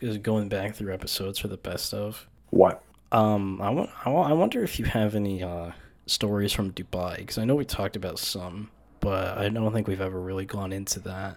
is 0.00 0.18
going 0.18 0.48
back 0.48 0.74
through 0.74 0.92
episodes 0.92 1.38
for 1.38 1.48
the 1.48 1.56
best 1.56 1.94
of. 1.94 2.26
What? 2.50 2.82
Um, 3.12 3.60
I 3.60 3.70
want 3.70 3.90
I, 4.04 4.32
wonder 4.32 4.62
if 4.62 4.78
you 4.78 4.86
have 4.86 5.14
any 5.14 5.42
uh 5.42 5.72
stories 6.06 6.52
from 6.52 6.72
Dubai 6.72 7.18
because 7.18 7.38
I 7.38 7.44
know 7.44 7.54
we 7.54 7.64
talked 7.64 7.96
about 7.96 8.18
some, 8.18 8.70
but 9.02 9.36
I 9.36 9.50
don't 9.50 9.72
think 9.74 9.86
we've 9.88 10.00
ever 10.00 10.18
really 10.18 10.46
gone 10.46 10.72
into 10.72 11.00
that 11.00 11.36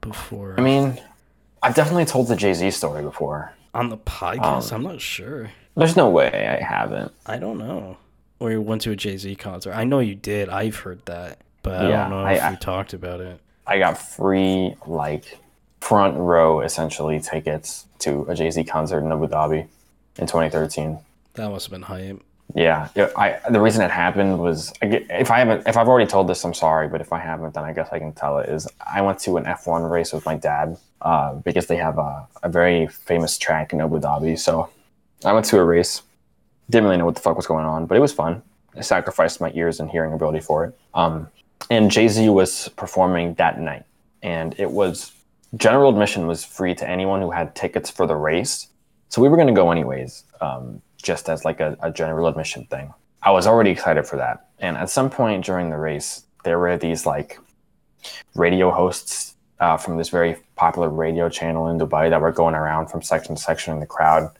before. 0.00 0.56
I 0.58 0.62
mean, 0.62 1.00
I've 1.62 1.76
definitely 1.76 2.06
told 2.06 2.26
the 2.26 2.34
Jay 2.34 2.52
Z 2.54 2.72
story 2.72 3.02
before. 3.02 3.52
On 3.74 3.88
the 3.88 3.96
podcast, 3.98 4.72
Um, 4.72 4.76
I'm 4.76 4.82
not 4.92 5.00
sure. 5.00 5.50
There's 5.76 5.96
no 5.96 6.10
way 6.10 6.48
I 6.48 6.62
haven't. 6.64 7.12
I 7.24 7.38
don't 7.38 7.58
know. 7.58 7.96
Or 8.40 8.50
you 8.50 8.60
went 8.60 8.82
to 8.82 8.90
a 8.90 8.96
Jay 8.96 9.16
Z 9.16 9.36
concert. 9.36 9.72
I 9.74 9.84
know 9.84 10.00
you 10.00 10.16
did. 10.16 10.48
I've 10.48 10.74
heard 10.76 11.06
that, 11.06 11.38
but 11.62 11.74
I 11.84 11.88
don't 11.88 12.10
know 12.10 12.26
if 12.26 12.42
I- 12.42 12.50
you 12.50 12.56
talked 12.56 12.92
about 12.92 13.20
it. 13.20 13.38
I 13.66 13.78
got 13.78 13.96
free 13.96 14.74
like 14.86 15.38
front 15.80 16.16
row 16.16 16.60
essentially 16.62 17.20
tickets 17.20 17.86
to 18.00 18.26
a 18.28 18.34
Jay 18.34 18.50
Z 18.50 18.64
concert 18.64 19.00
in 19.04 19.12
Abu 19.12 19.28
Dhabi 19.28 19.68
in 20.18 20.26
2013. 20.26 20.98
That 21.34 21.48
must 21.50 21.66
have 21.66 21.70
been 21.70 21.82
hype. 21.82 22.20
Yeah, 22.54 22.88
I 23.16 23.38
the 23.50 23.60
reason 23.60 23.82
it 23.82 23.90
happened 23.90 24.38
was 24.38 24.72
if 24.82 25.30
I 25.30 25.38
haven't 25.38 25.66
if 25.66 25.76
I've 25.76 25.88
already 25.88 26.08
told 26.10 26.28
this, 26.28 26.44
I'm 26.44 26.52
sorry, 26.52 26.86
but 26.86 27.00
if 27.00 27.12
I 27.12 27.18
haven't, 27.18 27.54
then 27.54 27.64
I 27.64 27.72
guess 27.72 27.88
I 27.92 27.98
can 27.98 28.12
tell 28.12 28.38
it. 28.38 28.50
Is 28.50 28.68
I 28.86 29.00
went 29.00 29.18
to 29.20 29.38
an 29.38 29.44
F1 29.44 29.90
race 29.90 30.12
with 30.12 30.26
my 30.26 30.36
dad 30.36 30.76
uh, 31.00 31.34
because 31.34 31.66
they 31.66 31.76
have 31.76 31.98
a, 31.98 32.26
a 32.42 32.50
very 32.50 32.86
famous 32.88 33.38
track 33.38 33.72
in 33.72 33.80
Abu 33.80 33.98
Dhabi. 34.00 34.38
So 34.38 34.68
I 35.24 35.32
went 35.32 35.46
to 35.46 35.58
a 35.58 35.64
race. 35.64 36.02
Didn't 36.68 36.84
really 36.84 36.98
know 36.98 37.06
what 37.06 37.14
the 37.14 37.22
fuck 37.22 37.36
was 37.36 37.46
going 37.46 37.64
on, 37.64 37.86
but 37.86 37.96
it 37.96 38.00
was 38.00 38.12
fun. 38.12 38.42
I 38.76 38.82
sacrificed 38.82 39.40
my 39.40 39.50
ears 39.54 39.80
and 39.80 39.90
hearing 39.90 40.12
ability 40.12 40.40
for 40.40 40.64
it. 40.64 40.78
Um, 40.94 41.28
and 41.70 41.90
Jay 41.90 42.08
Z 42.08 42.28
was 42.28 42.68
performing 42.76 43.34
that 43.34 43.60
night, 43.60 43.84
and 44.22 44.54
it 44.58 44.70
was 44.70 45.12
general 45.56 45.90
admission 45.90 46.26
was 46.26 46.44
free 46.44 46.74
to 46.74 46.88
anyone 46.88 47.20
who 47.20 47.30
had 47.30 47.54
tickets 47.54 47.90
for 47.90 48.06
the 48.06 48.16
race. 48.16 48.68
So 49.08 49.20
we 49.20 49.28
were 49.28 49.36
going 49.36 49.48
to 49.48 49.54
go 49.54 49.70
anyways, 49.70 50.24
um, 50.40 50.80
just 51.02 51.28
as 51.28 51.44
like 51.44 51.60
a, 51.60 51.76
a 51.82 51.90
general 51.90 52.26
admission 52.26 52.64
thing. 52.66 52.92
I 53.22 53.30
was 53.30 53.46
already 53.46 53.70
excited 53.70 54.06
for 54.06 54.16
that. 54.16 54.48
And 54.58 54.76
at 54.76 54.90
some 54.90 55.10
point 55.10 55.44
during 55.44 55.70
the 55.70 55.76
race, 55.76 56.24
there 56.44 56.58
were 56.58 56.76
these 56.76 57.06
like 57.06 57.38
radio 58.34 58.70
hosts 58.70 59.36
uh, 59.60 59.76
from 59.76 59.96
this 59.96 60.08
very 60.08 60.36
popular 60.56 60.88
radio 60.88 61.28
channel 61.28 61.68
in 61.68 61.78
Dubai 61.78 62.10
that 62.10 62.20
were 62.20 62.32
going 62.32 62.54
around 62.54 62.88
from 62.88 63.00
section 63.00 63.36
to 63.36 63.40
section 63.40 63.72
in 63.72 63.80
the 63.80 63.86
crowd, 63.86 64.30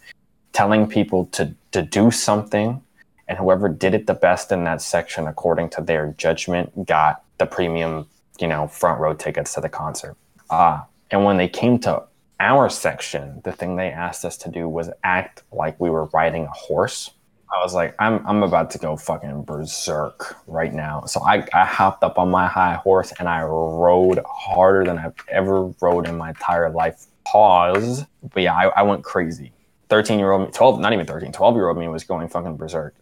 telling 0.53 0.89
people 0.89 1.27
to 1.27 1.55
to 1.71 1.83
do 1.83 2.11
something, 2.11 2.83
and 3.29 3.39
whoever 3.39 3.69
did 3.69 3.95
it 3.95 4.07
the 4.07 4.15
best 4.15 4.53
in 4.53 4.65
that 4.65 4.83
section, 4.83 5.27
according 5.27 5.71
to 5.71 5.81
their 5.81 6.15
judgment, 6.19 6.87
got 6.87 7.23
the 7.39 7.47
premium, 7.47 8.07
you 8.41 8.49
know, 8.49 8.67
front 8.67 9.01
row 9.01 9.15
tickets 9.15 9.55
to 9.55 9.61
the 9.61 9.69
concert. 9.69 10.17
Uh, 10.51 10.83
and 11.11 11.25
when 11.25 11.37
they 11.37 11.49
came 11.49 11.79
to 11.79 12.03
our 12.41 12.69
section, 12.69 13.41
the 13.45 13.53
thing 13.53 13.77
they 13.77 13.91
asked 13.91 14.25
us 14.25 14.37
to 14.39 14.51
do 14.51 14.69
was 14.69 14.91
act 15.05 15.43
like 15.53 15.79
we 15.81 15.91
were 15.91 16.07
riding 16.07 16.45
a 16.45 16.51
horse. 16.51 17.11
I 17.53 17.63
was 17.63 17.75
like, 17.75 17.95
I'm, 17.99 18.27
I'm 18.27 18.43
about 18.43 18.71
to 18.71 18.79
go 18.79 18.97
fucking 18.97 19.45
berserk 19.45 20.37
right 20.47 20.73
now. 20.73 21.05
So 21.05 21.21
I, 21.23 21.47
I 21.53 21.65
hopped 21.67 22.03
up 22.03 22.19
on 22.19 22.31
my 22.31 22.47
high 22.47 22.75
horse 22.75 23.13
and 23.19 23.29
I 23.29 23.43
rode 23.43 24.21
harder 24.27 24.85
than 24.85 24.99
I've 24.99 25.15
ever 25.29 25.67
rode 25.81 26.09
in 26.09 26.17
my 26.17 26.31
entire 26.31 26.71
life. 26.71 27.07
Pause. 27.25 28.07
But 28.33 28.43
yeah, 28.43 28.55
I, 28.55 28.69
I 28.69 28.83
went 28.83 29.05
crazy. 29.05 29.53
13 29.91 30.19
year 30.19 30.33
old, 30.33 30.55
12, 30.55 30.81
not 30.81 30.95
even 30.95 31.05
13, 31.05 31.33
12 31.33 31.55
year 31.55 31.69
old 31.69 31.77
me 31.77 31.87
was 31.89 32.05
going 32.05 32.27
fucking 32.29 32.57
berserk. 32.57 32.95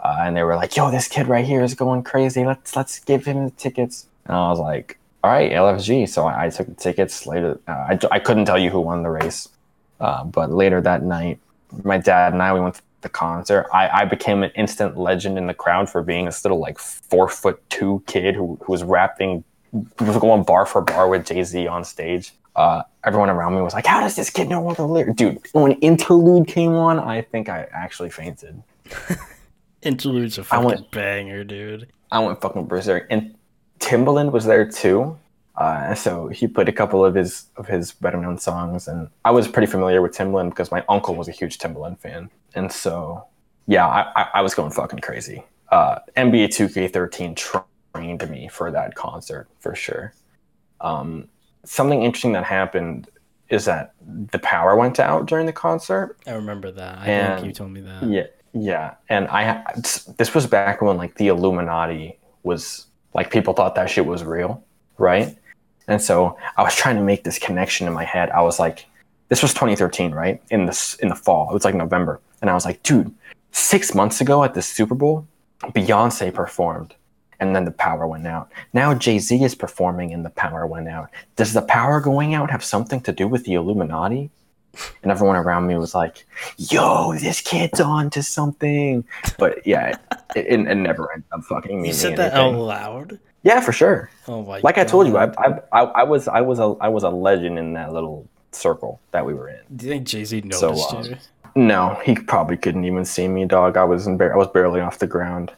Uh, 0.00 0.16
and 0.20 0.36
they 0.36 0.42
were 0.42 0.56
like, 0.56 0.74
yo, 0.74 0.90
this 0.90 1.06
kid 1.06 1.28
right 1.28 1.44
here 1.44 1.62
is 1.62 1.74
going 1.74 2.02
crazy. 2.02 2.44
Let's, 2.44 2.74
let's 2.74 2.98
give 3.00 3.26
him 3.26 3.44
the 3.44 3.50
tickets. 3.50 4.06
And 4.24 4.34
I 4.34 4.48
was 4.48 4.58
like, 4.58 4.98
all 5.22 5.30
right, 5.30 5.50
LFG. 5.52 6.08
So 6.08 6.26
I, 6.26 6.46
I 6.46 6.50
took 6.50 6.66
the 6.66 6.74
tickets 6.74 7.26
later. 7.26 7.60
Uh, 7.68 7.72
I, 7.90 7.98
I 8.10 8.18
couldn't 8.18 8.44
tell 8.46 8.58
you 8.58 8.70
who 8.70 8.80
won 8.80 9.02
the 9.02 9.10
race. 9.10 9.48
Uh, 10.00 10.24
but 10.24 10.50
later 10.50 10.80
that 10.80 11.02
night, 11.02 11.38
my 11.84 11.98
dad 11.98 12.32
and 12.32 12.42
I, 12.42 12.52
we 12.54 12.60
went 12.60 12.74
to 12.76 12.82
the 13.02 13.08
concert. 13.08 13.66
I, 13.72 13.88
I 13.88 14.04
became 14.04 14.42
an 14.42 14.50
instant 14.56 14.96
legend 14.98 15.38
in 15.38 15.46
the 15.46 15.54
crowd 15.54 15.88
for 15.88 16.02
being 16.02 16.24
this 16.26 16.44
little 16.44 16.58
like 16.58 16.78
four 16.78 17.28
foot 17.28 17.62
two 17.70 18.02
kid 18.06 18.34
who, 18.34 18.58
who 18.62 18.72
was 18.72 18.82
rapping, 18.82 19.44
who 19.70 20.04
was 20.04 20.16
going 20.18 20.42
bar 20.42 20.66
for 20.66 20.80
bar 20.82 21.08
with 21.08 21.26
Jay 21.26 21.42
Z 21.44 21.66
on 21.66 21.84
stage. 21.84 22.32
Uh, 22.54 22.82
everyone 23.04 23.30
around 23.30 23.54
me 23.54 23.62
was 23.62 23.72
like, 23.72 23.86
"How 23.86 24.00
does 24.00 24.14
this 24.14 24.28
kid 24.28 24.48
know 24.48 24.66
all 24.68 24.74
the 24.74 24.86
lyrics?" 24.86 25.16
Dude, 25.16 25.38
when 25.52 25.72
Interlude 25.80 26.46
came 26.46 26.72
on, 26.74 26.98
I 26.98 27.22
think 27.22 27.48
I 27.48 27.66
actually 27.72 28.10
fainted. 28.10 28.62
Interlude's 29.82 30.38
a 30.38 30.42
I 30.42 30.44
fucking 30.44 30.64
went- 30.66 30.90
banger, 30.90 31.44
dude. 31.44 31.88
I 32.10 32.18
went 32.20 32.40
fucking 32.40 32.66
berserk. 32.66 33.06
And 33.10 33.34
Timbaland 33.82 34.30
was 34.32 34.44
there 34.44 34.64
too. 34.64 35.18
Uh, 35.56 35.94
so 35.94 36.28
he 36.28 36.46
played 36.46 36.68
a 36.68 36.72
couple 36.72 37.04
of 37.04 37.14
his 37.14 37.46
of 37.56 37.66
his 37.66 37.92
better 37.92 38.16
known 38.16 38.38
songs, 38.38 38.88
and 38.88 39.08
I 39.24 39.30
was 39.32 39.46
pretty 39.48 39.66
familiar 39.66 40.00
with 40.00 40.12
Timbaland 40.16 40.50
because 40.50 40.70
my 40.70 40.82
uncle 40.88 41.14
was 41.14 41.28
a 41.28 41.32
huge 41.32 41.58
Timbaland 41.58 41.98
fan, 41.98 42.30
and 42.54 42.72
so 42.72 43.26
yeah, 43.66 43.86
I, 43.86 44.28
I, 44.34 44.40
was 44.40 44.54
going 44.54 44.70
fucking 44.72 45.00
crazy. 45.00 45.44
Uh, 45.70 45.98
NBA 46.16 46.48
2K13 46.48 47.36
trained 47.94 48.28
me 48.28 48.48
for 48.48 48.70
that 48.72 48.94
concert 48.96 49.46
for 49.60 49.74
sure. 49.76 50.12
Um, 50.80 51.28
something 51.64 52.02
interesting 52.02 52.32
that 52.32 52.44
happened 52.44 53.08
is 53.50 53.66
that 53.66 53.94
the 54.32 54.38
power 54.40 54.74
went 54.74 54.98
out 54.98 55.26
during 55.26 55.46
the 55.46 55.52
concert, 55.52 56.16
I 56.26 56.32
remember 56.32 56.72
that. 56.72 56.98
I 56.98 57.06
And- 57.06 57.34
think 57.34 57.46
you 57.46 57.52
told 57.52 57.70
me 57.70 57.82
that. 57.82 58.02
yeah, 58.04 58.26
yeah, 58.54 58.94
and 59.10 59.28
I 59.28 59.62
this 60.16 60.34
was 60.34 60.46
back 60.46 60.80
when 60.80 60.96
like 60.96 61.14
the 61.16 61.28
Illuminati 61.28 62.18
was 62.42 62.86
like 63.14 63.30
people 63.30 63.54
thought 63.54 63.74
that 63.74 63.90
shit 63.90 64.06
was 64.06 64.24
real, 64.24 64.62
right? 64.98 65.36
And 65.88 66.00
so 66.00 66.36
I 66.56 66.62
was 66.62 66.74
trying 66.74 66.96
to 66.96 67.02
make 67.02 67.24
this 67.24 67.38
connection 67.38 67.86
in 67.86 67.92
my 67.92 68.04
head. 68.04 68.30
I 68.30 68.42
was 68.42 68.58
like, 68.58 68.86
this 69.28 69.42
was 69.42 69.52
2013, 69.54 70.12
right? 70.12 70.42
In 70.50 70.66
this 70.66 70.94
in 70.96 71.08
the 71.08 71.14
fall, 71.14 71.50
it 71.50 71.54
was 71.54 71.64
like 71.64 71.74
November, 71.74 72.20
and 72.40 72.50
I 72.50 72.54
was 72.54 72.64
like, 72.64 72.82
dude, 72.82 73.14
six 73.50 73.94
months 73.94 74.20
ago 74.20 74.44
at 74.44 74.54
the 74.54 74.62
Super 74.62 74.94
Bowl, 74.94 75.26
Beyonce 75.62 76.32
performed, 76.32 76.94
and 77.40 77.56
then 77.56 77.64
the 77.64 77.70
power 77.70 78.06
went 78.06 78.26
out. 78.26 78.50
Now 78.72 78.94
Jay 78.94 79.18
Z 79.18 79.42
is 79.42 79.54
performing, 79.54 80.12
and 80.12 80.24
the 80.24 80.30
power 80.30 80.66
went 80.66 80.88
out. 80.88 81.10
Does 81.36 81.52
the 81.54 81.62
power 81.62 82.00
going 82.00 82.34
out 82.34 82.50
have 82.50 82.64
something 82.64 83.00
to 83.02 83.12
do 83.12 83.26
with 83.26 83.44
the 83.44 83.54
Illuminati? 83.54 84.30
And 85.02 85.12
everyone 85.12 85.36
around 85.36 85.66
me 85.66 85.76
was 85.76 85.94
like, 85.94 86.24
yo, 86.56 87.14
this 87.14 87.40
kid's 87.40 87.80
on 87.80 88.10
to 88.10 88.22
something. 88.22 89.04
But 89.38 89.66
yeah, 89.66 89.96
it, 90.34 90.46
it, 90.46 90.60
it 90.60 90.74
never 90.74 91.12
ended 91.12 91.28
up 91.32 91.42
fucking 91.44 91.82
me. 91.82 91.88
You 91.88 91.94
said 91.94 92.16
that 92.16 92.32
out 92.32 92.54
loud. 92.54 93.18
Yeah, 93.42 93.60
for 93.60 93.72
sure. 93.72 94.10
Oh 94.28 94.42
my! 94.42 94.60
Like 94.62 94.78
I 94.78 94.84
told 94.84 95.08
you, 95.08 95.18
I, 95.18 95.26
God. 95.26 95.62
I, 95.72 95.80
I, 95.80 96.02
was, 96.04 96.28
I 96.28 96.40
was 96.40 96.58
a, 96.60 96.74
I 96.80 96.88
was 96.88 97.02
a 97.02 97.10
legend 97.10 97.58
in 97.58 97.72
that 97.74 97.92
little 97.92 98.28
circle 98.52 99.00
that 99.10 99.26
we 99.26 99.34
were 99.34 99.48
in. 99.48 99.58
Do 99.74 99.86
you 99.86 99.92
think 99.92 100.06
Jay 100.06 100.24
Z 100.24 100.44
So, 100.52 100.68
noticed 100.68 100.94
uh, 100.94 101.02
you? 101.02 101.16
No, 101.54 102.00
he 102.04 102.14
probably 102.14 102.56
couldn't 102.56 102.84
even 102.84 103.04
see 103.04 103.28
me, 103.28 103.44
dog. 103.44 103.76
I 103.76 103.84
was, 103.84 104.06
embar- 104.06 104.32
I 104.32 104.36
was 104.36 104.48
barely 104.48 104.80
off 104.80 104.98
the 104.98 105.06
ground. 105.06 105.52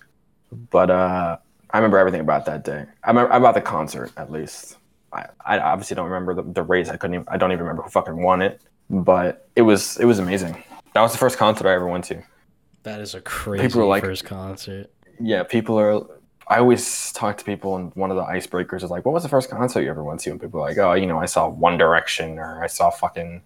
But 0.71 0.91
uh, 0.91 1.37
I 1.71 1.79
remember 1.79 1.99
everything 1.99 2.21
about 2.21 2.47
that 2.47 2.65
day. 2.65 2.87
I 3.05 3.11
remember 3.11 3.33
about 3.33 3.55
the 3.55 3.61
concert, 3.61 4.13
at 4.17 4.31
least. 4.31 4.79
I, 5.13 5.27
I 5.45 5.59
obviously 5.59 5.95
don't 5.95 6.11
remember 6.11 6.35
the, 6.35 6.43
the 6.43 6.63
race. 6.63 6.89
I 6.89 6.97
couldn't. 6.97 7.15
Even, 7.15 7.27
I 7.29 7.37
don't 7.37 7.53
even 7.53 7.65
remember 7.65 7.83
who 7.83 7.91
fucking 7.91 8.23
won 8.23 8.43
it. 8.43 8.61
But 8.91 9.49
it 9.57 9.63
was, 9.63 9.97
it 9.99 10.05
was 10.05 10.19
amazing. 10.19 10.63
That 10.95 11.01
was 11.01 11.13
the 11.13 11.19
first 11.19 11.39
concert 11.39 11.67
I 11.67 11.75
ever 11.75 11.87
went 11.89 12.05
to. 12.05 12.23
That 12.85 13.01
is 13.01 13.15
a 13.15 13.21
crazy 13.21 13.67
people 13.67 13.81
are 13.81 13.87
like- 13.87 14.05
first 14.05 14.25
concert. 14.25 14.91
Yeah, 15.21 15.43
people 15.43 15.79
are. 15.79 16.05
I 16.49 16.59
always 16.59 17.13
talk 17.13 17.39
to 17.39 17.45
people, 17.45 17.77
and 17.77 17.91
one 17.95 18.11
of 18.11 18.17
the 18.17 18.25
icebreakers 18.25 18.83
is 18.83 18.91
like, 18.91 19.07
"What 19.07 19.15
was 19.15 19.23
the 19.23 19.29
first 19.29 19.49
concert 19.49 19.81
you 19.83 19.89
ever 19.91 20.05
went 20.05 20.21
to?" 20.21 20.31
And 20.31 20.41
people 20.41 20.61
are 20.61 20.69
like, 20.69 20.77
"Oh, 20.77 20.93
you 20.93 21.07
know, 21.07 21.19
I 21.19 21.25
saw 21.27 21.49
One 21.49 21.79
Direction, 21.79 22.39
or 22.39 22.63
I 22.63 22.67
saw 22.67 22.91
fucking 22.91 23.41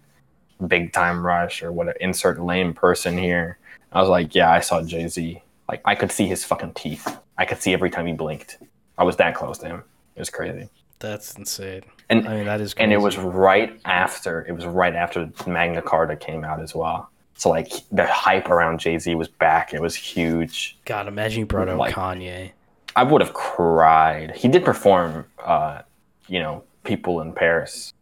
Big 0.67 0.91
Time 0.91 1.25
Rush, 1.25 1.63
or 1.63 1.71
what? 1.71 1.95
Insert 2.01 2.41
lame 2.41 2.73
person 2.73 3.17
here." 3.17 3.57
I 3.93 4.01
was 4.01 4.09
like, 4.09 4.35
"Yeah, 4.35 4.51
I 4.51 4.59
saw 4.59 4.81
Jay 4.81 5.07
Z. 5.07 5.41
Like, 5.69 5.81
I 5.85 5.95
could 5.95 6.11
see 6.11 6.25
his 6.27 6.43
fucking 6.43 6.73
teeth. 6.73 7.17
I 7.37 7.45
could 7.45 7.61
see 7.61 7.71
every 7.71 7.89
time 7.91 8.05
he 8.07 8.13
blinked. 8.13 8.57
I 8.97 9.03
was 9.03 9.15
that 9.17 9.35
close 9.35 9.59
to 9.59 9.67
him. 9.67 9.83
It 10.15 10.19
was 10.19 10.29
crazy." 10.29 10.67
That's 10.97 11.35
insane. 11.35 11.83
And 12.09 12.27
I 12.27 12.35
mean, 12.35 12.45
that 12.45 12.59
is. 12.61 12.73
Crazy. 12.73 12.83
and 12.85 12.93
it 12.93 12.97
was 13.01 13.17
right 13.17 13.79
after 13.85 14.45
it 14.47 14.51
was 14.53 14.65
right 14.65 14.95
after 14.95 15.29
Magna 15.45 15.81
Carta 15.81 16.15
came 16.15 16.43
out 16.43 16.59
as 16.61 16.73
well. 16.73 17.09
So 17.35 17.49
like 17.49 17.71
the 17.91 18.05
hype 18.05 18.49
around 18.49 18.79
Jay 18.79 18.97
Z 18.97 19.13
was 19.15 19.27
back. 19.27 19.73
It 19.73 19.81
was 19.81 19.95
huge. 19.95 20.77
God, 20.85 21.07
imagine 21.07 21.41
you 21.41 21.45
brought 21.45 21.69
out 21.69 21.77
like- 21.77 21.93
Kanye. 21.95 22.51
I 22.95 23.03
would 23.03 23.21
have 23.21 23.33
cried. 23.33 24.35
He 24.35 24.47
did 24.47 24.65
perform, 24.65 25.25
uh, 25.45 25.83
you 26.27 26.39
know, 26.39 26.63
people 26.83 27.21
in 27.21 27.31
Paris, 27.33 27.93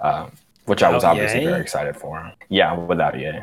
um, 0.00 0.32
which 0.64 0.82
I 0.82 0.90
was 0.90 1.04
obviously 1.04 1.44
very 1.44 1.60
excited 1.60 1.96
for. 1.96 2.32
Yeah, 2.48 2.74
without 2.74 3.18
Ye. 3.20 3.40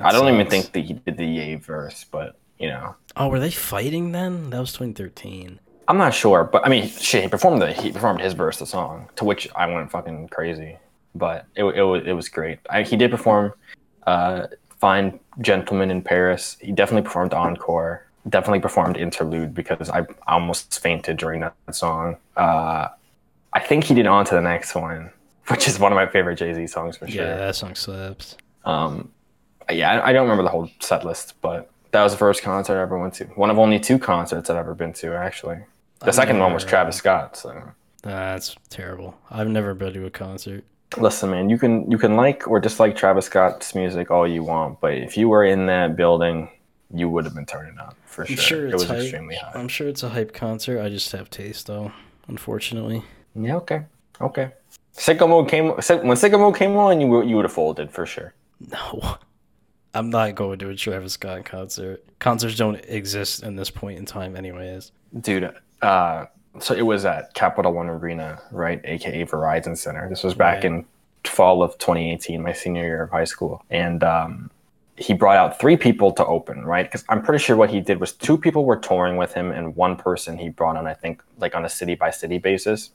I 0.00 0.12
don't 0.12 0.32
even 0.32 0.46
think 0.48 0.72
that 0.72 0.80
he 0.84 0.94
did 0.94 1.16
the 1.16 1.26
Ye 1.26 1.56
verse, 1.56 2.06
but 2.10 2.36
you 2.58 2.68
know, 2.68 2.94
Oh, 3.16 3.28
were 3.28 3.40
they 3.40 3.50
fighting 3.50 4.12
then? 4.12 4.50
That 4.50 4.60
was 4.60 4.72
2013. 4.72 5.58
I'm 5.88 5.96
not 5.96 6.12
sure. 6.14 6.44
But 6.44 6.64
I 6.64 6.68
mean, 6.68 6.86
shit, 6.86 7.22
he 7.22 7.28
performed 7.28 7.62
the 7.62 7.72
he 7.72 7.90
performed 7.90 8.20
his 8.20 8.34
verse, 8.34 8.56
of 8.56 8.60
the 8.60 8.70
song, 8.70 9.08
to 9.16 9.24
which 9.24 9.48
I 9.56 9.66
went 9.66 9.90
fucking 9.90 10.28
crazy. 10.28 10.76
But 11.14 11.46
it 11.56 11.64
it 11.64 11.82
was 11.82 12.02
it 12.06 12.12
was 12.12 12.28
great. 12.28 12.60
I, 12.70 12.82
he 12.82 12.96
did 12.96 13.10
perform, 13.10 13.54
uh, 14.06 14.48
"Fine 14.78 15.18
Gentleman" 15.40 15.90
in 15.90 16.02
Paris. 16.02 16.58
He 16.60 16.72
definitely 16.72 17.02
performed 17.02 17.32
"Encore." 17.34 18.04
Definitely 18.28 18.60
performed 18.60 18.98
"Interlude" 18.98 19.54
because 19.54 19.88
I 19.88 20.06
almost 20.26 20.78
fainted 20.80 21.16
during 21.16 21.40
that 21.40 21.54
song. 21.72 22.18
Uh, 22.36 22.88
I 23.54 23.60
think 23.60 23.84
he 23.84 23.94
did 23.94 24.06
on 24.06 24.26
to 24.26 24.34
the 24.34 24.42
next 24.42 24.74
one, 24.74 25.10
which 25.46 25.66
is 25.66 25.78
one 25.78 25.90
of 25.90 25.96
my 25.96 26.06
favorite 26.06 26.36
Jay 26.36 26.52
Z 26.52 26.66
songs 26.66 26.98
for 26.98 27.08
sure. 27.08 27.24
Yeah, 27.24 27.36
that 27.36 27.56
song 27.56 27.74
slaps. 27.74 28.36
Um, 28.66 29.10
yeah, 29.70 30.00
I, 30.00 30.10
I 30.10 30.12
don't 30.12 30.24
remember 30.24 30.42
the 30.42 30.50
whole 30.50 30.70
set 30.80 31.06
list, 31.06 31.34
but 31.40 31.70
that 31.92 32.02
was 32.02 32.12
the 32.12 32.18
first 32.18 32.42
concert 32.42 32.78
I 32.78 32.82
ever 32.82 32.98
went 32.98 33.14
to. 33.14 33.24
One 33.24 33.48
of 33.48 33.58
only 33.58 33.80
two 33.80 33.98
concerts 33.98 34.50
I've 34.50 34.56
ever 34.56 34.74
been 34.74 34.92
to, 34.94 35.16
actually. 35.16 35.60
The 36.00 36.08
I've 36.08 36.14
second 36.14 36.38
one 36.38 36.52
was 36.52 36.64
Travis 36.64 36.96
Scott. 36.96 37.36
So 37.36 37.62
That's 38.02 38.56
terrible. 38.70 39.18
I've 39.30 39.48
never 39.48 39.74
been 39.74 39.92
to 39.94 40.06
a 40.06 40.10
concert. 40.10 40.64
Listen, 40.96 41.30
man, 41.30 41.50
you 41.50 41.58
can 41.58 41.90
you 41.90 41.98
can 41.98 42.16
like 42.16 42.48
or 42.48 42.60
dislike 42.60 42.96
Travis 42.96 43.26
Scott's 43.26 43.74
music 43.74 44.10
all 44.10 44.26
you 44.26 44.42
want, 44.42 44.80
but 44.80 44.94
if 44.94 45.16
you 45.16 45.28
were 45.28 45.44
in 45.44 45.66
that 45.66 45.96
building, 45.96 46.48
you 46.94 47.10
would 47.10 47.24
have 47.24 47.34
been 47.34 47.44
turning 47.46 47.78
up 47.78 47.94
for 48.06 48.24
sure. 48.24 48.36
sure 48.36 48.68
it 48.68 48.72
was 48.72 48.84
hype. 48.84 49.02
extremely 49.02 49.36
high. 49.36 49.52
I'm 49.54 49.68
sure 49.68 49.88
it's 49.88 50.02
a 50.02 50.08
hype 50.08 50.32
concert. 50.32 50.80
I 50.80 50.88
just 50.88 51.12
have 51.12 51.28
taste 51.28 51.66
though, 51.66 51.92
unfortunately. 52.26 53.02
Yeah, 53.34 53.56
okay, 53.56 53.82
okay. 54.20 54.52
Sicko 54.96 55.28
Mode 55.28 55.48
came 55.48 55.66
when 55.68 55.76
Sicko 56.16 56.38
Mode 56.38 56.56
came 56.56 56.74
on, 56.76 57.00
you 57.00 57.06
would- 57.08 57.28
you 57.28 57.36
would 57.36 57.44
have 57.44 57.52
folded 57.52 57.90
for 57.90 58.06
sure. 58.06 58.32
No. 58.60 59.16
I'm 59.94 60.10
not 60.10 60.34
going 60.34 60.58
to 60.60 60.68
a 60.70 60.74
Travis 60.74 61.14
Scott 61.14 61.44
concert. 61.44 62.04
Concerts 62.18 62.56
don't 62.56 62.76
exist 62.86 63.42
in 63.42 63.56
this 63.56 63.70
point 63.70 63.98
in 63.98 64.04
time 64.06 64.36
anyways. 64.36 64.92
Dude, 65.20 65.50
uh, 65.82 66.26
so 66.60 66.74
it 66.74 66.82
was 66.82 67.04
at 67.04 67.34
Capital 67.34 67.72
One 67.72 67.88
Arena, 67.88 68.40
right? 68.50 68.80
AKA 68.84 69.24
Verizon 69.26 69.76
Center. 69.76 70.08
This 70.08 70.24
was 70.24 70.34
back 70.34 70.56
Right. 70.56 70.64
in 70.66 70.84
fall 71.24 71.62
of 71.62 71.76
2018, 71.78 72.42
my 72.42 72.52
senior 72.52 72.82
year 72.84 73.02
of 73.02 73.10
high 73.10 73.24
school. 73.24 73.62
And 73.70 74.02
um, 74.02 74.50
he 74.96 75.12
brought 75.12 75.36
out 75.36 75.60
three 75.60 75.76
people 75.76 76.10
to 76.12 76.24
open, 76.26 76.64
right? 76.64 76.84
Because 76.86 77.04
I'm 77.08 77.22
pretty 77.22 77.42
sure 77.44 77.54
what 77.56 77.70
he 77.70 77.80
did 77.80 78.00
was 78.00 78.12
two 78.12 78.38
people 78.38 78.64
were 78.64 78.76
touring 78.76 79.16
with 79.16 79.34
him, 79.34 79.52
and 79.52 79.76
one 79.76 79.94
person 79.96 80.38
he 80.38 80.48
brought 80.48 80.76
on, 80.76 80.86
I 80.86 80.94
think, 80.94 81.22
like 81.38 81.54
on 81.54 81.64
a 81.64 81.68
city 81.68 81.94
by 81.94 82.10
city 82.10 82.38
basis. 82.38 82.90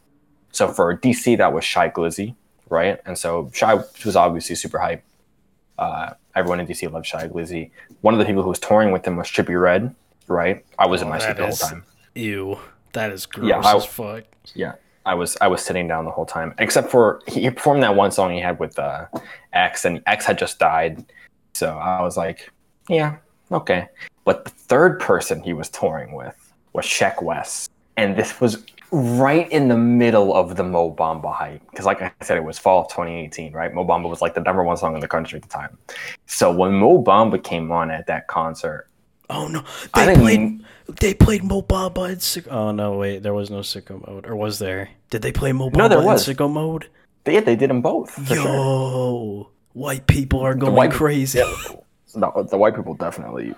So 0.51 0.67
for 0.67 0.97
DC, 0.97 1.38
that 1.38 1.53
was 1.53 1.63
Shy 1.63 1.89
Glizzy, 1.89 2.36
right? 2.69 2.99
And 3.05 3.17
so 3.17 3.49
Shy 3.53 3.75
was 3.75 4.15
obviously 4.15 4.55
super 4.55 4.79
hype. 4.79 5.03
Uh, 5.77 6.13
everyone 6.36 6.59
in 6.59 6.67
DC 6.67 6.91
loved 6.91 7.05
Shy 7.05 7.27
Glizzy. 7.27 7.71
One 8.01 8.13
of 8.13 8.19
the 8.19 8.25
people 8.25 8.43
who 8.43 8.49
was 8.49 8.59
touring 8.59 8.91
with 8.91 9.05
him 9.05 9.15
was 9.15 9.27
Trippie 9.27 9.59
Redd, 9.59 9.95
right? 10.27 10.65
I 10.77 10.88
was 10.88 11.01
in 11.01 11.07
Oh, 11.07 11.11
my 11.11 11.19
seat 11.19 11.38
the 11.38 11.45
whole 11.45 11.55
time. 11.55 11.84
Ew. 12.15 12.59
That 12.93 13.11
is 13.11 13.25
gross 13.25 13.49
Yeah, 13.49 13.59
I- 13.59 13.75
as 13.75 13.85
fuck. 13.85 14.23
Yeah, 14.55 14.73
I 15.05 15.13
was 15.13 15.37
I 15.41 15.47
was 15.47 15.61
sitting 15.63 15.87
down 15.87 16.05
the 16.05 16.11
whole 16.11 16.25
time, 16.25 16.53
except 16.59 16.89
for 16.89 17.21
he 17.27 17.49
performed 17.49 17.83
that 17.83 17.95
one 17.95 18.11
song 18.11 18.31
he 18.31 18.39
had 18.39 18.59
with 18.59 18.77
uh, 18.79 19.05
X, 19.51 19.85
and 19.85 20.01
X 20.07 20.25
had 20.25 20.37
just 20.37 20.59
died, 20.59 21.05
so 21.53 21.77
I 21.77 22.01
was 22.01 22.15
like, 22.17 22.49
yeah, 22.89 23.17
okay. 23.51 23.87
But 24.25 24.45
the 24.45 24.51
third 24.51 24.99
person 24.99 25.43
he 25.43 25.53
was 25.53 25.69
touring 25.69 26.13
with 26.13 26.53
was 26.73 26.85
Sheck 26.85 27.21
Wes, 27.21 27.67
and 27.97 28.15
this 28.15 28.39
was 28.39 28.63
right 28.91 29.51
in 29.51 29.67
the 29.69 29.77
middle 29.77 30.33
of 30.35 30.55
the 30.55 30.63
Mo 30.63 30.93
Bamba 30.93 31.33
hype, 31.33 31.61
because 31.71 31.85
like 31.85 32.01
I 32.01 32.11
said, 32.21 32.37
it 32.37 32.43
was 32.43 32.59
fall 32.59 32.81
of 32.81 32.87
2018, 32.89 33.51
right? 33.53 33.73
Mo 33.73 33.83
Bamba 33.83 34.07
was 34.09 34.21
like 34.21 34.35
the 34.35 34.41
number 34.41 34.63
one 34.63 34.77
song 34.77 34.93
in 34.93 34.99
the 35.01 35.07
country 35.07 35.37
at 35.37 35.41
the 35.41 35.49
time. 35.49 35.77
So 36.27 36.51
when 36.51 36.73
Mo 36.73 37.01
Bamba 37.03 37.43
came 37.43 37.71
on 37.71 37.89
at 37.91 38.05
that 38.07 38.27
concert, 38.27 38.87
Oh 39.30 39.47
no. 39.47 39.63
I 39.93 40.05
They 40.05 40.11
didn't 40.11 40.21
played 40.24 40.39
mean- 40.39 40.65
they 40.99 41.13
played 41.13 41.43
Mo 41.43 41.61
Bamba 41.61 42.11
in 42.11 42.19
Sick 42.19 42.45
Oh 42.51 42.71
no, 42.71 42.97
wait, 42.97 43.24
there 43.24 43.34
was 43.34 43.49
no 43.49 43.59
sicko 43.59 44.05
mode. 44.05 44.26
Or 44.28 44.36
was 44.36 44.59
there? 44.59 44.89
Did 45.09 45.21
they 45.21 45.32
play 45.32 45.51
Mo 45.53 45.69
Bamba 45.69 45.78
No, 45.78 45.88
there 45.88 45.99
in 45.99 46.05
was. 46.05 46.28
sicko 46.28 46.51
mode? 46.51 46.88
they 47.24 47.39
they 47.39 47.55
did 47.55 47.69
them 47.69 47.82
both. 47.82 48.17
Yo, 48.30 48.36
sure. 48.36 49.47
white 49.74 50.05
people 50.07 50.41
are 50.41 50.53
going 50.55 50.74
white- 50.74 50.91
crazy. 50.91 51.39
Yeah, 51.39 51.53
the, 52.13 52.47
the 52.51 52.57
white 52.57 52.76
people 52.76 52.93
definitely, 52.95 53.53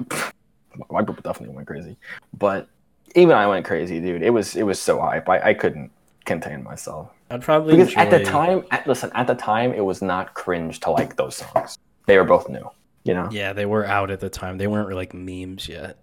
white 0.87 1.07
people 1.07 1.21
definitely 1.23 1.55
went 1.55 1.67
crazy. 1.67 1.97
But 2.37 2.67
even 3.15 3.35
I 3.35 3.47
went 3.47 3.65
crazy, 3.65 3.99
dude. 3.99 4.21
It 4.21 4.29
was 4.29 4.55
it 4.55 4.63
was 4.63 4.79
so 4.79 4.99
hype. 5.01 5.27
I, 5.27 5.39
I 5.49 5.53
couldn't 5.55 5.91
contain 6.25 6.63
myself 6.63 7.09
I'd 7.29 7.41
probably 7.41 7.75
because 7.77 7.95
at 7.95 8.09
the 8.11 8.23
time, 8.23 8.65
at, 8.71 8.85
listen, 8.87 9.11
at 9.15 9.27
the 9.27 9.35
time, 9.35 9.73
it 9.73 9.83
was 9.85 10.01
not 10.01 10.33
cringe 10.35 10.79
to 10.81 10.91
like 10.91 11.15
those 11.15 11.37
songs. 11.37 11.77
They 12.07 12.17
were 12.17 12.23
both 12.23 12.49
new, 12.49 12.69
you 13.05 13.13
know. 13.13 13.29
Yeah, 13.31 13.53
they 13.53 13.65
were 13.65 13.85
out 13.85 14.11
at 14.11 14.19
the 14.19 14.29
time. 14.29 14.57
They 14.57 14.67
weren't 14.67 14.93
like 14.93 15.13
memes 15.13 15.69
yet. 15.69 15.97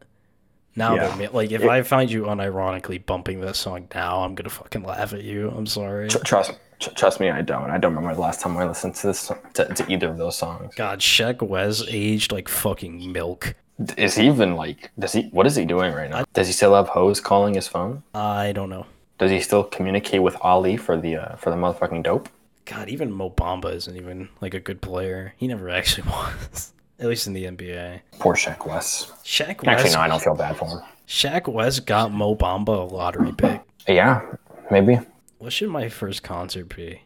Now 0.74 0.94
Yeah. 0.94 1.14
they're 1.16 1.28
like 1.28 1.50
if 1.52 1.62
It- 1.62 1.68
I 1.68 1.82
find 1.82 2.10
you 2.10 2.22
unironically 2.22 3.04
bumping 3.04 3.40
this 3.42 3.58
song 3.58 3.88
now, 3.94 4.22
I'm 4.22 4.34
gonna 4.34 4.48
fucking 4.48 4.82
laugh 4.84 5.12
at 5.12 5.22
you. 5.22 5.50
I'm 5.54 5.66
sorry. 5.66 6.08
Tr- 6.08 6.18
trust 6.24 6.52
tr- 6.80 6.90
trust 6.94 7.20
me, 7.20 7.28
I 7.28 7.42
don't. 7.42 7.70
I 7.70 7.76
don't 7.76 7.94
remember 7.94 8.14
the 8.14 8.22
last 8.22 8.40
time 8.40 8.56
I 8.56 8.64
listened 8.66 8.94
to 8.96 9.08
this 9.08 9.30
to, 9.54 9.64
to 9.66 9.92
either 9.92 10.08
of 10.08 10.16
those 10.16 10.36
songs. 10.36 10.74
God, 10.74 11.00
Sheck 11.00 11.42
Wes 11.42 11.82
aged 11.88 12.32
like 12.32 12.48
fucking 12.48 13.12
milk. 13.12 13.54
Is 13.98 14.14
he 14.14 14.26
even 14.28 14.54
like? 14.56 14.90
Does 14.98 15.12
he? 15.12 15.22
What 15.32 15.46
is 15.46 15.56
he 15.56 15.64
doing 15.66 15.92
right 15.92 16.08
now? 16.08 16.24
Does 16.32 16.46
he 16.46 16.52
still 16.54 16.74
have 16.74 16.88
hoes 16.88 17.20
calling 17.20 17.52
his 17.54 17.68
phone? 17.68 18.02
I 18.14 18.52
don't 18.52 18.70
know. 18.70 18.86
Does 19.18 19.30
he 19.30 19.40
still 19.40 19.64
communicate 19.64 20.22
with 20.22 20.36
Ali 20.40 20.76
for 20.78 20.96
the 20.96 21.16
uh, 21.16 21.36
for 21.36 21.50
the 21.50 21.56
motherfucking 21.56 22.02
dope? 22.04 22.28
God, 22.64 22.88
even 22.88 23.10
Mo 23.12 23.28
Bamba 23.28 23.74
isn't 23.74 23.96
even 23.96 24.28
like 24.40 24.54
a 24.54 24.60
good 24.60 24.80
player. 24.80 25.34
He 25.36 25.48
never 25.48 25.68
actually 25.68 26.08
was. 26.08 26.72
At 26.98 27.06
least 27.08 27.26
in 27.26 27.32
the 27.32 27.44
NBA. 27.44 28.00
Poor 28.18 28.34
Shaq 28.34 28.66
West. 28.66 29.10
Shaq 29.24 29.64
West. 29.64 29.68
Actually, 29.68 29.92
no, 29.94 30.00
I 30.00 30.08
don't 30.08 30.22
feel 30.22 30.34
bad 30.36 30.56
for 30.56 30.66
him. 30.68 30.80
Shaq 31.08 31.48
West 31.52 31.84
got 31.86 32.12
Mo 32.12 32.34
Bamba 32.36 32.68
a 32.90 32.94
lottery 32.94 33.32
pick. 33.32 33.60
Yeah, 33.88 34.22
maybe. 34.70 34.98
What 35.38 35.52
should 35.52 35.70
my 35.70 35.88
first 35.88 36.22
concert 36.22 36.74
be? 36.74 37.02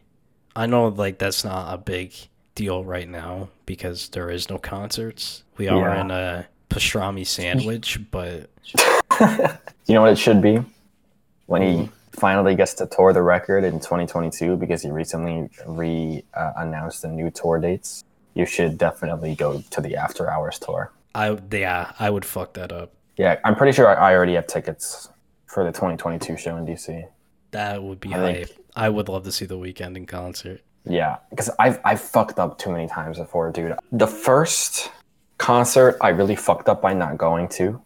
I 0.55 0.65
know 0.67 0.87
like 0.89 1.17
that's 1.17 1.43
not 1.43 1.73
a 1.73 1.77
big 1.77 2.13
deal 2.55 2.83
right 2.83 3.07
now 3.09 3.49
because 3.65 4.09
there 4.09 4.29
is 4.29 4.49
no 4.49 4.57
concerts. 4.57 5.43
We 5.57 5.67
are 5.67 5.79
Yeah. 5.95 6.01
in 6.01 6.11
a 6.11 6.47
pastrami 6.69 7.25
sandwich, 7.25 7.99
but 8.11 8.49
You 9.87 9.93
know 9.95 10.01
what 10.01 10.11
it 10.11 10.17
should 10.17 10.41
be? 10.41 10.59
When 11.47 11.61
he 11.61 11.89
finally 12.11 12.55
gets 12.55 12.73
to 12.75 12.85
tour 12.87 13.13
the 13.13 13.21
record 13.21 13.63
in 13.63 13.79
2022 13.79 14.57
because 14.57 14.81
he 14.83 14.89
recently 14.91 15.49
re 15.65 16.23
uh, 16.33 16.51
announced 16.57 17.01
the 17.03 17.07
new 17.07 17.31
tour 17.31 17.59
dates. 17.59 18.03
You 18.37 18.45
should 18.45 18.77
definitely 18.77 19.33
go 19.33 19.63
to 19.71 19.81
the 19.81 19.95
After 19.95 20.29
Hours 20.29 20.59
tour. 20.59 20.91
I 21.15 21.35
yeah, 21.51 21.91
I 21.97 22.11
would 22.11 22.23
fuck 22.23 22.53
that 22.53 22.71
up. 22.71 22.93
Yeah, 23.17 23.39
I'm 23.43 23.55
pretty 23.55 23.71
sure 23.73 23.87
I 23.87 24.11
I 24.11 24.15
already 24.15 24.35
have 24.35 24.45
tickets 24.45 25.09
for 25.47 25.63
the 25.63 25.71
2022 25.71 26.37
show 26.37 26.55
in 26.57 26.65
DC. 26.65 27.07
That 27.51 27.81
would 27.81 27.99
be 27.99 28.13
I 28.13 28.17
hype. 28.19 28.47
think- 28.47 28.59
I 28.75 28.89
would 28.89 29.09
love 29.09 29.23
to 29.23 29.31
see 29.31 29.45
the 29.47 29.57
Weeknd 29.57 29.97
in 29.97 30.05
concert. 30.05 30.61
Yeah, 30.85 31.17
because 31.31 31.49
I've 31.57 31.79
I've 31.83 31.99
fucked 31.99 32.37
up 32.37 32.59
too 32.59 32.71
many 32.71 32.87
times 32.87 33.17
before, 33.17 33.51
dude. 33.51 33.73
The 33.91 34.05
first 34.07 34.91
concert 35.39 35.97
I 35.99 36.09
really 36.09 36.35
fucked 36.35 36.69
up 36.69 36.79
by 36.79 36.93
not 36.93 37.17
going 37.17 37.47
to 37.57 37.81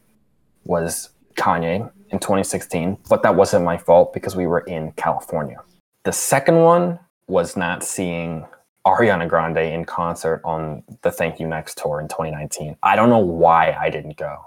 was 0.66 1.12
Kanye 1.36 1.90
in 2.10 2.20
2016, 2.20 2.98
but 3.10 3.24
that 3.24 3.36
wasn't 3.36 3.64
my 3.64 3.78
fault 3.78 4.14
because 4.14 4.36
we 4.36 4.48
were 4.48 4.60
in 4.62 4.92
California. 4.98 5.60
The 6.04 6.12
second 6.12 6.58
one 6.60 7.00
was 7.28 7.56
not 7.56 7.84
seeing 7.84 8.46
Ariana 8.86 9.28
Grande 9.28 9.60
in 9.60 9.86
concert 9.86 10.42
on 10.44 10.84
the 11.02 11.12
Thank 11.12 11.40
You 11.40 11.48
Next 11.48 11.78
tour 11.78 12.00
in 12.02 12.08
2019. 12.08 12.78
I 12.84 12.96
don't 12.96 13.10
know 13.10 13.20
why 13.20 13.78
I 13.80 13.90
didn't 13.90 14.18
go. 14.18 14.38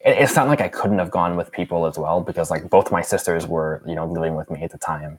It's 0.00 0.36
not 0.36 0.48
like 0.48 0.60
I 0.60 0.68
couldn't 0.68 0.98
have 0.98 1.10
gone 1.10 1.36
with 1.36 1.50
people 1.52 1.86
as 1.86 1.98
well 1.98 2.20
because 2.20 2.50
like 2.50 2.68
both 2.70 2.92
my 2.92 3.02
sisters 3.02 3.46
were, 3.46 3.82
you 3.86 3.94
know, 3.94 4.06
living 4.06 4.34
with 4.34 4.50
me 4.50 4.62
at 4.62 4.70
the 4.70 4.78
time 4.78 5.18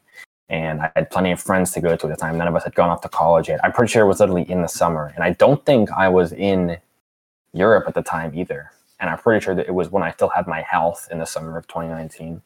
and 0.50 0.82
I 0.82 0.92
had 0.96 1.10
plenty 1.10 1.32
of 1.32 1.42
friends 1.42 1.72
to 1.72 1.82
go 1.82 1.96
to 1.96 2.08
at 2.08 2.10
the 2.10 2.16
time. 2.16 2.38
None 2.38 2.48
of 2.48 2.56
us 2.56 2.64
had 2.64 2.76
gone 2.76 2.90
off 2.90 3.02
to 3.02 3.10
college 3.10 3.50
yet. 3.50 3.60
I'm 3.64 3.72
pretty 3.72 3.92
sure 3.92 4.04
it 4.04 4.08
was 4.08 4.20
literally 4.20 4.50
in 4.50 4.62
the 4.62 4.68
summer, 4.68 5.12
and 5.16 5.24
I 5.24 5.32
don't 5.34 5.66
think 5.66 5.92
I 5.92 6.08
was 6.08 6.32
in 6.32 6.78
Europe 7.54 7.86
at 7.88 7.94
the 7.94 8.02
time 8.02 8.34
either. 8.36 8.72
And 9.00 9.10
I'm 9.10 9.18
pretty 9.18 9.44
sure 9.44 9.54
that 9.56 9.68
it 9.68 9.74
was 9.74 9.92
when 9.92 10.04
I 10.04 10.12
still 10.12 10.30
had 10.30 10.48
my 10.48 10.62
health 10.62 11.08
in 11.12 11.20
the 11.20 11.26
summer 11.26 11.58
of 11.58 11.68
2019. 11.68 12.42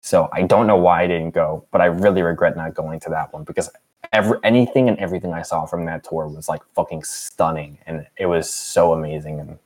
So 0.00 0.28
I 0.32 0.42
don't 0.42 0.66
know 0.66 0.76
why 0.76 1.02
I 1.02 1.06
didn't 1.06 1.30
go, 1.30 1.64
but 1.70 1.80
I 1.80 1.86
really 1.86 2.22
regret 2.22 2.56
not 2.56 2.74
going 2.74 3.00
to 3.00 3.10
that 3.10 3.32
one 3.32 3.44
because 3.44 3.70
every 4.12 4.38
anything 4.42 4.88
and 4.88 4.98
everything 4.98 5.32
I 5.32 5.42
saw 5.42 5.66
from 5.66 5.84
that 5.86 6.04
tour 6.04 6.28
was 6.28 6.48
like 6.48 6.62
fucking 6.74 7.04
stunning, 7.04 7.78
and 7.86 8.06
it 8.16 8.26
was 8.26 8.52
so 8.52 8.92
amazing. 8.92 9.40
And 9.40 9.58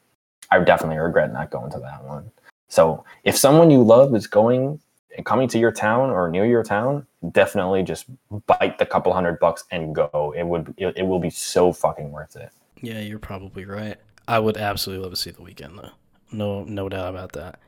I 0.51 0.59
definitely 0.61 0.99
regret 0.99 1.33
not 1.33 1.51
going 1.51 1.71
to 1.73 1.79
that 1.81 2.05
one. 2.05 2.31
So 2.69 3.05
if 3.25 3.37
someone 3.37 3.71
you 3.71 3.83
love 3.83 4.15
is 4.15 4.27
going 4.27 4.81
and 5.17 5.27
coming 5.27 5.49
to 5.49 5.59
your 5.59 5.73
town 5.73 6.11
or 6.11 6.31
near 6.31 6.47
your 6.47 6.63
town, 6.63 7.07
definitely 7.33 7.83
just 7.83 8.07
bite 8.47 8.79
the 8.79 8.87
couple 8.87 9.13
hundred 9.13 9.39
bucks 9.41 9.65
and 9.71 9.95
go. 9.95 10.35
It 10.37 10.45
would 10.45 10.75
it, 10.77 10.97
it 10.97 11.03
will 11.03 11.19
be 11.19 11.31
so 11.31 11.73
fucking 11.73 12.11
worth 12.11 12.37
it. 12.37 12.51
Yeah, 12.81 13.01
you're 13.01 13.19
probably 13.19 13.65
right. 13.65 13.99
I 14.27 14.39
would 14.39 14.57
absolutely 14.57 15.03
love 15.03 15.13
to 15.13 15.17
see 15.17 15.31
the 15.31 15.41
Weeknd 15.43 15.77
though. 15.77 15.91
No, 16.33 16.63
no 16.65 16.89
doubt 16.89 17.11
about 17.11 17.33
that. 17.33 17.59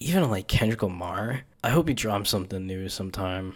Even 0.00 0.30
like 0.30 0.48
Kendrick 0.48 0.82
Lamar, 0.82 1.42
I 1.62 1.70
hope 1.70 1.88
he 1.88 1.94
drops 1.94 2.30
something 2.30 2.66
new 2.66 2.88
sometime. 2.88 3.54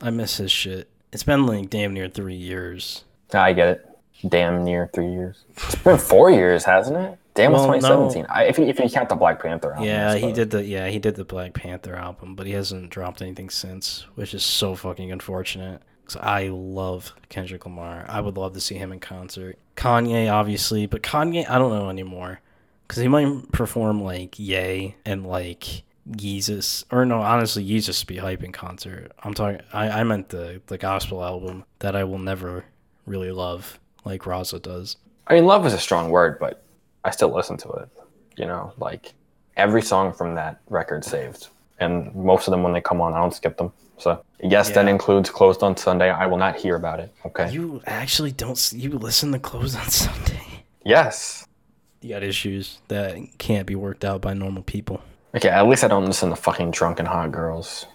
I 0.00 0.10
miss 0.10 0.36
his 0.38 0.50
shit. 0.50 0.88
It's 1.12 1.22
been 1.22 1.46
like 1.46 1.70
damn 1.70 1.92
near 1.92 2.08
three 2.08 2.36
years. 2.36 3.04
I 3.32 3.52
get 3.52 3.68
it. 3.68 3.86
Damn 4.28 4.64
near 4.64 4.90
three 4.92 5.10
years. 5.12 5.44
It's 5.56 5.74
been 5.76 5.98
four 5.98 6.30
years, 6.30 6.64
hasn't 6.64 6.96
it? 6.96 7.18
Damn, 7.34 7.52
it's 7.54 7.60
Well, 7.60 7.68
no. 7.68 7.74
2017. 7.80 8.26
I, 8.28 8.44
if 8.44 8.58
you 8.58 8.66
if 8.66 8.78
you 8.78 8.88
count 8.90 9.08
the 9.08 9.14
Black 9.14 9.42
Panther 9.42 9.72
album, 9.72 9.86
Yeah, 9.86 10.14
he 10.16 10.32
did 10.32 10.50
the 10.50 10.62
yeah 10.64 10.88
he 10.88 10.98
did 10.98 11.14
the 11.14 11.24
Black 11.24 11.54
Panther 11.54 11.94
album, 11.94 12.34
but 12.34 12.46
he 12.46 12.52
hasn't 12.52 12.90
dropped 12.90 13.22
anything 13.22 13.50
since, 13.50 14.06
which 14.14 14.34
is 14.34 14.44
so 14.44 14.74
fucking 14.74 15.10
unfortunate. 15.10 15.80
Cause 16.06 16.16
I 16.20 16.48
love 16.48 17.12
Kendrick 17.28 17.64
Lamar. 17.64 18.04
I 18.08 18.20
would 18.20 18.36
love 18.36 18.52
to 18.54 18.60
see 18.60 18.74
him 18.74 18.90
in 18.90 18.98
concert. 18.98 19.58
Kanye, 19.76 20.30
obviously, 20.30 20.86
but 20.86 21.02
Kanye, 21.02 21.48
I 21.48 21.56
don't 21.56 21.70
know 21.72 21.88
anymore, 21.88 22.40
cause 22.88 22.98
he 22.98 23.06
might 23.08 23.52
perform 23.52 24.02
like 24.02 24.36
Yay 24.38 24.96
and 25.06 25.24
like 25.24 25.84
Yeezus, 26.12 26.84
or 26.90 27.04
no, 27.04 27.20
honestly, 27.20 27.66
Yeezus 27.66 28.06
be 28.06 28.16
hype 28.16 28.42
in 28.42 28.52
concert. 28.52 29.12
I'm 29.22 29.34
talking. 29.34 29.60
I 29.72 30.00
I 30.00 30.04
meant 30.04 30.28
the 30.30 30.60
the 30.66 30.78
gospel 30.78 31.24
album 31.24 31.64
that 31.80 31.94
I 31.96 32.04
will 32.04 32.18
never 32.18 32.64
really 33.06 33.32
love 33.32 33.78
like 34.04 34.22
Raza 34.22 34.60
does. 34.60 34.96
I 35.26 35.34
mean, 35.34 35.46
love 35.46 35.64
is 35.66 35.72
a 35.72 35.78
strong 35.78 36.10
word, 36.10 36.38
but 36.40 36.62
I 37.04 37.10
still 37.10 37.34
listen 37.34 37.56
to 37.58 37.68
it. 37.70 37.88
You 38.36 38.46
know, 38.46 38.72
like 38.78 39.14
every 39.56 39.82
song 39.82 40.12
from 40.12 40.34
that 40.36 40.60
record 40.68 41.04
saved 41.04 41.48
and 41.80 42.14
most 42.14 42.46
of 42.46 42.52
them 42.52 42.62
when 42.62 42.72
they 42.72 42.80
come 42.80 43.00
on, 43.00 43.14
I 43.14 43.18
don't 43.18 43.34
skip 43.34 43.56
them. 43.56 43.72
So 43.98 44.22
yes, 44.42 44.70
that 44.70 44.86
includes 44.86 45.28
closed 45.30 45.62
on 45.62 45.76
Sunday. 45.76 46.10
I 46.10 46.26
will 46.26 46.36
not 46.38 46.56
hear 46.56 46.76
about 46.76 47.00
it. 47.00 47.12
Okay. 47.26 47.50
You 47.50 47.82
actually 47.86 48.32
don't. 48.32 48.72
You 48.72 48.90
listen 48.90 49.32
to 49.32 49.38
Closed 49.38 49.76
on 49.76 49.88
Sunday. 49.88 50.64
yes. 50.84 51.46
You 52.00 52.10
got 52.10 52.22
issues 52.22 52.78
that 52.88 53.18
can't 53.36 53.66
be 53.66 53.74
worked 53.74 54.04
out 54.04 54.22
by 54.22 54.32
normal 54.32 54.62
people. 54.62 55.02
Okay. 55.34 55.48
At 55.48 55.66
least 55.68 55.84
I 55.84 55.88
don't 55.88 56.06
listen 56.06 56.30
to 56.30 56.36
fucking 56.36 56.70
Drunk 56.72 56.98
and 56.98 57.08
Hot 57.08 57.32
Girls. 57.32 57.86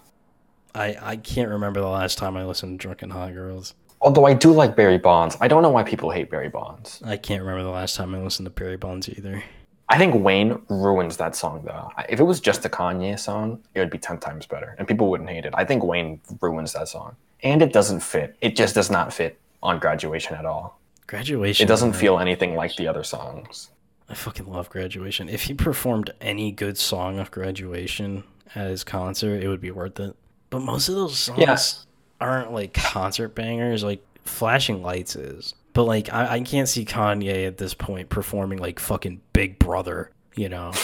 I 0.74 0.96
I 1.00 1.16
can't 1.16 1.50
remember 1.50 1.80
the 1.80 1.88
last 1.88 2.18
time 2.18 2.36
I 2.36 2.44
listened 2.44 2.78
to 2.78 2.82
Drunk 2.82 3.02
and 3.02 3.12
Hot 3.12 3.32
Girls. 3.32 3.74
Although 4.00 4.26
I 4.26 4.34
do 4.34 4.52
like 4.52 4.76
Barry 4.76 4.98
Bonds. 4.98 5.36
I 5.40 5.48
don't 5.48 5.62
know 5.62 5.70
why 5.70 5.82
people 5.82 6.10
hate 6.10 6.30
Barry 6.30 6.48
Bonds. 6.48 7.02
I 7.04 7.16
can't 7.16 7.42
remember 7.42 7.62
the 7.62 7.70
last 7.70 7.96
time 7.96 8.14
I 8.14 8.20
listened 8.20 8.46
to 8.46 8.50
Barry 8.50 8.76
Bonds 8.76 9.08
either. 9.08 9.42
I 9.88 9.98
think 9.98 10.14
Wayne 10.22 10.60
ruins 10.68 11.16
that 11.16 11.34
song 11.36 11.62
though. 11.64 11.90
If 12.08 12.20
it 12.20 12.24
was 12.24 12.40
just 12.40 12.64
a 12.64 12.68
Kanye 12.68 13.18
song, 13.18 13.62
it 13.74 13.80
would 13.80 13.90
be 13.90 13.98
10 13.98 14.18
times 14.18 14.44
better 14.44 14.74
and 14.78 14.86
people 14.86 15.08
wouldn't 15.10 15.30
hate 15.30 15.44
it. 15.44 15.54
I 15.56 15.64
think 15.64 15.82
Wayne 15.84 16.20
ruins 16.40 16.72
that 16.72 16.88
song. 16.88 17.16
And 17.42 17.62
it 17.62 17.72
doesn't 17.72 18.00
fit. 18.00 18.36
It 18.40 18.56
just 18.56 18.74
does 18.74 18.90
not 18.90 19.12
fit 19.12 19.38
on 19.62 19.78
graduation 19.78 20.34
at 20.36 20.44
all. 20.44 20.78
Graduation. 21.06 21.64
It 21.64 21.68
doesn't 21.68 21.92
feel 21.92 22.18
anything 22.18 22.56
like 22.56 22.74
the 22.76 22.88
other 22.88 23.04
songs. 23.04 23.70
I 24.08 24.14
fucking 24.14 24.46
love 24.46 24.70
graduation. 24.70 25.28
If 25.28 25.42
he 25.42 25.54
performed 25.54 26.12
any 26.20 26.52
good 26.52 26.78
song 26.78 27.18
of 27.18 27.30
graduation 27.30 28.24
at 28.54 28.68
his 28.68 28.84
concert, 28.84 29.42
it 29.42 29.48
would 29.48 29.60
be 29.60 29.70
worth 29.72 29.98
it. 30.00 30.14
But 30.50 30.60
most 30.60 30.88
of 30.88 30.94
those 30.94 31.18
songs 31.18 31.38
Yeah. 31.40 31.58
aren't 32.20 32.52
like 32.52 32.72
concert 32.74 33.34
bangers. 33.34 33.82
Like 33.82 34.04
Flashing 34.24 34.82
Lights 34.82 35.16
is. 35.16 35.54
But 35.72 35.84
like 35.84 36.12
I, 36.12 36.34
I 36.36 36.40
can't 36.40 36.68
see 36.68 36.84
Kanye 36.84 37.46
at 37.46 37.58
this 37.58 37.74
point 37.74 38.08
performing 38.08 38.58
like 38.58 38.78
fucking 38.78 39.20
Big 39.32 39.58
Brother. 39.58 40.10
You 40.36 40.48
know. 40.50 40.72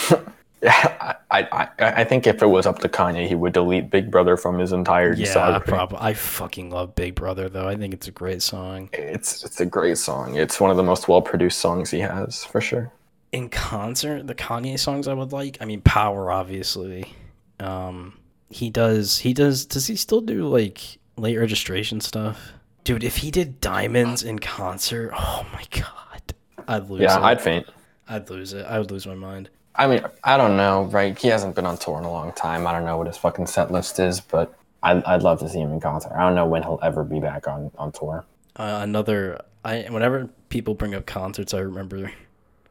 I, 0.65 1.15
I, 1.31 1.47
I 1.51 1.67
I 1.79 2.03
think 2.05 2.25
if 2.25 2.41
it 2.41 2.45
was 2.45 2.65
up 2.65 2.79
to 2.79 2.89
Kanye, 2.89 3.27
he 3.27 3.35
would 3.35 3.53
delete 3.53 3.89
Big 3.89 4.09
Brother 4.11 4.37
from 4.37 4.59
his 4.59 4.71
entire 4.71 5.13
yeah, 5.13 5.25
discography. 5.25 5.65
probably. 5.65 5.97
I 5.99 6.13
fucking 6.13 6.69
love 6.69 6.95
Big 6.95 7.15
Brother 7.15 7.49
though. 7.49 7.67
I 7.67 7.75
think 7.75 7.93
it's 7.93 8.07
a 8.07 8.11
great 8.11 8.41
song. 8.41 8.89
It's 8.93 9.43
it's 9.43 9.59
a 9.59 9.65
great 9.65 9.97
song. 9.97 10.35
It's 10.35 10.59
one 10.61 10.71
of 10.71 10.77
the 10.77 10.83
most 10.83 11.07
well 11.07 11.21
produced 11.21 11.59
songs 11.59 11.89
he 11.91 11.99
has 11.99 12.43
for 12.45 12.61
sure. 12.61 12.91
In 13.33 13.49
concert 13.49 14.25
the 14.27 14.35
kanye 14.35 14.77
songs 14.79 15.07
i 15.07 15.13
would 15.13 15.31
like 15.33 15.57
i 15.59 15.65
mean 15.65 15.81
power 15.81 16.31
obviously 16.31 17.13
um 17.59 18.17
he 18.49 18.69
does 18.69 19.17
he 19.19 19.33
does 19.33 19.65
does 19.65 19.87
he 19.87 19.95
still 19.95 20.21
do 20.21 20.47
like 20.47 20.79
late 21.17 21.37
registration 21.37 21.99
stuff 21.99 22.53
dude 22.83 23.03
if 23.03 23.17
he 23.17 23.31
did 23.31 23.59
diamonds 23.59 24.23
in 24.23 24.39
concert 24.39 25.11
oh 25.17 25.45
my 25.51 25.63
god 25.71 26.33
i'd 26.67 26.89
lose 26.89 27.01
Yeah, 27.01 27.17
it 27.17 27.23
I'd 27.23 27.41
faint. 27.41 27.67
i'd 28.07 28.29
lose 28.29 28.53
it 28.53 28.65
i 28.67 28.79
would 28.79 28.91
lose 28.91 29.05
my 29.07 29.15
mind 29.15 29.49
I 29.75 29.87
mean, 29.87 30.01
I 30.23 30.37
don't 30.37 30.55
know, 30.55 30.83
right? 30.83 31.17
He 31.17 31.29
hasn't 31.29 31.55
been 31.55 31.65
on 31.65 31.79
tour 31.79 31.97
in 31.97 32.03
a 32.03 32.11
long 32.11 32.31
time. 32.33 32.67
I 32.67 32.73
don't 32.73 32.85
know 32.85 32.95
what 32.95 33.07
his 33.07 33.17
fucking 33.17 33.47
set 33.47 33.71
list 33.71 33.97
is, 33.97 34.19
but 34.21 34.53
I'd, 34.83 35.03
I'd 35.03 35.23
love 35.23 35.39
to 35.39 35.49
see 35.49 35.57
him 35.61 35.71
in 35.71 35.79
concert. 35.79 36.11
I 36.15 36.19
don't 36.19 36.35
know 36.35 36.45
when 36.45 36.61
he'll 36.61 36.77
ever 36.83 37.03
be 37.03 37.19
back 37.19 37.47
on, 37.47 37.71
on 37.79 37.91
tour. 37.91 38.23
uh, 38.57 38.81
another 38.83 39.41
i 39.65 39.87
whenever 39.89 40.29
people 40.49 40.75
bring 40.75 40.93
up 40.93 41.07
concerts 41.07 41.55
i 41.55 41.57
remember 41.57 42.11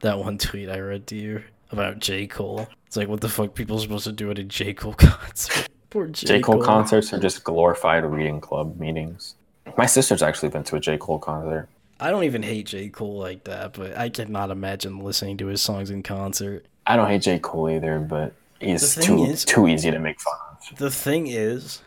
that 0.03 0.19
one 0.19 0.39
tweet 0.47 0.69
i 0.69 0.79
read 0.79 1.07
to 1.07 1.17
you 1.17 1.43
about 1.71 1.99
j 1.99 2.27
cole 2.27 2.69
it's 2.87 2.97
like 2.97 3.09
what 3.09 3.21
the 3.21 3.29
fuck 3.29 3.55
people 3.55 3.77
are 3.77 3.81
supposed 3.81 4.05
to 4.05 4.13
do 4.13 4.31
at 4.31 4.39
a 4.39 4.45
j 4.45 4.73
cole 4.75 4.93
concert 4.99 5.69
poor 5.93 6.07
j, 6.07 6.27
J. 6.27 6.41
Cole 6.41 6.63
concerts 6.63 7.13
are 7.13 7.21
just 7.21 7.45
glorified 7.45 8.05
reading 8.05 8.41
club 8.41 8.81
meetings. 8.81 9.35
My 9.77 9.85
sister's 9.85 10.23
actually 10.23 10.49
been 10.49 10.65
to 10.65 10.77
a 10.77 10.81
J. 10.81 10.97
Cole 10.97 11.19
concert. 11.19 11.69
I 12.01 12.11
don't 12.11 12.25
even 12.25 12.43
hate 12.43 12.67
J. 12.67 12.89
Cole 12.89 13.19
like 13.19 13.45
that, 13.45 13.75
but 13.75 13.97
I 13.97 14.09
cannot 14.09 14.51
imagine 14.51 15.01
listening 15.01 15.37
to 15.37 15.47
his 15.47 15.61
songs 15.61 15.91
in 15.91 16.03
concert. 16.03 16.65
I 16.87 16.97
don't 16.97 17.09
hate 17.09 17.23
J. 17.23 17.39
Cole 17.39 17.69
either, 17.69 17.99
but 17.99 18.33
he's 18.59 18.97
too 18.97 19.25
is- 19.25 19.45
too 19.45 19.69
easy 19.69 19.91
to 19.91 19.99
make 19.99 20.19
fun 20.19 20.35
of. 20.73 20.79
The 20.79 20.91
thing 20.91 21.27
is, 21.27 21.83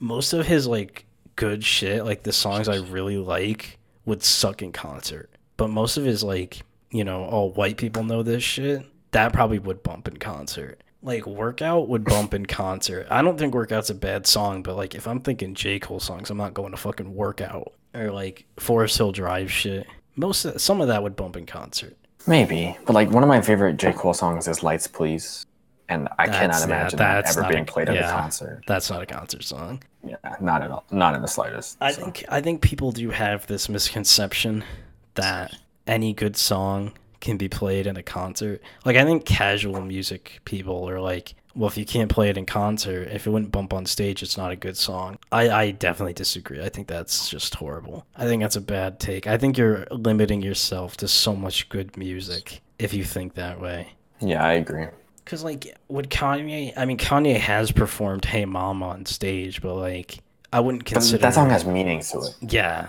most 0.00 0.32
of 0.32 0.46
his 0.46 0.66
like 0.66 1.04
good 1.36 1.64
shit, 1.64 2.04
like 2.04 2.24
the 2.24 2.32
songs 2.32 2.68
I 2.68 2.78
really 2.78 3.18
like, 3.18 3.78
would 4.04 4.24
suck 4.24 4.62
in 4.62 4.72
concert. 4.72 5.30
But 5.56 5.68
most 5.68 5.96
of 5.96 6.04
his 6.04 6.24
like, 6.24 6.62
you 6.94 7.02
know, 7.04 7.24
all 7.24 7.50
white 7.50 7.76
people 7.76 8.04
know 8.04 8.22
this 8.22 8.42
shit, 8.42 8.86
that 9.10 9.32
probably 9.32 9.58
would 9.58 9.82
bump 9.82 10.06
in 10.08 10.16
concert. 10.16 10.80
Like 11.02 11.26
workout 11.26 11.88
would 11.88 12.04
bump 12.04 12.32
in 12.32 12.46
concert. 12.46 13.06
I 13.10 13.20
don't 13.20 13.36
think 13.38 13.52
workout's 13.52 13.90
a 13.90 13.94
bad 13.94 14.26
song, 14.26 14.62
but 14.62 14.76
like 14.76 14.94
if 14.94 15.06
I'm 15.06 15.20
thinking 15.20 15.54
J. 15.54 15.78
Cole 15.80 16.00
songs, 16.00 16.30
I'm 16.30 16.38
not 16.38 16.54
going 16.54 16.70
to 16.70 16.78
fucking 16.78 17.14
workout. 17.14 17.74
Or 17.94 18.10
like 18.10 18.46
Forest 18.58 18.96
Hill 18.96 19.12
Drive 19.12 19.52
shit. 19.52 19.86
Most 20.16 20.44
of, 20.44 20.60
some 20.60 20.80
of 20.80 20.88
that 20.88 21.02
would 21.02 21.16
bump 21.16 21.36
in 21.36 21.44
concert. 21.46 21.96
Maybe, 22.26 22.76
but 22.86 22.94
like 22.94 23.10
one 23.10 23.22
of 23.22 23.28
my 23.28 23.40
favorite 23.42 23.76
J. 23.76 23.92
Cole 23.92 24.14
songs 24.14 24.48
is 24.48 24.62
"Lights, 24.62 24.86
Please," 24.86 25.44
and 25.90 26.08
I 26.18 26.26
That's- 26.26 26.40
cannot 26.40 26.58
yeah, 26.60 26.64
imagine 26.64 26.98
that 26.98 27.24
that's 27.24 27.36
ever 27.36 27.48
being 27.48 27.62
a- 27.64 27.66
played 27.66 27.88
at 27.90 27.96
yeah. 27.96 28.08
a 28.08 28.12
concert. 28.20 28.62
That's 28.66 28.88
not 28.88 29.02
a 29.02 29.06
concert 29.06 29.44
song. 29.44 29.82
Yeah, 30.02 30.16
not 30.40 30.62
at 30.62 30.70
all. 30.70 30.84
Not 30.90 31.14
in 31.14 31.20
the 31.22 31.28
slightest. 31.28 31.76
I 31.82 31.92
So, 31.92 32.02
think 32.02 32.24
I 32.30 32.40
think 32.40 32.62
people 32.62 32.92
do 32.92 33.10
have 33.10 33.46
this 33.46 33.68
misconception 33.68 34.64
that 35.16 35.54
any 35.86 36.12
good 36.12 36.36
song 36.36 36.92
can 37.20 37.36
be 37.36 37.48
played 37.48 37.86
in 37.86 37.96
a 37.96 38.02
concert. 38.02 38.60
Like 38.84 38.96
I 38.96 39.04
think 39.04 39.24
casual 39.24 39.80
music 39.80 40.40
people 40.44 40.88
are 40.88 41.00
like, 41.00 41.34
well, 41.54 41.68
if 41.68 41.76
you 41.78 41.84
can't 41.84 42.10
play 42.10 42.28
it 42.30 42.36
in 42.36 42.46
concert, 42.46 43.08
if 43.12 43.26
it 43.26 43.30
wouldn't 43.30 43.52
bump 43.52 43.72
on 43.72 43.86
stage, 43.86 44.22
it's 44.22 44.36
not 44.36 44.50
a 44.50 44.56
good 44.56 44.76
song. 44.76 45.18
I, 45.30 45.48
I 45.50 45.70
definitely 45.70 46.12
disagree. 46.14 46.60
I 46.60 46.68
think 46.68 46.88
that's 46.88 47.28
just 47.28 47.54
horrible. 47.54 48.04
I 48.16 48.26
think 48.26 48.42
that's 48.42 48.56
a 48.56 48.60
bad 48.60 48.98
take. 48.98 49.26
I 49.26 49.38
think 49.38 49.56
you're 49.56 49.86
limiting 49.90 50.42
yourself 50.42 50.96
to 50.98 51.08
so 51.08 51.34
much 51.36 51.68
good 51.68 51.96
music 51.96 52.60
if 52.78 52.92
you 52.92 53.04
think 53.04 53.34
that 53.34 53.60
way. 53.60 53.88
yeah, 54.20 54.44
I 54.44 54.54
agree. 54.54 54.86
Cause 55.24 55.42
like 55.42 55.74
would 55.88 56.10
Kanye? 56.10 56.74
I 56.76 56.84
mean, 56.84 56.98
Kanye 56.98 57.38
has 57.38 57.72
performed 57.72 58.26
"Hey 58.26 58.44
Mama" 58.44 58.88
on 58.88 59.06
stage, 59.06 59.62
but 59.62 59.74
like 59.74 60.18
I 60.52 60.60
wouldn't 60.60 60.84
But 60.84 60.92
consider 60.92 61.16
that 61.22 61.32
song 61.32 61.48
has 61.48 61.64
meaning 61.64 62.00
to 62.00 62.18
it. 62.18 62.36
yeah. 62.42 62.88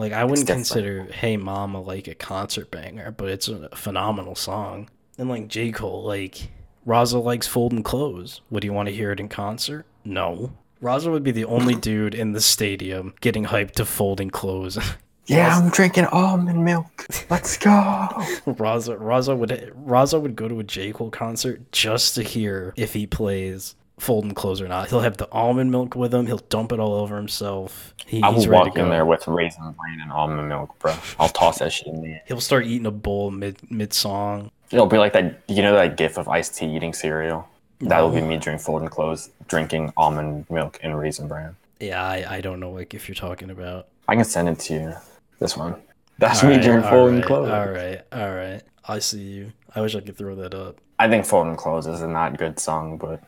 Like 0.00 0.12
I 0.14 0.24
wouldn't 0.24 0.48
consider 0.48 1.04
"Hey 1.12 1.36
Mama" 1.36 1.78
like 1.78 2.08
a 2.08 2.14
concert 2.14 2.70
banger, 2.70 3.10
but 3.10 3.28
it's 3.28 3.48
a 3.48 3.68
phenomenal 3.76 4.34
song. 4.34 4.88
And 5.18 5.28
like 5.28 5.46
J 5.46 5.72
Cole, 5.72 6.02
like 6.04 6.50
Raza 6.86 7.22
likes 7.22 7.46
folding 7.46 7.82
clothes. 7.82 8.40
Would 8.48 8.64
you 8.64 8.72
want 8.72 8.88
to 8.88 8.94
hear 8.94 9.12
it 9.12 9.20
in 9.20 9.28
concert? 9.28 9.84
No. 10.02 10.52
Raza 10.82 11.12
would 11.12 11.22
be 11.22 11.32
the 11.32 11.44
only 11.44 11.74
dude 11.88 12.14
in 12.14 12.32
the 12.32 12.40
stadium 12.40 13.12
getting 13.20 13.44
hyped 13.44 13.72
to 13.72 13.84
folding 13.84 14.30
clothes. 14.30 14.78
Yeah, 15.26 15.56
I'm 15.56 15.70
drinking 15.70 16.06
almond 16.06 16.64
milk. 16.64 17.06
Let's 17.28 17.56
go. 17.56 17.70
Raza 17.70 18.98
Raza 18.98 19.36
would 19.36 19.50
Raza 19.86 20.20
would 20.20 20.34
go 20.34 20.48
to 20.48 20.58
a 20.58 20.64
J 20.64 20.90
Cole 20.92 21.10
concert 21.10 21.70
just 21.70 22.16
to 22.16 22.24
hear 22.24 22.72
if 22.76 22.94
he 22.94 23.06
plays 23.06 23.76
folding 24.00 24.32
clothes 24.32 24.60
or 24.60 24.68
not. 24.68 24.88
He'll 24.88 25.00
have 25.00 25.16
the 25.16 25.30
almond 25.30 25.70
milk 25.70 25.94
with 25.94 26.12
him. 26.12 26.26
He'll 26.26 26.38
dump 26.38 26.72
it 26.72 26.80
all 26.80 26.94
over 26.94 27.16
himself. 27.16 27.94
He, 28.06 28.22
I 28.22 28.30
will 28.30 28.48
walk 28.48 28.76
in 28.76 28.88
there 28.88 29.06
with 29.06 29.26
raisin 29.28 29.72
bran 29.72 30.00
and 30.00 30.10
almond 30.10 30.48
milk, 30.48 30.78
bro. 30.78 30.94
I'll 31.18 31.28
toss 31.28 31.58
that 31.58 31.72
shit 31.72 31.88
in 31.88 32.02
there. 32.02 32.22
He'll 32.26 32.40
start 32.40 32.66
eating 32.66 32.86
a 32.86 32.90
bowl 32.90 33.30
mid 33.30 33.58
mid 33.70 33.92
song. 33.92 34.50
It'll 34.70 34.86
be 34.86 34.98
like 34.98 35.12
that. 35.12 35.42
You 35.48 35.62
know 35.62 35.74
that 35.74 35.96
gif 35.96 36.18
of 36.18 36.28
Ice-T 36.28 36.66
eating 36.66 36.92
cereal. 36.92 37.48
That'll 37.80 38.10
be 38.10 38.18
mm-hmm. 38.18 38.28
me 38.28 38.36
during 38.38 38.58
folding 38.58 38.88
clothes, 38.88 39.30
drinking 39.48 39.92
almond 39.96 40.48
milk 40.50 40.78
and 40.82 40.98
raisin 40.98 41.28
bran. 41.28 41.56
Yeah, 41.80 42.02
I, 42.02 42.36
I 42.36 42.40
don't 42.40 42.60
know 42.60 42.70
like 42.70 42.92
if 42.94 43.08
you're 43.08 43.14
talking 43.14 43.50
about. 43.50 43.88
I 44.06 44.14
can 44.16 44.24
send 44.24 44.48
it 44.48 44.58
to 44.60 44.74
you. 44.74 44.94
This 45.38 45.56
one. 45.56 45.76
That's 46.18 46.42
All 46.42 46.50
me 46.50 46.56
right, 46.56 46.62
during 46.62 46.82
folding 46.82 47.16
right, 47.16 47.24
clothes. 47.24 47.50
All 47.50 47.70
right, 47.70 48.02
all 48.12 48.34
right. 48.34 48.62
I 48.86 48.98
see 48.98 49.22
you. 49.22 49.52
I 49.74 49.80
wish 49.80 49.94
I 49.94 50.00
could 50.00 50.16
throw 50.16 50.34
that 50.34 50.54
up. 50.54 50.78
I 50.98 51.08
think 51.08 51.24
folding 51.24 51.56
clothes 51.56 51.86
is 51.86 52.02
a 52.02 52.08
not 52.08 52.36
good 52.36 52.58
song, 52.58 52.98
but 52.98 53.22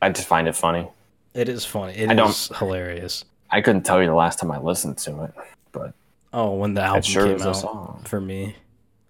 I 0.00 0.10
just 0.10 0.28
find 0.28 0.46
it 0.48 0.54
funny. 0.56 0.88
It 1.34 1.48
is 1.48 1.64
funny. 1.64 1.94
It 1.94 2.10
I 2.10 2.24
is 2.26 2.48
hilarious. 2.56 3.24
I 3.50 3.60
couldn't 3.60 3.82
tell 3.82 4.00
you 4.00 4.06
the 4.08 4.14
last 4.14 4.38
time 4.38 4.50
I 4.50 4.58
listened 4.58 4.98
to 4.98 5.24
it, 5.24 5.32
but 5.72 5.94
Oh, 6.32 6.54
when 6.54 6.74
the 6.74 6.82
album 6.82 7.02
sure 7.02 7.26
came 7.36 7.40
out 7.46 8.06
for 8.06 8.20
me, 8.20 8.56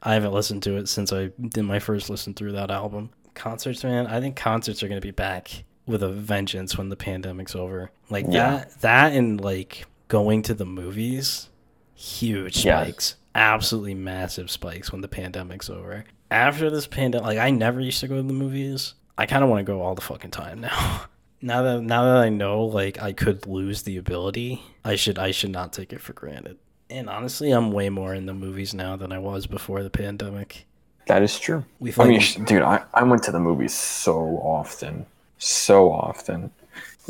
I 0.02 0.14
haven't 0.14 0.32
listened 0.32 0.62
to 0.64 0.76
it 0.76 0.88
since 0.88 1.12
I 1.12 1.30
did 1.40 1.62
my 1.64 1.78
first 1.80 2.08
listen 2.08 2.34
through 2.34 2.52
that 2.52 2.70
album. 2.70 3.10
Concerts, 3.34 3.82
man. 3.82 4.06
I 4.06 4.20
think 4.20 4.36
concerts 4.36 4.82
are 4.82 4.88
gonna 4.88 5.00
be 5.00 5.10
back 5.10 5.64
with 5.86 6.02
a 6.02 6.08
vengeance 6.10 6.76
when 6.78 6.88
the 6.90 6.96
pandemic's 6.96 7.54
over. 7.56 7.90
Like 8.10 8.26
Yeah. 8.28 8.50
that. 8.50 8.80
That 8.82 9.12
and 9.12 9.40
like 9.40 9.86
going 10.08 10.42
to 10.42 10.54
the 10.54 10.66
movies. 10.66 11.48
Huge 11.94 12.64
Yeah. 12.64 12.82
spikes. 12.82 13.16
Absolutely 13.34 13.94
massive 13.94 14.50
spikes 14.50 14.92
when 14.92 15.00
the 15.00 15.08
pandemic's 15.08 15.68
over. 15.70 16.04
After 16.30 16.70
this 16.70 16.86
pandemic, 16.86 17.26
like 17.26 17.38
I 17.38 17.50
never 17.50 17.80
used 17.80 18.00
to 18.00 18.08
go 18.08 18.16
to 18.16 18.22
the 18.22 18.32
movies. 18.32 18.94
I 19.18 19.26
kind 19.26 19.42
of 19.44 19.50
want 19.50 19.60
to 19.66 19.70
go 19.70 19.82
all 19.82 19.94
the 19.94 20.00
fucking 20.00 20.30
time 20.30 20.60
now. 20.60 21.02
now 21.42 21.62
that 21.62 21.82
now 21.82 22.04
that 22.04 22.16
I 22.22 22.28
know 22.30 22.64
like 22.64 23.02
I 23.02 23.12
could 23.12 23.46
lose 23.46 23.82
the 23.82 23.96
ability, 23.98 24.62
I 24.84 24.94
should 24.94 25.18
I 25.18 25.32
should 25.32 25.50
not 25.50 25.72
take 25.74 25.92
it 25.92 26.00
for 26.00 26.12
granted. 26.14 26.56
And 26.88 27.10
honestly, 27.10 27.50
I'm 27.50 27.72
way 27.72 27.90
more 27.90 28.14
in 28.14 28.24
the 28.24 28.32
movies 28.32 28.72
now 28.72 28.96
than 28.96 29.12
I 29.12 29.18
was 29.18 29.46
before 29.46 29.82
the 29.82 29.90
pandemic. 29.90 30.64
That 31.06 31.22
is 31.22 31.38
true. 31.38 31.64
We 31.80 31.92
I 31.98 32.04
mean, 32.06 32.20
fucking- 32.20 32.44
dude, 32.44 32.62
I, 32.62 32.82
I 32.94 33.02
went 33.02 33.22
to 33.24 33.32
the 33.32 33.40
movies 33.40 33.74
so 33.74 34.14
often, 34.42 35.04
so 35.38 35.90
often. 35.92 36.50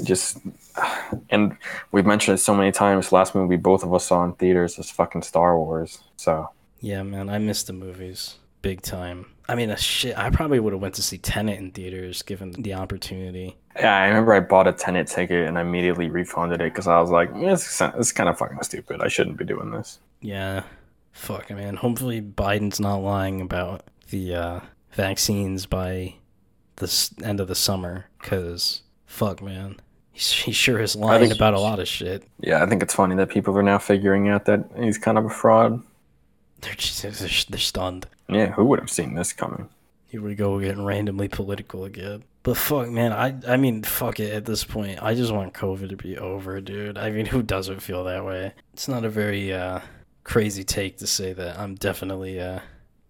Just, 0.02 0.38
and 1.30 1.56
we've 1.92 2.06
mentioned 2.06 2.36
it 2.36 2.40
so 2.40 2.54
many 2.54 2.72
times. 2.72 3.12
Last 3.12 3.34
movie 3.34 3.56
both 3.56 3.82
of 3.84 3.92
us 3.92 4.06
saw 4.06 4.24
in 4.24 4.32
theaters 4.34 4.78
was 4.78 4.90
fucking 4.90 5.22
Star 5.22 5.58
Wars. 5.58 5.98
So 6.16 6.48
Yeah, 6.80 7.02
man, 7.02 7.28
I 7.28 7.38
miss 7.38 7.62
the 7.64 7.72
movies. 7.72 8.36
big 8.62 8.82
time. 8.82 9.26
I 9.48 9.54
mean, 9.54 9.74
shit, 9.76 10.16
I 10.18 10.28
probably 10.28 10.60
would 10.60 10.74
have 10.74 10.82
went 10.82 10.94
to 10.96 11.02
see 11.02 11.16
Tenet 11.16 11.58
in 11.58 11.70
theaters 11.70 12.20
given 12.22 12.52
the 12.52 12.74
opportunity. 12.74 13.56
Yeah, 13.76 13.96
I 13.96 14.08
remember 14.08 14.34
I 14.34 14.40
bought 14.40 14.68
a 14.68 14.72
Tenet 14.72 15.06
ticket 15.06 15.48
and 15.48 15.56
I 15.56 15.62
immediately 15.62 16.10
refunded 16.10 16.60
it 16.60 16.72
because 16.72 16.86
I 16.86 17.00
was 17.00 17.10
like, 17.10 17.32
"This 17.32 17.80
it's 17.80 18.12
kind 18.12 18.28
of 18.28 18.36
fucking 18.36 18.62
stupid. 18.62 19.00
I 19.00 19.08
shouldn't 19.08 19.38
be 19.38 19.44
doing 19.44 19.70
this." 19.70 20.00
Yeah, 20.20 20.64
fuck, 21.12 21.48
man. 21.50 21.76
Hopefully 21.76 22.20
Biden's 22.20 22.78
not 22.78 22.96
lying 22.96 23.40
about 23.40 23.84
the 24.10 24.34
uh, 24.34 24.60
vaccines 24.92 25.64
by 25.64 26.16
the 26.76 27.08
end 27.24 27.40
of 27.40 27.48
the 27.48 27.54
summer, 27.54 28.06
because 28.20 28.82
fuck, 29.06 29.40
man, 29.42 29.76
he's, 30.12 30.30
he 30.30 30.52
sure 30.52 30.78
is 30.78 30.94
lying 30.94 31.32
about 31.32 31.54
a 31.54 31.60
lot 31.60 31.78
of 31.80 31.88
shit. 31.88 32.24
Yeah, 32.40 32.62
I 32.62 32.66
think 32.66 32.82
it's 32.82 32.94
funny 32.94 33.14
that 33.16 33.30
people 33.30 33.56
are 33.56 33.62
now 33.62 33.78
figuring 33.78 34.28
out 34.28 34.44
that 34.44 34.68
he's 34.78 34.98
kind 34.98 35.16
of 35.16 35.24
a 35.24 35.30
fraud. 35.30 35.82
They're 36.60 36.74
just 36.74 37.02
they're, 37.02 37.12
they're 37.12 37.60
stunned. 37.60 38.06
Yeah, 38.28 38.50
who 38.50 38.64
would 38.64 38.80
have 38.80 38.90
seen 38.90 39.14
this 39.14 39.32
coming? 39.32 39.68
Here 40.08 40.20
we 40.20 40.34
go 40.34 40.58
getting 40.58 40.84
randomly 40.84 41.28
political 41.28 41.84
again. 41.84 42.24
But 42.42 42.56
fuck, 42.56 42.88
man, 42.88 43.12
I 43.12 43.34
I 43.46 43.56
mean, 43.56 43.84
fuck 43.84 44.18
it. 44.18 44.32
At 44.32 44.44
this 44.44 44.64
point, 44.64 45.02
I 45.02 45.14
just 45.14 45.32
want 45.32 45.54
COVID 45.54 45.90
to 45.90 45.96
be 45.96 46.18
over, 46.18 46.60
dude. 46.60 46.98
I 46.98 47.10
mean, 47.10 47.26
who 47.32 47.42
doesn't 47.42 47.80
feel 47.80 48.04
that 48.04 48.24
way? 48.24 48.54
It's 48.72 48.88
not 48.88 49.04
a 49.04 49.08
very 49.08 49.52
uh, 49.52 49.80
crazy 50.24 50.64
take 50.64 50.98
to 50.98 51.06
say 51.06 51.32
that 51.32 51.58
I'm 51.58 51.74
definitely 51.76 52.40
uh, 52.40 52.60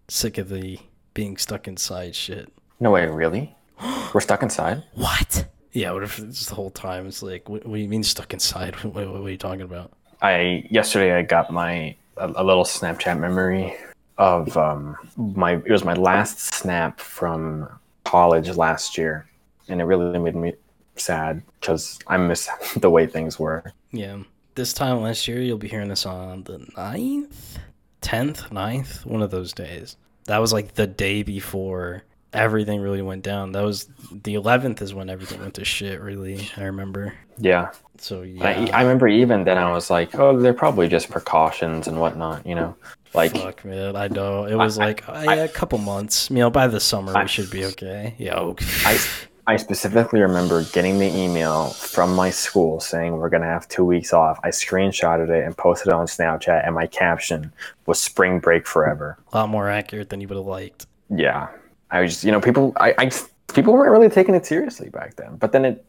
sick 0.09 0.39
of 0.39 0.49
the 0.49 0.79
being 1.15 1.37
stuck 1.37 1.67
inside 1.67 2.15
shit. 2.15 2.53
No 2.81 2.91
way, 2.91 3.07
really? 3.07 3.57
We're 4.15 4.21
stuck 4.21 4.43
inside. 4.43 4.85
What? 4.95 5.47
Yeah, 5.73 5.93
what 5.93 6.03
if 6.03 6.19
it's 6.19 6.47
the 6.47 6.55
whole 6.55 6.71
time? 6.71 7.07
It's 7.07 7.23
like, 7.23 7.49
what, 7.49 7.65
what 7.67 7.77
do 7.77 7.81
you 7.81 7.89
mean 7.89 8.03
stuck 8.03 8.33
inside? 8.33 8.75
What, 8.85 8.95
what, 8.95 9.09
what 9.09 9.23
are 9.23 9.31
you 9.31 9.39
talking 9.39 9.63
about? 9.63 9.93
I 10.21 10.67
yesterday 10.71 11.17
I 11.17 11.23
got 11.23 11.53
my 11.53 11.95
a, 12.19 12.33
a 12.37 12.45
little 12.45 12.65
Snapchat 12.65 13.19
memory 13.19 13.77
of 14.19 14.57
um 14.57 14.97
my 15.17 15.53
it 15.53 15.71
was 15.71 15.85
my 15.85 15.95
last 15.95 16.55
snap 16.55 17.01
from 17.01 17.69
college 18.05 18.51
last 18.57 18.99
year, 18.99 19.27
and 19.69 19.81
it 19.81 19.85
really 19.85 20.19
made 20.19 20.35
me 20.35 20.55
sad 20.97 21.43
because 21.61 21.99
I 22.07 22.17
miss 22.17 22.49
the 22.77 22.91
way 22.91 23.07
things 23.07 23.39
were. 23.39 23.73
Yeah, 23.93 24.19
this 24.55 24.73
time 24.73 25.03
last 25.03 25.29
year, 25.29 25.41
you'll 25.41 25.59
be 25.59 25.69
hearing 25.69 25.89
this 25.89 26.05
on 26.05 26.43
the 26.43 26.59
9th, 26.77 27.59
10th, 28.03 28.49
9th, 28.51 29.07
one 29.07 29.23
of 29.23 29.31
those 29.31 29.53
days. 29.53 29.97
That 30.25 30.39
was 30.39 30.53
like 30.53 30.75
the 30.75 30.87
day 30.87 31.23
before 31.23 32.03
everything 32.33 32.81
really 32.81 33.01
went 33.01 33.23
down. 33.23 33.53
That 33.53 33.65
was 33.65 33.89
the 34.11 34.35
11th 34.35 34.83
is 34.83 34.93
when 34.93 35.09
everything 35.09 35.41
went 35.41 35.55
to 35.55 35.65
shit, 35.65 36.01
really. 36.01 36.51
I 36.57 36.65
remember. 36.65 37.15
Yeah, 37.39 37.71
So, 38.01 38.23
I, 38.23 38.27
yeah. 38.27 38.77
I 38.77 38.83
remember 38.83 39.09
even 39.09 39.45
then 39.45 39.59
I 39.59 39.73
was 39.73 39.91
like, 39.91 40.15
oh, 40.15 40.39
they're 40.39 40.55
probably 40.55 40.89
just 40.89 41.11
precautions 41.11 41.89
and 41.89 42.01
whatnot, 42.01 42.47
you 42.47 42.55
know, 42.55 42.77
like 43.15 43.33
Fuck, 43.37 43.65
man. 43.65 43.97
I 43.97 44.09
know. 44.09 44.45
It 44.45 44.55
was 44.55 44.79
I- 44.79 44.87
like, 44.87 45.05
a 45.09 45.49
couple 45.49 45.79
months. 45.79 46.31
You 46.31 46.37
know, 46.37 46.51
by 46.51 46.67
the 46.69 46.81
summer, 46.81 47.17
I- 47.17 47.23
we 47.23 47.29
should 47.29 47.51
be 47.51 47.65
okay. 47.67 48.15
Yo. 48.19 48.57
I, 48.85 48.99
I 49.47 49.57
specifically 49.57 50.21
remember 50.21 50.63
getting 50.73 50.99
the 50.99 51.07
email 51.17 51.71
from 51.71 52.15
my 52.15 52.29
school 52.29 52.81
saying 52.81 53.17
we're 53.17 53.31
gonna 53.31 53.47
have 53.47 53.67
two 53.69 53.85
weeks 53.85 54.13
off. 54.13 54.39
I 54.45 54.49
screenshotted 54.51 55.31
it 55.31 55.43
and 55.45 55.57
posted 55.57 55.89
it 55.89 55.95
on 55.95 56.07
Snapchat, 56.07 56.67
and 56.67 56.75
my 56.75 56.87
caption 56.87 57.51
was 57.87 57.99
"Spring 57.99 58.41
break 58.41 58.67
forever." 58.67 59.17
a 59.33 59.39
lot 59.39 59.49
more 59.49 59.71
accurate 59.71 60.11
than 60.11 60.21
you 60.21 60.29
would 60.29 60.37
have 60.37 60.45
liked. 60.45 60.87
Yeah, 61.09 61.49
I 61.91 62.03
was, 62.03 62.13
just, 62.13 62.25
you 62.25 62.31
know, 62.31 62.43
people, 62.43 62.75
I, 62.77 62.95
I 62.99 63.11
people 63.55 63.73
weren't 63.73 63.91
really 63.91 64.11
taking 64.11 64.35
it 64.35 64.45
seriously 64.45 64.91
back 64.91 65.17
then. 65.17 65.37
But 65.37 65.53
then 65.53 65.65
it, 65.65 65.83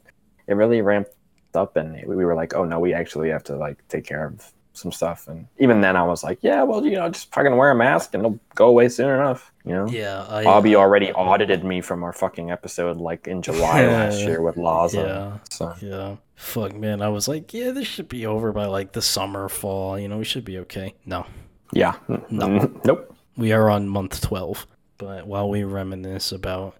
it 0.47 0.53
really 0.53 0.82
ramped 0.82 1.12
up, 1.55 1.75
and 1.75 1.95
we 2.07 2.15
we 2.15 2.25
were 2.25 2.35
like, 2.35 2.53
oh 2.53 2.63
no, 2.63 2.79
we 2.79 2.93
actually 2.93 3.29
have 3.29 3.43
to 3.45 3.55
like 3.55 3.85
take 3.87 4.05
care 4.05 4.25
of 4.25 4.53
some 4.79 4.91
stuff. 4.91 5.27
And 5.27 5.47
even 5.59 5.81
then, 5.81 5.95
I 5.95 6.03
was 6.03 6.23
like, 6.23 6.39
yeah, 6.41 6.63
well, 6.63 6.85
you 6.85 6.95
know, 6.95 7.09
just 7.09 7.33
fucking 7.33 7.55
wear 7.55 7.71
a 7.71 7.75
mask 7.75 8.13
and 8.13 8.21
it'll 8.25 8.39
go 8.55 8.67
away 8.67 8.89
soon 8.89 9.09
enough. 9.09 9.51
You 9.65 9.73
know. 9.73 9.87
Yeah. 9.87 10.25
I, 10.29 10.43
Bobby 10.43 10.75
uh, 10.75 10.79
already 10.79 11.11
audited 11.11 11.63
me 11.63 11.81
from 11.81 12.03
our 12.03 12.13
fucking 12.13 12.49
episode 12.49 12.97
like 12.97 13.27
in 13.27 13.41
July 13.41 13.85
last 13.87 14.21
year 14.21 14.41
with 14.41 14.55
Laza. 14.55 15.05
Yeah. 15.05 15.37
So 15.49 15.75
Yeah. 15.81 16.15
Fuck, 16.35 16.73
man. 16.75 17.01
I 17.01 17.09
was 17.09 17.27
like, 17.27 17.53
yeah, 17.53 17.71
this 17.71 17.87
should 17.87 18.07
be 18.07 18.25
over 18.25 18.51
by 18.53 18.65
like 18.65 18.93
the 18.93 19.01
summer, 19.01 19.49
fall. 19.49 19.99
You 19.99 20.07
know, 20.07 20.17
we 20.17 20.23
should 20.23 20.45
be 20.45 20.57
okay. 20.59 20.95
No. 21.05 21.25
yeah. 21.73 21.95
No. 22.07 22.47
Mm-hmm. 22.47 22.79
Nope. 22.85 23.15
We 23.35 23.51
are 23.51 23.69
on 23.69 23.87
month 23.87 24.21
12. 24.21 24.65
But 24.97 25.27
while 25.27 25.49
we 25.49 25.63
reminisce 25.63 26.31
about 26.31 26.75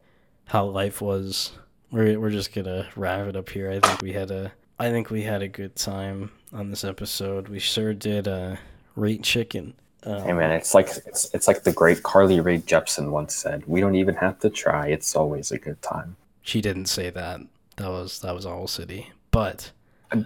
how 0.46 0.66
life 0.66 1.02
was, 1.02 1.52
we're, 1.92 2.20
we're 2.20 2.30
just 2.30 2.54
to 2.54 2.88
wrap 2.96 3.28
it 3.28 3.36
up 3.36 3.50
here. 3.50 3.70
I 3.72 3.80
think 3.80 4.02
we 4.02 4.14
had 4.14 4.32
a 4.32 4.52
I 4.80 4.90
think 4.90 5.10
we 5.10 5.24
had 5.24 5.42
a 5.42 5.48
good 5.48 5.76
time 5.76 6.32
on 6.54 6.70
this 6.70 6.84
episode. 6.84 7.48
We 7.50 7.60
sure 7.60 7.94
did 7.94 8.28
uh 8.28 8.56
rate 8.96 9.24
chicken. 9.24 9.74
Um, 10.04 10.22
Hey 10.24 10.34
man, 10.34 10.52
it's 10.52 10.74
like 10.74 10.88
it's, 11.06 11.34
it's 11.34 11.48
like 11.48 11.64
the 11.64 11.74
great 11.74 12.04
Carly 12.04 12.40
Rae 12.40 12.60
Jepsen 12.60 13.10
once 13.12 13.36
said, 13.36 13.64
"We 13.68 13.82
don't 13.82 13.96
even 13.96 14.16
have 14.16 14.40
to 14.40 14.50
try. 14.50 14.88
It's 14.88 15.16
always 15.16 15.52
a 15.52 15.58
good 15.58 15.82
time." 15.82 16.16
She 16.42 16.62
didn't 16.62 16.86
say 16.86 17.10
that. 17.10 17.42
That 17.76 17.90
was 17.90 18.20
that 18.22 18.34
was 18.34 18.46
Owl 18.46 18.68
City. 18.68 19.12
But 19.32 19.72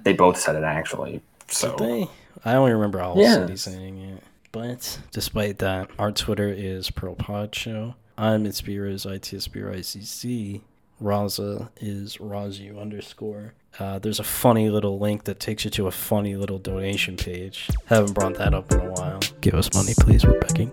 They 0.04 0.14
both 0.14 0.40
said 0.40 0.56
it 0.56 0.64
actually. 0.64 1.22
So 1.48 1.76
They, 1.78 2.08
I 2.46 2.56
only 2.56 2.72
remember 2.72 3.00
Owl 3.02 3.18
Yes. 3.18 3.36
City 3.36 3.56
saying 3.58 3.98
it. 3.98 4.24
But 4.52 5.00
despite 5.12 5.58
that, 5.60 5.90
our 5.98 6.12
Twitter 6.12 6.48
is 6.50 6.90
ProPod 6.92 7.56
Show. 7.56 7.96
I'm 8.18 8.46
Itspiras, 8.46 9.06
ITSBRICC. 9.08 10.62
Raza 11.02 11.70
is 11.82 12.18
Razu 12.18 12.80
underscore. 12.80 13.54
Uh, 13.80 13.98
there's 14.00 14.20
a 14.20 14.24
funny 14.24 14.70
little 14.70 15.00
link 15.00 15.24
that 15.24 15.40
takes 15.40 15.66
you 15.66 15.72
to 15.72 15.88
a 15.88 15.92
funny 15.92 16.36
little 16.36 16.60
donation 16.60 17.18
page. 17.18 17.70
Haven't 17.86 18.14
brought 18.14 18.36
that 18.36 18.54
up 18.54 18.72
in 18.72 18.80
a 18.80 18.92
while. 18.92 19.20
Give 19.42 19.56
us 19.56 19.74
money, 19.74 19.94
please. 20.00 20.26
We're 20.26 20.40
begging. 20.40 20.72